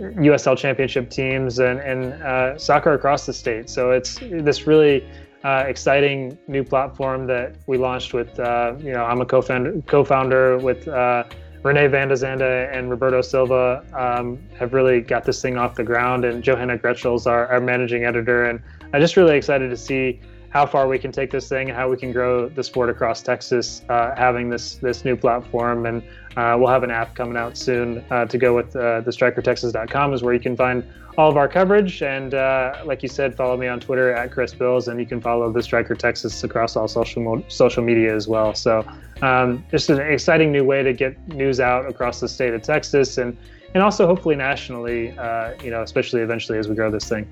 USL 0.00 0.56
Championship 0.56 1.10
teams 1.10 1.58
and, 1.58 1.80
and 1.80 2.22
uh, 2.22 2.58
soccer 2.58 2.92
across 2.92 3.26
the 3.26 3.32
state. 3.32 3.68
So 3.68 3.90
it's 3.90 4.18
this 4.20 4.66
really 4.66 5.06
uh, 5.44 5.64
exciting 5.66 6.38
new 6.48 6.64
platform 6.64 7.26
that 7.26 7.56
we 7.66 7.78
launched 7.78 8.14
with, 8.14 8.38
uh, 8.38 8.74
you 8.78 8.92
know, 8.92 9.04
I'm 9.04 9.20
a 9.20 9.26
co-founder, 9.26 9.82
co-founder 9.86 10.58
with 10.58 10.86
uh, 10.88 11.24
Renee 11.62 11.86
Van 11.86 12.08
de 12.08 12.14
Zanda 12.14 12.72
and 12.72 12.90
Roberto 12.90 13.22
Silva 13.22 13.84
um, 13.92 14.38
have 14.58 14.72
really 14.72 15.00
got 15.00 15.24
this 15.24 15.40
thing 15.40 15.56
off 15.56 15.74
the 15.76 15.84
ground. 15.84 16.24
And 16.24 16.42
Johanna 16.42 16.78
Gretschels, 16.78 17.26
our, 17.26 17.46
our 17.46 17.60
managing 17.60 18.04
editor. 18.04 18.44
And 18.44 18.60
I'm 18.92 19.00
just 19.00 19.16
really 19.16 19.36
excited 19.36 19.70
to 19.70 19.76
see 19.76 20.20
how 20.52 20.66
far 20.66 20.86
we 20.86 20.98
can 20.98 21.10
take 21.10 21.30
this 21.30 21.48
thing 21.48 21.70
and 21.70 21.76
how 21.76 21.88
we 21.88 21.96
can 21.96 22.12
grow 22.12 22.46
the 22.48 22.62
sport 22.62 22.90
across 22.90 23.22
Texas, 23.22 23.82
uh, 23.88 24.14
having 24.16 24.50
this 24.50 24.74
this 24.76 25.04
new 25.04 25.16
platform. 25.16 25.86
And 25.86 26.02
uh, 26.36 26.56
we'll 26.58 26.68
have 26.68 26.82
an 26.82 26.90
app 26.90 27.14
coming 27.14 27.36
out 27.36 27.56
soon 27.56 28.04
uh, 28.10 28.26
to 28.26 28.38
go 28.38 28.54
with 28.54 28.76
uh, 28.76 29.00
the 29.00 29.10
strikertexas.com 29.10 30.12
is 30.12 30.22
where 30.22 30.34
you 30.34 30.40
can 30.40 30.54
find 30.54 30.84
all 31.16 31.30
of 31.30 31.38
our 31.38 31.48
coverage. 31.48 32.02
And 32.02 32.34
uh, 32.34 32.82
like 32.84 33.02
you 33.02 33.08
said, 33.08 33.34
follow 33.34 33.56
me 33.56 33.66
on 33.66 33.80
Twitter 33.80 34.12
at 34.12 34.30
Chris 34.30 34.52
Bills, 34.52 34.88
and 34.88 35.00
you 35.00 35.06
can 35.06 35.20
follow 35.22 35.50
the 35.50 35.62
Striker 35.62 35.94
Texas 35.94 36.44
across 36.44 36.76
all 36.76 36.88
social 36.88 37.22
mo- 37.22 37.44
social 37.48 37.82
media 37.82 38.14
as 38.14 38.28
well. 38.28 38.54
So 38.54 38.86
um, 39.22 39.64
just 39.70 39.88
an 39.88 40.00
exciting 40.00 40.52
new 40.52 40.64
way 40.64 40.82
to 40.82 40.92
get 40.92 41.16
news 41.28 41.60
out 41.60 41.88
across 41.88 42.20
the 42.20 42.28
state 42.28 42.52
of 42.52 42.62
Texas 42.62 43.16
and 43.16 43.36
and 43.74 43.82
also 43.82 44.06
hopefully 44.06 44.36
nationally, 44.36 45.16
uh, 45.16 45.54
you 45.62 45.70
know, 45.70 45.82
especially 45.82 46.20
eventually 46.20 46.58
as 46.58 46.68
we 46.68 46.74
grow 46.74 46.90
this 46.90 47.08
thing. 47.08 47.26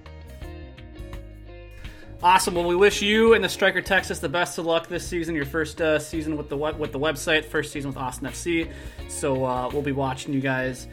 Awesome. 2.22 2.54
Well, 2.54 2.66
we 2.66 2.76
wish 2.76 3.00
you 3.00 3.32
and 3.32 3.42
the 3.42 3.48
Striker 3.48 3.80
Texas 3.80 4.18
the 4.18 4.28
best 4.28 4.58
of 4.58 4.66
luck 4.66 4.88
this 4.88 5.06
season. 5.06 5.34
Your 5.34 5.46
first 5.46 5.80
uh, 5.80 5.98
season 5.98 6.36
with 6.36 6.50
the 6.50 6.56
with 6.56 6.92
the 6.92 6.98
website, 6.98 7.46
first 7.46 7.72
season 7.72 7.90
with 7.90 7.96
Austin 7.96 8.28
FC. 8.28 8.70
So 9.08 9.44
uh, 9.44 9.70
we'll 9.72 9.80
be 9.80 9.92
watching 9.92 10.34
you 10.34 10.40
guys 10.40 10.86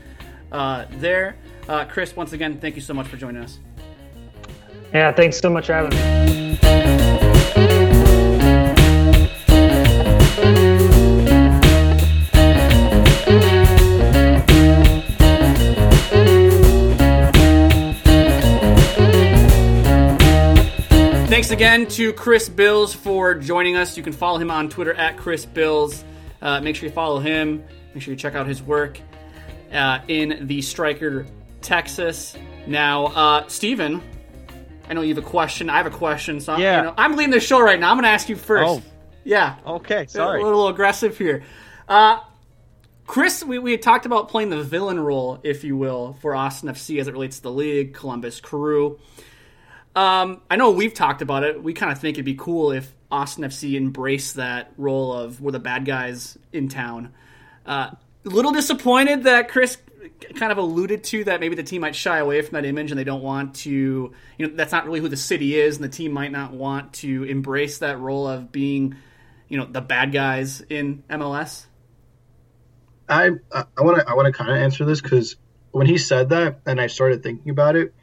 uh, 0.53 0.85
there. 0.91 1.35
Uh, 1.67 1.83
Chris, 1.83 2.15
once 2.15 2.31
again, 2.31 2.59
thank 2.59 2.75
you 2.75 2.81
so 2.81 2.93
much 2.93 3.07
for 3.07 3.17
joining 3.17 3.43
us. 3.43 3.59
Yeah, 4.93 5.11
thanks 5.11 5.37
so 5.37 5.49
much 5.49 5.65
for 5.65 5.73
having 5.73 5.89
me. 5.89 7.16
Thanks 21.47 21.61
again 21.61 21.87
to 21.91 22.11
Chris 22.11 22.49
Bils 22.49 22.93
for 22.93 23.33
joining 23.33 23.77
us. 23.77 23.95
You 23.95 24.03
can 24.03 24.11
follow 24.11 24.37
him 24.37 24.51
on 24.51 24.67
Twitter 24.67 24.93
at 24.93 25.15
Chris 25.15 25.45
Bils. 25.45 26.03
Uh, 26.41 26.59
make 26.59 26.75
sure 26.75 26.89
you 26.89 26.93
follow 26.93 27.19
him. 27.19 27.63
Make 27.93 28.03
sure 28.03 28.11
you 28.11 28.19
check 28.19 28.35
out 28.35 28.47
his 28.47 28.61
work 28.61 28.99
uh, 29.71 29.99
in 30.09 30.45
the 30.45 30.61
Striker, 30.61 31.25
Texas. 31.61 32.35
Now, 32.67 33.05
uh, 33.05 33.47
Steven, 33.47 34.01
I 34.89 34.93
know 34.93 34.99
you 34.99 35.15
have 35.15 35.23
a 35.23 35.25
question. 35.25 35.69
I 35.69 35.77
have 35.77 35.85
a 35.85 35.89
question. 35.89 36.41
So 36.41 36.57
Yeah. 36.57 36.79
you 36.79 36.83
know, 36.87 36.93
I'm 36.97 37.15
leading 37.15 37.31
the 37.31 37.39
show 37.39 37.61
right 37.61 37.79
now. 37.79 37.91
I'm 37.91 37.95
going 37.95 38.03
to 38.03 38.09
ask 38.09 38.27
you 38.27 38.35
first. 38.35 38.69
Oh. 38.69 38.83
Yeah. 39.23 39.55
Okay, 39.65 40.05
Sorry. 40.09 40.41
A 40.41 40.43
little 40.43 40.67
aggressive 40.67 41.17
here. 41.17 41.43
Uh, 41.87 42.19
Chris, 43.05 43.41
we, 43.41 43.57
we 43.57 43.71
had 43.71 43.81
talked 43.81 44.05
about 44.05 44.27
playing 44.27 44.49
the 44.49 44.61
villain 44.63 44.99
role, 44.99 45.39
if 45.43 45.63
you 45.63 45.77
will, 45.77 46.17
for 46.21 46.35
Austin 46.35 46.67
FC 46.67 46.99
as 46.99 47.07
it 47.07 47.13
relates 47.13 47.37
to 47.37 47.43
the 47.43 47.53
league, 47.53 47.93
Columbus 47.93 48.41
Crew. 48.41 48.99
Um, 49.97 50.41
I 50.47 50.57
know 50.57 50.69
we've 50.69 50.93
talked 50.93 51.23
about 51.23 51.43
it. 51.43 51.63
We 51.63 51.73
kind 51.73 51.91
of 51.91 51.97
think 51.97 52.17
it'd 52.17 52.25
be 52.25 52.35
cool 52.35 52.71
if 52.71 52.93
Austin 53.09 53.43
FC 53.43 53.75
embraced 53.75 54.35
that 54.35 54.71
role 54.77 55.11
of 55.11 55.41
we're 55.41 55.51
the 55.51 55.59
bad 55.59 55.85
guys 55.85 56.37
in 56.53 56.69
town. 56.69 57.15
Uh, 57.65 57.89
a 58.23 58.29
little 58.29 58.51
disappointed 58.51 59.23
that 59.23 59.49
Chris 59.49 59.79
kind 60.35 60.51
of 60.51 60.59
alluded 60.59 61.03
to 61.05 61.23
that 61.23 61.39
maybe 61.39 61.55
the 61.55 61.63
team 61.63 61.81
might 61.81 61.95
shy 61.95 62.19
away 62.19 62.43
from 62.43 62.53
that 62.53 62.65
image 62.65 62.91
and 62.91 62.99
they 62.99 63.03
don't 63.03 63.23
want 63.23 63.55
to, 63.55 63.71
you 63.71 64.47
know, 64.47 64.49
that's 64.55 64.71
not 64.71 64.85
really 64.85 64.99
who 64.99 65.09
the 65.09 65.17
city 65.17 65.55
is, 65.59 65.77
and 65.77 65.83
the 65.83 65.89
team 65.89 66.11
might 66.11 66.31
not 66.31 66.53
want 66.53 66.93
to 66.93 67.23
embrace 67.23 67.79
that 67.79 67.99
role 67.99 68.27
of 68.27 68.51
being, 68.51 68.95
you 69.47 69.57
know, 69.57 69.65
the 69.65 69.81
bad 69.81 70.11
guys 70.11 70.61
in 70.61 71.03
MLS. 71.09 71.65
I 73.09 73.31
I 73.51 73.81
want 73.81 73.97
to 73.97 74.07
I 74.07 74.13
want 74.13 74.27
to 74.27 74.31
kind 74.31 74.51
of 74.51 74.57
answer 74.57 74.85
this 74.85 75.01
because 75.01 75.37
when 75.71 75.87
he 75.87 75.97
said 75.97 76.29
that 76.29 76.59
and 76.67 76.79
I 76.79 76.85
started 76.85 77.23
thinking 77.23 77.49
about 77.49 77.75
it, 77.75 77.95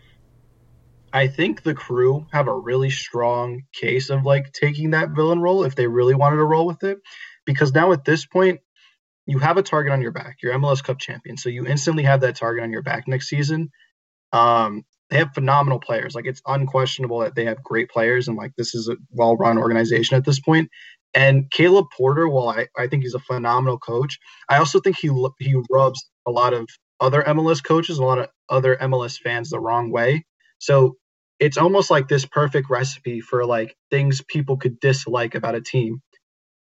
I 1.15 1.29
think 1.29 1.63
the 1.63 1.75
crew 1.75 2.27
have 2.33 2.49
a 2.49 2.59
really 2.59 2.91
strong 2.91 3.63
case 3.73 4.11
of 4.11 4.25
like 4.25 4.53
taking 4.53 4.91
that 4.91 5.11
villain 5.11 5.39
role 5.39 5.63
if 5.63 5.77
they 5.77 5.87
really 5.87 6.15
wanted 6.15 6.37
to 6.37 6.45
roll 6.45 6.67
with 6.67 6.83
it, 6.83 6.99
because 7.47 7.73
now 7.73 7.93
at 7.93 8.05
this 8.05 8.27
point 8.27 8.61
you 9.25 9.39
have 9.39 9.57
a 9.57 9.63
target 9.63 9.93
on 9.93 10.03
your 10.03 10.11
back. 10.11 10.39
You're 10.43 10.55
MLS 10.55 10.83
Cup 10.83 10.99
champion, 10.99 11.37
so 11.37 11.49
you 11.51 11.67
instantly 11.67 12.03
have 12.03 12.23
that 12.23 12.35
target 12.35 12.65
on 12.65 12.73
your 12.73 12.83
back 12.83 13.07
next 13.07 13.29
season. 13.29 13.71
Um, 14.33 14.83
they 15.09 15.19
have 15.19 15.33
phenomenal 15.35 15.79
players. 15.79 16.17
Like 16.17 16.27
it's 16.27 16.43
unquestionable 16.47 17.21
that 17.21 17.37
they 17.37 17.45
have 17.45 17.63
great 17.63 17.91
players, 17.91 18.27
and 18.27 18.37
like 18.37 18.53
this 18.59 18.75
is 18.75 18.89
a 18.89 18.97
well-run 19.13 19.57
organization 19.57 20.17
at 20.17 20.25
this 20.25 20.41
point. 20.41 20.69
And 21.15 21.49
Caleb 21.49 21.87
Porter, 21.97 22.29
while 22.29 22.49
I, 22.49 22.67
I 22.77 22.89
think 22.89 23.05
he's 23.05 23.15
a 23.15 23.21
phenomenal 23.21 23.79
coach, 23.79 24.19
I 24.49 24.57
also 24.57 24.81
think 24.81 24.97
he 24.99 25.09
he 25.39 25.63
rubs 25.71 26.11
a 26.27 26.33
lot 26.33 26.55
of 26.55 26.69
other 26.99 27.23
MLS 27.23 27.63
coaches, 27.63 27.99
a 27.99 28.05
lot 28.05 28.19
of 28.19 28.29
other 28.49 28.77
MLS 28.77 29.17
fans 29.21 29.51
the 29.51 29.61
wrong 29.61 29.93
way. 29.93 30.25
So 30.59 30.97
it's 31.45 31.59
almost 31.59 31.91
like 31.91 32.09
this 32.09 32.27
perfect 32.27 32.71
recipe 32.71 33.21
for 33.21 33.45
like 33.47 33.77
things 33.91 34.23
people 34.23 34.57
could 34.57 34.81
dislike 34.81 35.35
about 35.35 35.55
a 35.55 35.61
team, 35.61 36.03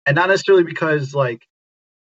and 0.06 0.16
not 0.16 0.28
necessarily 0.28 0.64
because 0.64 1.14
like 1.14 1.46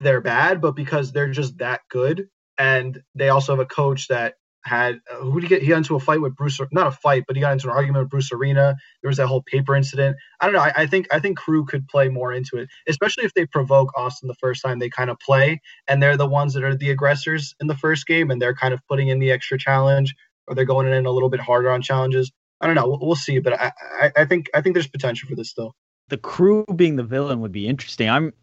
they're 0.01 0.21
bad, 0.21 0.61
but 0.61 0.75
because 0.75 1.11
they're 1.13 1.31
just 1.31 1.59
that 1.59 1.81
good. 1.89 2.27
And 2.59 3.01
they 3.15 3.29
also 3.29 3.53
have 3.53 3.61
a 3.61 3.67
coach 3.67 4.09
that 4.09 4.35
had 4.65 4.99
uh, 5.11 5.17
who 5.17 5.41
did 5.41 5.43
he 5.43 5.49
get? 5.49 5.61
He 5.63 5.69
got 5.69 5.77
into 5.77 5.95
a 5.95 5.99
fight 5.99 6.21
with 6.21 6.35
Bruce, 6.35 6.59
not 6.71 6.87
a 6.87 6.91
fight, 6.91 7.25
but 7.27 7.37
he 7.37 7.41
got 7.41 7.53
into 7.53 7.69
an 7.69 7.75
argument 7.75 8.05
with 8.05 8.11
Bruce 8.11 8.31
Arena. 8.33 8.75
There 9.01 9.09
was 9.09 9.17
that 9.17 9.27
whole 9.27 9.43
paper 9.43 9.75
incident. 9.75 10.17
I 10.41 10.45
don't 10.45 10.55
know. 10.55 10.61
I, 10.61 10.73
I 10.75 10.87
think 10.87 11.07
I 11.13 11.19
think 11.19 11.37
Crew 11.37 11.65
could 11.65 11.87
play 11.87 12.09
more 12.09 12.33
into 12.33 12.57
it, 12.57 12.69
especially 12.87 13.25
if 13.25 13.33
they 13.35 13.45
provoke 13.45 13.91
Austin 13.97 14.27
the 14.27 14.35
first 14.35 14.63
time 14.63 14.79
they 14.79 14.89
kind 14.89 15.09
of 15.11 15.19
play, 15.19 15.61
and 15.87 16.03
they're 16.03 16.17
the 16.17 16.27
ones 16.27 16.53
that 16.55 16.63
are 16.63 16.75
the 16.75 16.91
aggressors 16.91 17.55
in 17.61 17.67
the 17.67 17.77
first 17.77 18.07
game, 18.07 18.31
and 18.31 18.41
they're 18.41 18.55
kind 18.55 18.73
of 18.73 18.81
putting 18.89 19.09
in 19.09 19.19
the 19.19 19.31
extra 19.31 19.57
challenge, 19.57 20.15
or 20.47 20.55
they're 20.55 20.65
going 20.65 20.91
in 20.91 21.05
a 21.05 21.11
little 21.11 21.29
bit 21.29 21.41
harder 21.41 21.71
on 21.71 21.81
challenges. 21.81 22.31
I 22.61 22.67
don't 22.67 22.75
know. 22.75 22.87
We'll, 22.87 22.99
we'll 23.01 23.15
see, 23.15 23.39
but 23.39 23.53
I, 23.53 23.71
I 23.99 24.11
I 24.17 24.25
think 24.25 24.49
I 24.53 24.61
think 24.61 24.75
there's 24.75 24.87
potential 24.87 25.29
for 25.29 25.35
this 25.35 25.49
still. 25.49 25.75
the 26.09 26.17
crew 26.17 26.65
being 26.75 26.95
the 26.95 27.03
villain 27.03 27.41
would 27.41 27.51
be 27.51 27.67
interesting. 27.67 28.09
I'm 28.09 28.33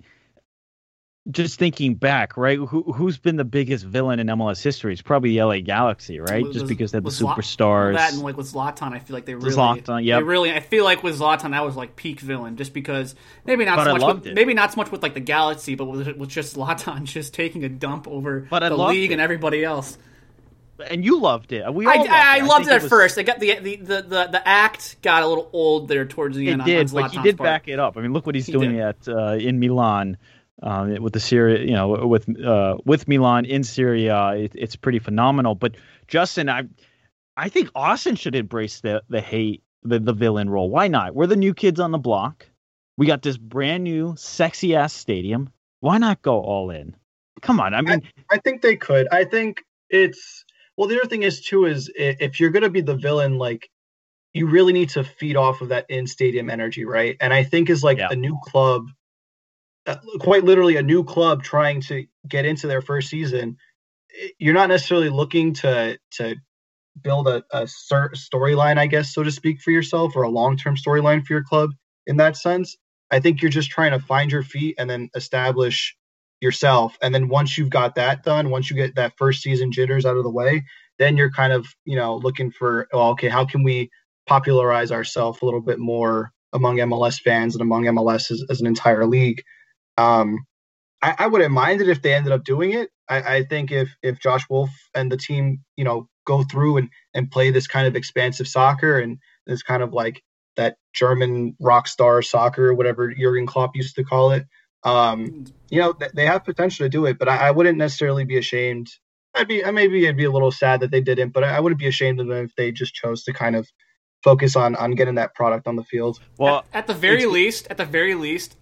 just 1.30 1.56
thinking 1.56 1.94
back, 1.94 2.36
right? 2.36 2.58
Who 2.58 2.92
who's 2.92 3.16
been 3.16 3.36
the 3.36 3.44
biggest 3.44 3.84
villain 3.84 4.18
in 4.18 4.26
MLS 4.26 4.60
history? 4.60 4.92
It's 4.92 5.02
probably 5.02 5.30
the 5.38 5.44
LA 5.44 5.60
Galaxy, 5.60 6.18
right? 6.18 6.42
Was- 6.44 6.52
just 6.54 6.66
because 6.66 6.90
they're 6.90 7.00
the 7.00 7.04
was 7.06 7.20
superstars. 7.20 7.94
That 7.94 8.12
and 8.12 8.22
like 8.22 8.36
with 8.36 8.52
Zlatan, 8.52 8.92
I 8.92 8.98
feel 8.98 9.14
like 9.14 9.24
they 9.24 9.36
really, 9.36 9.54
Zlatan, 9.54 10.04
yep. 10.04 10.18
they 10.18 10.22
really. 10.24 10.50
I 10.52 10.58
feel 10.60 10.82
like 10.84 11.04
with 11.04 11.18
Zlatan, 11.20 11.52
that 11.52 11.64
was 11.64 11.76
like 11.76 11.94
peak 11.94 12.18
villain, 12.18 12.56
just 12.56 12.74
because 12.74 13.14
maybe 13.44 13.64
not 13.64 13.76
But 13.76 13.84
so 13.84 13.90
I 13.90 13.92
much. 13.92 14.02
loved 14.02 14.18
With, 14.22 14.26
it. 14.32 14.34
maybe 14.34 14.52
not 14.52 14.72
so 14.72 14.76
much 14.78 14.90
with 14.90 15.02
like 15.04 15.14
the 15.14 15.20
Galaxy, 15.20 15.76
but 15.76 15.84
with, 15.84 16.08
with 16.16 16.28
just 16.28 16.56
Zlatan 16.56 17.04
just 17.04 17.34
taking 17.34 17.62
a 17.62 17.68
dump 17.68 18.08
over 18.08 18.48
But 18.50 18.68
the 18.68 18.76
league 18.76 19.10
it. 19.12 19.14
and 19.14 19.20
everybody 19.22 19.62
else. 19.64 19.96
And 20.90 21.04
you 21.04 21.20
loved 21.20 21.52
it. 21.52 21.72
We 21.72 21.86
I, 21.86 21.92
all 21.92 21.98
loved 21.98 22.10
I, 22.10 22.34
I 22.34 22.36
it. 22.38 22.44
loved 22.44 22.64
think 22.66 22.72
it 22.72 22.74
at 22.76 22.82
was- 22.82 22.90
first. 22.90 23.18
I 23.18 23.22
got 23.22 23.40
the, 23.40 23.58
the 23.60 23.76
the 23.76 24.02
the 24.02 24.28
the 24.32 24.48
act 24.48 24.96
got 25.02 25.22
a 25.22 25.26
little 25.28 25.48
old 25.52 25.88
there 25.88 26.04
towards 26.04 26.36
the 26.36 26.48
It 26.48 26.52
end. 26.52 26.62
on- 26.62 26.66
did, 26.66 26.94
on 26.94 27.02
but 27.02 27.10
he 27.12 27.22
did 27.22 27.36
part. 27.38 27.46
back 27.46 27.68
it 27.68 27.78
up. 27.78 27.96
I 27.96 28.00
mean, 28.00 28.12
look 28.12 28.26
what 28.26 28.34
he's 28.34 28.46
He 28.46 28.52
doing 28.52 28.72
did. 28.72 28.80
at 28.80 29.08
uh, 29.08 29.32
in 29.38 29.58
Milan 29.60 30.16
um, 30.62 30.94
with 31.02 31.12
the 31.12 31.20
Serie 31.20 31.62
A, 31.62 31.64
you 31.66 31.72
know, 31.72 32.06
with 32.06 32.28
uh, 32.44 32.76
with 32.84 33.08
Milan 33.08 33.44
in 33.44 33.64
Serie 33.64 34.06
A. 34.08 34.30
It, 34.32 34.52
it's 34.54 34.76
pretty 34.76 34.98
phenomenal. 34.98 35.54
But 35.54 35.76
Justin, 36.08 36.48
I 36.48 36.64
I 37.36 37.48
think 37.48 37.70
Austin 37.74 38.16
should 38.16 38.34
embrace 38.34 38.80
the 38.80 39.02
the 39.08 39.20
hate 39.20 39.62
the 39.82 39.98
the 39.98 40.12
villain 40.12 40.48
role. 40.50 40.70
Why 40.70 40.88
not? 40.88 41.14
We're 41.14 41.26
the 41.26 41.36
new 41.36 41.54
kids 41.54 41.80
on 41.80 41.90
the 41.90 41.98
block. 41.98 42.46
We 42.98 43.06
got 43.06 43.22
this 43.22 43.38
brand 43.38 43.84
new 43.84 44.14
sexy 44.18 44.76
ass 44.76 44.92
stadium. 44.92 45.50
Why 45.80 45.98
not 45.98 46.22
go 46.22 46.40
all 46.40 46.70
in? 46.70 46.94
Come 47.40 47.58
on, 47.58 47.74
I 47.74 47.80
mean, 47.80 48.02
I 48.30 48.38
think 48.38 48.62
they 48.62 48.76
could. 48.76 49.08
I 49.10 49.24
think 49.24 49.64
it's 49.90 50.44
well. 50.82 50.90
The 50.90 51.00
other 51.00 51.08
thing 51.10 51.24
is 51.24 51.42
too 51.42 51.66
is 51.66 51.90
if 51.96 52.40
you're 52.40 52.50
gonna 52.50 52.70
be 52.70 52.82
the 52.82 52.96
villain, 52.96 53.38
like 53.38 53.70
you 54.34 54.48
really 54.48 54.74
need 54.74 54.90
to 54.90 55.04
feed 55.04 55.36
off 55.36 55.62
of 55.62 55.70
that 55.70 55.86
in 55.90 56.06
stadium 56.06 56.50
energy, 56.50 56.86
right? 56.86 57.16
And 57.20 57.34
I 57.34 57.44
think 57.44 57.70
is 57.70 57.84
like 57.84 57.98
Yeah. 57.98 58.08
a 58.10 58.16
new 58.16 58.38
club, 58.44 58.86
uh, 59.86 59.96
quite 60.20 60.44
literally 60.44 60.76
a 60.76 60.82
new 60.82 61.04
club 61.04 61.42
trying 61.44 61.82
to 61.82 62.06
get 62.28 62.46
into 62.46 62.68
their 62.68 62.82
first 62.82 63.10
season. 63.10 63.58
You're 64.38 64.54
not 64.54 64.70
necessarily 64.70 65.10
looking 65.10 65.54
to 65.56 65.98
to 66.12 66.36
build 67.02 67.28
a, 67.28 67.44
a 67.52 67.62
storyline, 68.16 68.78
I 68.78 68.86
guess, 68.86 69.14
so 69.14 69.22
to 69.24 69.32
speak, 69.32 69.60
for 69.60 69.70
yourself 69.72 70.16
or 70.16 70.24
a 70.24 70.30
long 70.30 70.56
term 70.56 70.76
storyline 70.76 71.24
for 71.26 71.34
your 71.34 71.44
club 71.44 71.72
in 72.06 72.18
that 72.18 72.36
sense. 72.36 72.76
I 73.10 73.20
think 73.20 73.42
you're 73.42 73.50
just 73.50 73.70
trying 73.70 73.92
to 73.92 74.00
find 74.00 74.32
your 74.32 74.42
feet 74.44 74.76
and 74.78 74.90
then 74.90 75.10
establish 75.16 75.96
yourself. 76.42 76.98
And 77.00 77.14
then 77.14 77.28
once 77.28 77.56
you've 77.56 77.70
got 77.70 77.94
that 77.94 78.24
done, 78.24 78.50
once 78.50 78.68
you 78.68 78.76
get 78.76 78.96
that 78.96 79.14
first 79.16 79.42
season 79.42 79.72
jitters 79.72 80.04
out 80.04 80.16
of 80.16 80.24
the 80.24 80.30
way, 80.30 80.64
then 80.98 81.16
you're 81.16 81.30
kind 81.30 81.52
of, 81.52 81.66
you 81.84 81.96
know, 81.96 82.16
looking 82.16 82.50
for, 82.50 82.88
well, 82.92 83.10
okay, 83.10 83.28
how 83.28 83.44
can 83.44 83.62
we 83.62 83.90
popularize 84.26 84.92
ourselves 84.92 85.40
a 85.40 85.44
little 85.44 85.60
bit 85.60 85.78
more 85.78 86.32
among 86.52 86.76
MLS 86.76 87.20
fans 87.20 87.54
and 87.54 87.62
among 87.62 87.84
MLS 87.84 88.30
as, 88.30 88.44
as 88.50 88.60
an 88.60 88.66
entire 88.66 89.06
league? 89.06 89.42
Um, 89.96 90.44
I, 91.00 91.14
I 91.18 91.26
wouldn't 91.26 91.52
mind 91.52 91.80
it 91.80 91.88
if 91.88 92.02
they 92.02 92.14
ended 92.14 92.32
up 92.32 92.44
doing 92.44 92.72
it. 92.72 92.90
I, 93.08 93.36
I 93.36 93.44
think 93.44 93.72
if 93.72 93.94
if 94.02 94.20
Josh 94.20 94.48
Wolff 94.48 94.70
and 94.94 95.10
the 95.10 95.16
team, 95.16 95.64
you 95.76 95.84
know, 95.84 96.08
go 96.24 96.44
through 96.44 96.78
and 96.78 96.88
and 97.14 97.30
play 97.30 97.50
this 97.50 97.66
kind 97.66 97.86
of 97.86 97.96
expansive 97.96 98.46
soccer 98.46 98.98
and 98.98 99.18
this 99.46 99.62
kind 99.62 99.82
of 99.82 99.92
like 99.92 100.22
that 100.56 100.76
German 100.94 101.56
rock 101.60 101.88
star 101.88 102.22
soccer, 102.22 102.72
whatever 102.74 103.12
Jurgen 103.12 103.46
Klopp 103.46 103.74
used 103.74 103.96
to 103.96 104.04
call 104.04 104.32
it. 104.32 104.46
Um, 104.84 105.44
you 105.70 105.80
know, 105.80 105.94
they 106.14 106.26
have 106.26 106.44
potential 106.44 106.84
to 106.84 106.88
do 106.90 107.06
it, 107.06 107.18
but 107.18 107.28
I, 107.28 107.48
I 107.48 107.50
wouldn't 107.50 107.78
necessarily 107.78 108.24
be 108.24 108.36
ashamed. 108.36 108.90
I'd 109.34 109.48
be, 109.48 109.64
I 109.64 109.70
maybe 109.70 110.06
I'd 110.08 110.16
be 110.16 110.24
a 110.24 110.30
little 110.30 110.50
sad 110.50 110.80
that 110.80 110.90
they 110.90 111.00
didn't, 111.00 111.30
but 111.30 111.44
I, 111.44 111.56
I 111.56 111.60
wouldn't 111.60 111.80
be 111.80 111.86
ashamed 111.86 112.20
of 112.20 112.26
them 112.26 112.44
if 112.44 112.54
they 112.56 112.72
just 112.72 112.94
chose 112.94 113.24
to 113.24 113.32
kind 113.32 113.56
of 113.56 113.68
focus 114.22 114.56
on 114.56 114.76
on 114.76 114.92
getting 114.92 115.16
that 115.16 115.34
product 115.34 115.66
on 115.66 115.76
the 115.76 115.84
field. 115.84 116.20
well, 116.38 116.58
at, 116.58 116.64
at 116.80 116.86
the 116.86 116.94
very 116.94 117.26
least, 117.26 117.66
at 117.70 117.76
the 117.76 117.84
very 117.84 118.14
least, 118.14 118.56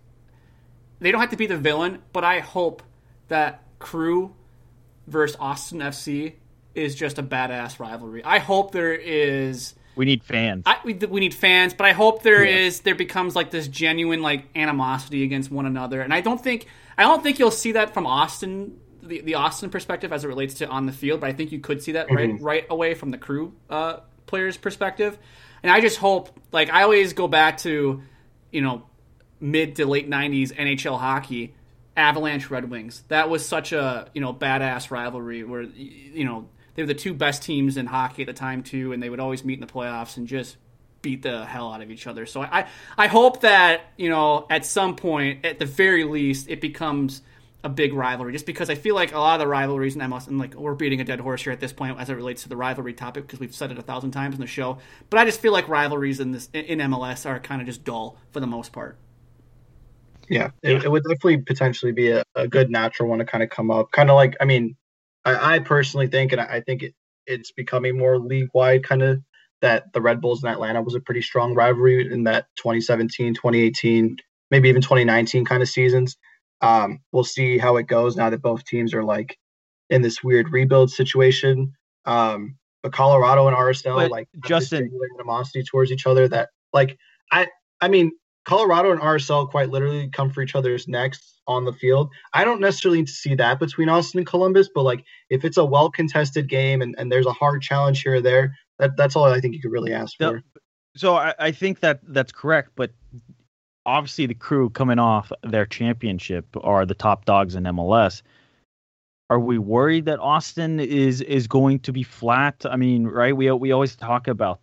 they 1.01 1.11
don't 1.11 1.21
have 1.21 1.31
to 1.31 1.37
be 1.37 1.47
the 1.47 1.57
villain, 1.57 2.03
but 2.13 2.25
I 2.25 2.41
hope 2.41 2.83
that 3.29 3.63
Crew 3.79 4.35
versus 5.07 5.37
Austin 5.41 5.81
FC 5.81 6.35
is 6.75 6.95
just 6.95 7.19
a 7.19 7.23
badass 7.23 7.79
rivalry. 7.79 8.23
I 8.25 8.39
hope 8.39 8.73
there 8.73 8.95
is. 8.95 9.75
We 9.97 10.05
need 10.05 10.23
fans. 10.23 10.63
I, 10.67 10.79
we, 10.85 10.95
we 10.95 11.21
need 11.21 11.35
fans, 11.35 11.75
but 11.75 11.87
I 11.87 11.93
hope 11.93 12.23
there 12.23 12.45
is 12.45 12.81
there 12.81 12.95
becomes 12.95 13.37
like 13.37 13.51
this 13.51 13.69
genuine 13.69 14.23
like 14.23 14.45
animosity 14.55 15.25
against 15.25 15.51
one 15.51 15.67
another, 15.67 16.01
and 16.01 16.15
I 16.15 16.21
don't 16.21 16.43
think 16.43 16.67
I 16.97 17.03
don't 17.03 17.23
think 17.23 17.39
you'll 17.39 17.51
see 17.51 17.73
that 17.73 17.95
from 17.95 18.07
Austin 18.07 18.79
the, 19.03 19.21
the 19.21 19.35
Austin 19.35 19.71
perspective 19.71 20.13
as 20.13 20.25
it 20.25 20.29
relates 20.29 20.55
to 20.55 20.69
on 20.69 20.87
the 20.87 20.93
field, 20.93 21.21
but 21.21 21.29
I 21.29 21.33
think 21.33 21.53
you 21.53 21.59
could 21.59 21.83
see 21.83 21.93
that 21.93 22.11
right 22.11 22.41
right 22.41 22.67
away 22.71 22.95
from 22.95 23.11
the 23.11 23.19
crew 23.19 23.53
uh, 23.69 23.99
players' 24.27 24.57
perspective, 24.57 25.19
and 25.63 25.71
I 25.71 25.81
just 25.81 25.99
hope 25.99 26.31
like 26.53 26.71
I 26.71 26.83
always 26.83 27.13
go 27.13 27.29
back 27.29 27.59
to 27.59 28.03
you 28.51 28.61
know 28.61 28.85
mid 29.41 29.77
to 29.77 29.87
late 29.87 30.09
'90s 30.09 30.53
NHL 30.55 30.99
hockey. 30.99 31.55
Avalanche 31.97 32.49
Red 32.51 32.71
Wings. 32.71 33.03
That 33.09 33.29
was 33.29 33.45
such 33.45 33.73
a 33.73 34.09
you 34.15 34.21
know 34.21 34.33
badass 34.33 34.91
rivalry 34.91 35.45
where 35.45 35.63
you 35.63 36.25
know 36.25 36.49
they 36.75 36.83
were 36.83 36.87
the 36.87 36.95
two 36.95 37.15
best 37.15 37.43
teams 37.43 37.77
in 37.77 37.87
hockey 37.87 38.23
at 38.23 38.27
the 38.27 38.33
time 38.33 38.63
too, 38.63 38.93
and 38.93 39.03
they 39.03 39.11
would 39.11 39.21
always 39.21 39.45
meet 39.45 39.55
in 39.55 39.61
the 39.61 39.73
playoffs 39.73 40.17
and 40.17 40.27
just 40.27 40.57
beat 41.03 41.23
the 41.23 41.45
hell 41.47 41.73
out 41.73 41.81
of 41.81 41.91
each 41.91 42.07
other. 42.07 42.27
So 42.27 42.43
I 42.43 42.67
I 42.97 43.07
hope 43.07 43.41
that 43.43 43.83
you 43.97 44.09
know 44.09 44.47
at 44.51 44.65
some 44.65 44.97
point, 44.97 45.45
at 45.45 45.59
the 45.59 45.67
very 45.67 46.05
least, 46.05 46.49
it 46.49 46.61
becomes 46.61 47.23
a 47.63 47.69
big 47.69 47.93
rivalry, 47.93 48.33
just 48.33 48.47
because 48.47 48.71
I 48.71 48.75
feel 48.75 48.95
like 48.95 49.13
a 49.13 49.19
lot 49.19 49.35
of 49.35 49.41
the 49.41 49.47
rivalries 49.47 49.95
in 49.95 50.01
MLS, 50.03 50.29
and 50.29 50.39
like 50.39 50.55
we're 50.55 50.75
beating 50.75 51.01
a 51.01 51.05
dead 51.05 51.21
horse 51.21 51.43
here 51.43 51.53
at 51.53 51.61
this 51.61 51.73
point 51.73 51.99
as 51.99 52.09
it 52.09 52.15
relates 52.15 52.43
to 52.45 52.49
the 52.49 52.57
rivalry 52.57 52.95
topic 52.95 53.27
because 53.27 53.41
we've 53.41 53.55
said 53.55 53.71
it 53.71 53.79
a 53.79 53.83
thousand 53.83 54.13
times 54.13 54.35
in 54.35 54.41
the 54.41 54.47
show. 54.47 54.79
But 55.11 55.21
I 55.21 55.25
just 55.25 55.41
feel 55.41 55.53
like 55.53 55.69
rivalries 55.69 56.21
in 56.21 56.33
this 56.33 56.49
in 56.53 56.79
MLS 56.79 57.29
are 57.29 57.39
kind 57.39 57.61
of 57.61 57.67
just 57.67 57.85
dull 57.85 58.17
for 58.33 58.41
the 58.41 58.47
most 58.47 58.73
part. 58.73 58.97
Yeah, 60.31 60.51
it, 60.63 60.85
it 60.85 60.91
would 60.91 61.03
definitely 61.03 61.39
potentially 61.39 61.91
be 61.91 62.11
a, 62.11 62.23
a 62.37 62.47
good 62.47 62.71
natural 62.71 63.09
one 63.09 63.19
to 63.19 63.25
kind 63.25 63.43
of 63.43 63.51
come 63.51 63.69
up. 63.69 63.91
Kind 63.91 64.11
of 64.11 64.15
like, 64.15 64.37
I 64.41 64.45
mean, 64.45 64.77
I, 65.25 65.55
I 65.55 65.59
personally 65.61 66.07
think, 66.07 66.33
and 66.33 66.41
I, 66.41 66.45
I 66.45 66.61
think 66.61 66.83
it, 66.83 66.95
it's 67.27 67.53
becoming 67.53 67.97
more 67.97 68.19
league 68.19 68.49
wide 68.55 68.85
kind 68.85 69.03
of 69.03 69.21
that 69.61 69.93
the 69.93 70.01
Red 70.01 70.21
Bulls 70.21 70.43
in 70.43 70.49
Atlanta 70.49 70.83
was 70.83 70.95
a 70.95 71.01
pretty 71.01 71.23
strong 71.23 71.55
rivalry 71.55 72.11
in 72.13 72.25
that 72.25 72.47
2017, 72.57 73.35
2018, 73.35 74.17
maybe 74.51 74.69
even 74.69 74.83
2019 74.83 75.45
kind 75.45 75.63
of 75.63 75.69
seasons. 75.69 76.17
Um, 76.63 77.01
we'll 77.13 77.25
see 77.25 77.59
how 77.59 77.77
it 77.77 77.87
goes 77.87 78.17
now 78.17 78.31
that 78.31 78.43
both 78.43 78.65
teams 78.65 78.95
are 78.95 79.05
like 79.05 79.37
in 79.91 80.03
this 80.03 80.23
weird 80.23 80.51
rebuild 80.53 80.91
situation. 80.91 81.73
Um, 82.05 82.57
but 82.83 82.93
Colorado 82.93 83.47
and 83.47 83.57
RSL 83.57 83.97
But, 83.97 84.11
like 84.11 84.29
Justin- 84.47 84.91
animosity 85.19 85.63
towards 85.63 85.93
each 85.93 86.07
other 86.07 86.29
that 86.29 86.49
like 86.73 86.97
I 87.31 87.49
I 87.81 87.89
mean 87.89 88.13
Colorado 88.45 88.91
and 88.91 89.01
RSL 89.01 89.51
quite 89.51 89.71
literally 89.71 90.09
come 90.09 90.31
for 90.31 90.43
each 90.43 90.55
other's 90.55 90.89
necks 90.89 91.37
on 91.47 91.65
the 91.65 91.73
field. 91.73 92.11
I 92.33 92.45
don't 92.45 92.61
necessarily 92.61 92.99
need 92.99 93.09
to 93.09 93.13
see 93.13 93.35
that 93.35 93.59
between 93.59 93.89
Austin 93.89 94.19
and 94.19 94.27
Columbus, 94.27 94.69
but 94.75 94.83
like 94.83 95.05
if 95.29 95.45
it's 95.45 95.57
a 95.57 95.65
well 95.65 95.91
contested 95.91 96.49
game 96.49 96.83
and, 96.83 96.95
and 96.99 97.11
there's 97.11 97.27
a 97.27 97.33
hard 97.33 97.63
challenge 97.63 98.03
here 98.03 98.15
or 98.15 98.21
there, 98.21 98.57
that, 98.79 98.97
that's 98.97 99.17
all 99.17 99.25
I 99.25 99.41
think 99.41 99.55
you 99.55 99.61
could 99.61 99.73
really 99.73 99.93
ask 99.93 100.17
for. 100.17 100.43
So 100.97 101.17
I, 101.17 101.35
I 101.39 101.53
think 101.53 101.81
that 101.81 102.01
that's 102.03 102.33
correct, 102.33 102.73
but 102.77 102.93
obviously 103.87 104.27
the 104.27 104.35
crew 104.35 104.71
coming 104.71 104.99
off 104.99 105.33
their 105.43 105.67
championship 105.67 106.47
are 106.63 106.87
the 106.87 106.95
top 106.95 107.25
dogs 107.25 107.55
in 107.55 107.65
MLS. 107.65 108.23
Are 109.29 109.39
we 109.39 109.59
worried 109.59 110.07
that 110.07 110.19
Austin 110.19 110.81
is 110.81 111.21
is 111.21 111.47
going 111.47 111.79
to 111.81 111.93
be 111.93 112.03
flat? 112.03 112.65
I 112.69 112.77
mean, 112.77 113.07
right? 113.07 113.37
We 113.37 113.51
we 113.53 113.71
always 113.71 113.95
talk 113.95 114.27
about 114.27 114.61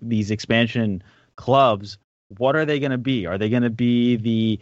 these 0.00 0.30
expansion 0.30 1.02
clubs. 1.36 1.98
What 2.38 2.56
are 2.56 2.64
they 2.64 2.78
going 2.80 2.92
to 2.92 2.98
be? 2.98 3.26
Are 3.26 3.38
they 3.38 3.48
going 3.48 3.62
to 3.62 3.70
be 3.70 4.16
the 4.16 4.60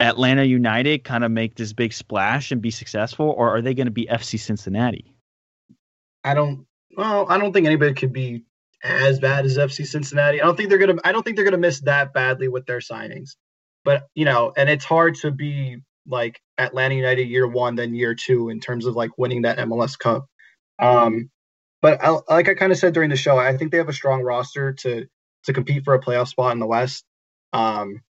Atlanta 0.00 0.44
United 0.44 1.04
kind 1.04 1.24
of 1.24 1.30
make 1.30 1.54
this 1.54 1.72
big 1.72 1.92
splash 1.92 2.52
and 2.52 2.60
be 2.60 2.70
successful, 2.70 3.34
or 3.36 3.56
are 3.56 3.62
they 3.62 3.74
going 3.74 3.86
to 3.86 3.92
be 3.92 4.06
FC 4.06 4.38
Cincinnati? 4.38 5.12
I 6.24 6.34
don't 6.34 6.66
well, 6.96 7.26
I 7.28 7.38
don't 7.38 7.52
think 7.52 7.66
anybody 7.66 7.94
could 7.94 8.12
be 8.12 8.44
as 8.82 9.20
bad 9.20 9.44
as 9.44 9.58
FC 9.58 9.86
Cincinnati. 9.86 10.40
I 10.40 10.44
don't 10.44 10.56
think 10.56 10.70
they're 10.70 10.78
gonna 10.78 10.96
I 11.04 11.12
don't 11.12 11.22
think 11.22 11.36
they're 11.36 11.44
gonna 11.44 11.58
miss 11.58 11.80
that 11.82 12.12
badly 12.12 12.48
with 12.48 12.66
their 12.66 12.80
signings. 12.80 13.36
But 13.84 14.08
you 14.14 14.24
know, 14.24 14.52
and 14.56 14.68
it's 14.68 14.84
hard 14.84 15.14
to 15.16 15.30
be 15.30 15.78
like 16.06 16.40
Atlanta 16.58 16.94
United 16.94 17.28
year 17.28 17.46
one, 17.46 17.74
then 17.76 17.94
year 17.94 18.14
two 18.14 18.48
in 18.48 18.60
terms 18.60 18.86
of 18.86 18.96
like 18.96 19.16
winning 19.18 19.42
that 19.42 19.58
MLS 19.58 19.98
Cup. 19.98 20.26
Um, 20.78 21.30
but 21.82 22.02
I, 22.02 22.18
like 22.28 22.48
I 22.48 22.54
kind 22.54 22.72
of 22.72 22.78
said 22.78 22.94
during 22.94 23.10
the 23.10 23.16
show, 23.16 23.38
I 23.38 23.56
think 23.56 23.70
they 23.70 23.78
have 23.78 23.88
a 23.88 23.94
strong 23.94 24.22
roster 24.22 24.72
to 24.74 25.06
to 25.46 25.52
compete 25.52 25.84
for 25.84 25.94
a 25.94 26.00
playoff 26.00 26.28
spot 26.28 26.52
in 26.52 26.58
the 26.58 26.66
West. 26.66 27.04
Um, 27.52 28.02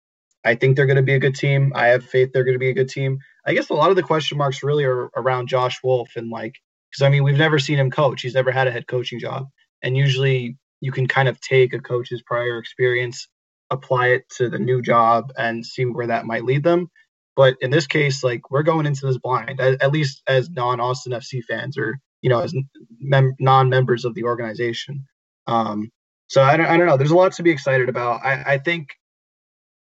I 0.43 0.55
think 0.55 0.75
they're 0.75 0.85
going 0.85 0.95
to 0.97 1.01
be 1.01 1.15
a 1.15 1.19
good 1.19 1.35
team. 1.35 1.73
I 1.75 1.87
have 1.87 2.05
faith 2.05 2.31
they're 2.31 2.43
going 2.43 2.55
to 2.55 2.59
be 2.59 2.69
a 2.69 2.73
good 2.73 2.89
team. 2.89 3.19
I 3.45 3.53
guess 3.53 3.69
a 3.69 3.73
lot 3.73 3.89
of 3.89 3.95
the 3.95 4.03
question 4.03 4.37
marks 4.37 4.63
really 4.63 4.85
are 4.85 5.09
around 5.15 5.47
Josh 5.47 5.81
Wolff 5.83 6.11
and 6.15 6.29
like 6.29 6.55
because 6.91 7.05
I 7.05 7.09
mean 7.09 7.23
we've 7.23 7.37
never 7.37 7.59
seen 7.59 7.79
him 7.79 7.91
coach. 7.91 8.21
He's 8.21 8.35
never 8.35 8.51
had 8.51 8.67
a 8.67 8.71
head 8.71 8.87
coaching 8.87 9.19
job, 9.19 9.47
and 9.81 9.97
usually 9.97 10.57
you 10.81 10.91
can 10.91 11.07
kind 11.07 11.27
of 11.27 11.41
take 11.41 11.73
a 11.73 11.79
coach's 11.79 12.21
prior 12.21 12.59
experience, 12.59 13.27
apply 13.71 14.09
it 14.09 14.29
to 14.37 14.49
the 14.49 14.59
new 14.59 14.81
job, 14.81 15.31
and 15.37 15.65
see 15.65 15.85
where 15.85 16.07
that 16.07 16.25
might 16.25 16.45
lead 16.45 16.63
them. 16.63 16.89
But 17.35 17.57
in 17.59 17.71
this 17.71 17.87
case, 17.87 18.23
like 18.23 18.49
we're 18.51 18.63
going 18.63 18.85
into 18.85 19.05
this 19.05 19.17
blind, 19.17 19.59
at, 19.59 19.91
least 19.91 20.21
as 20.27 20.49
non-Austin 20.49 21.11
FC 21.11 21.43
fans 21.43 21.77
or 21.77 21.99
you 22.21 22.29
know 22.29 22.39
as 22.39 22.53
mem- 22.99 23.35
non-members 23.39 24.05
of 24.05 24.13
the 24.13 24.23
organization. 24.23 25.05
Um, 25.47 25.91
so 26.27 26.41
I 26.41 26.57
don't, 26.57 26.65
I 26.67 26.77
don't 26.77 26.87
know. 26.87 26.97
There's 26.97 27.11
a 27.11 27.15
lot 27.15 27.33
to 27.33 27.43
be 27.43 27.51
excited 27.51 27.89
about. 27.89 28.25
I, 28.25 28.53
I 28.53 28.57
think 28.57 28.89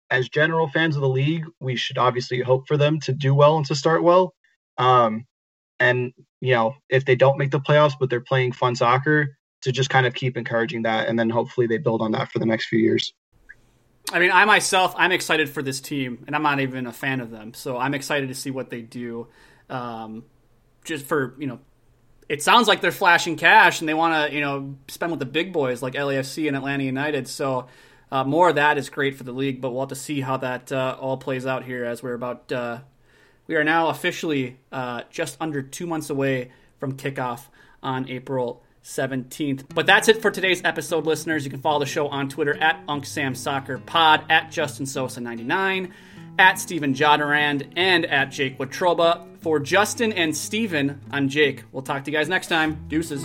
as 0.10 0.30
general 0.30 0.68
fans 0.68 0.96
of 0.96 1.02
the 1.02 1.10
league, 1.10 1.46
we 1.60 1.76
should 1.76 1.98
obviously 1.98 2.42
hope 2.42 2.68
for 2.68 2.78
them 2.78 3.00
to 3.02 3.14
do 3.14 3.34
well 3.34 3.58
and 3.58 3.66
to 3.68 3.76
start 3.76 4.04
well. 4.04 4.34
Um, 4.78 5.26
and 5.80 6.14
you 6.42 6.54
know, 6.54 6.76
if 6.90 7.06
they 7.06 7.16
don't 7.16 7.38
make 7.38 7.52
the 7.52 7.60
playoffs, 7.60 7.94
but 8.00 8.10
they're 8.10 8.22
playing 8.22 8.52
fun 8.52 8.76
soccer, 8.76 9.38
to 9.62 9.72
just 9.72 9.90
kind 9.90 10.06
of 10.06 10.14
keep 10.14 10.38
encouraging 10.38 10.84
that, 10.84 11.08
and 11.08 11.18
then 11.18 11.30
hopefully 11.30 11.68
they 11.68 11.78
build 11.78 12.02
on 12.02 12.12
that 12.12 12.32
for 12.32 12.40
the 12.40 12.46
next 12.46 12.68
few 12.68 12.80
years. 12.80 13.14
I 14.12 14.20
mean, 14.20 14.32
I 14.32 14.46
myself, 14.46 14.94
I'm 14.98 15.12
excited 15.12 15.50
for 15.50 15.62
this 15.62 15.82
team, 15.82 16.24
and 16.28 16.36
I'm 16.36 16.44
not 16.44 16.60
even 16.60 16.88
a 16.88 16.94
fan 16.94 17.20
of 17.20 17.32
them, 17.32 17.54
so 17.54 17.78
I'm 17.78 17.94
excited 17.94 18.30
to 18.30 18.36
see 18.36 18.52
what 18.52 18.70
they 18.70 18.82
do. 18.82 19.28
Um, 19.70 20.24
just 20.86 21.06
for 21.06 21.36
you 21.38 21.48
know, 21.48 21.60
it 22.30 22.44
sounds 22.44 22.68
like 22.68 22.82
they're 22.82 22.92
flashing 22.92 23.38
cash 23.38 23.80
and 23.80 23.88
they 23.88 23.94
want 23.94 24.30
to 24.30 24.36
you 24.36 24.42
know 24.42 24.76
spend 24.88 25.12
with 25.12 25.20
the 25.20 25.26
big 25.26 25.54
boys 25.54 25.82
like 25.82 25.94
LAFC 25.94 26.48
and 26.48 26.56
Atlanta 26.56 26.84
United. 26.84 27.28
So 27.28 27.68
uh, 28.12 28.24
more 28.24 28.50
of 28.50 28.56
that 28.56 28.78
is 28.78 28.90
great 28.90 29.16
for 29.16 29.24
the 29.24 29.32
league, 29.32 29.62
but 29.62 29.72
we'll 29.72 29.82
have 29.82 29.90
to 29.90 29.96
see 29.96 30.22
how 30.22 30.38
that 30.38 30.72
uh, 30.72 30.98
all 31.00 31.18
plays 31.18 31.46
out 31.46 31.64
here 31.64 31.86
as 31.86 32.02
we're 32.02 32.14
about. 32.14 32.52
Uh, 32.52 32.80
we 33.48 33.56
are 33.56 33.64
now 33.64 33.90
officially 33.90 34.60
uh, 34.72 35.04
just 35.10 35.38
under 35.40 35.62
two 35.62 35.88
months 35.88 36.10
away 36.10 36.52
from 36.80 36.98
kickoff 36.98 37.48
on 37.82 38.10
April 38.10 38.64
17th. 38.88 39.66
But 39.74 39.86
that's 39.86 40.08
it 40.08 40.22
for 40.22 40.32
today's 40.32 40.62
episode, 40.64 41.06
listeners. 41.06 41.44
You 41.44 41.52
can 41.52 41.60
follow 41.60 41.80
the 41.80 41.86
show 41.86 42.08
on 42.08 42.30
Twitter 42.30 42.56
at 42.56 42.86
UncSamSoccerPod, 42.88 44.32
at 44.32 44.50
Justin 44.50 44.86
Sosa99, 44.86 45.92
at 46.40 46.58
Steven 46.58 46.94
Jodorand, 46.94 47.68
and 47.76 48.06
at 48.06 48.32
Jake 48.32 48.58
Watroba. 48.58 49.26
For 49.42 49.60
Justin 49.60 50.14
and 50.14 50.36
Steven, 50.36 51.02
I'm 51.12 51.30
Jake. 51.30 51.64
We'll 51.72 51.84
talk 51.84 52.06
to 52.06 52.12
you 52.12 52.18
guys 52.18 52.30
next 52.30 52.48
time. 52.48 52.86
Deuces. 52.88 53.24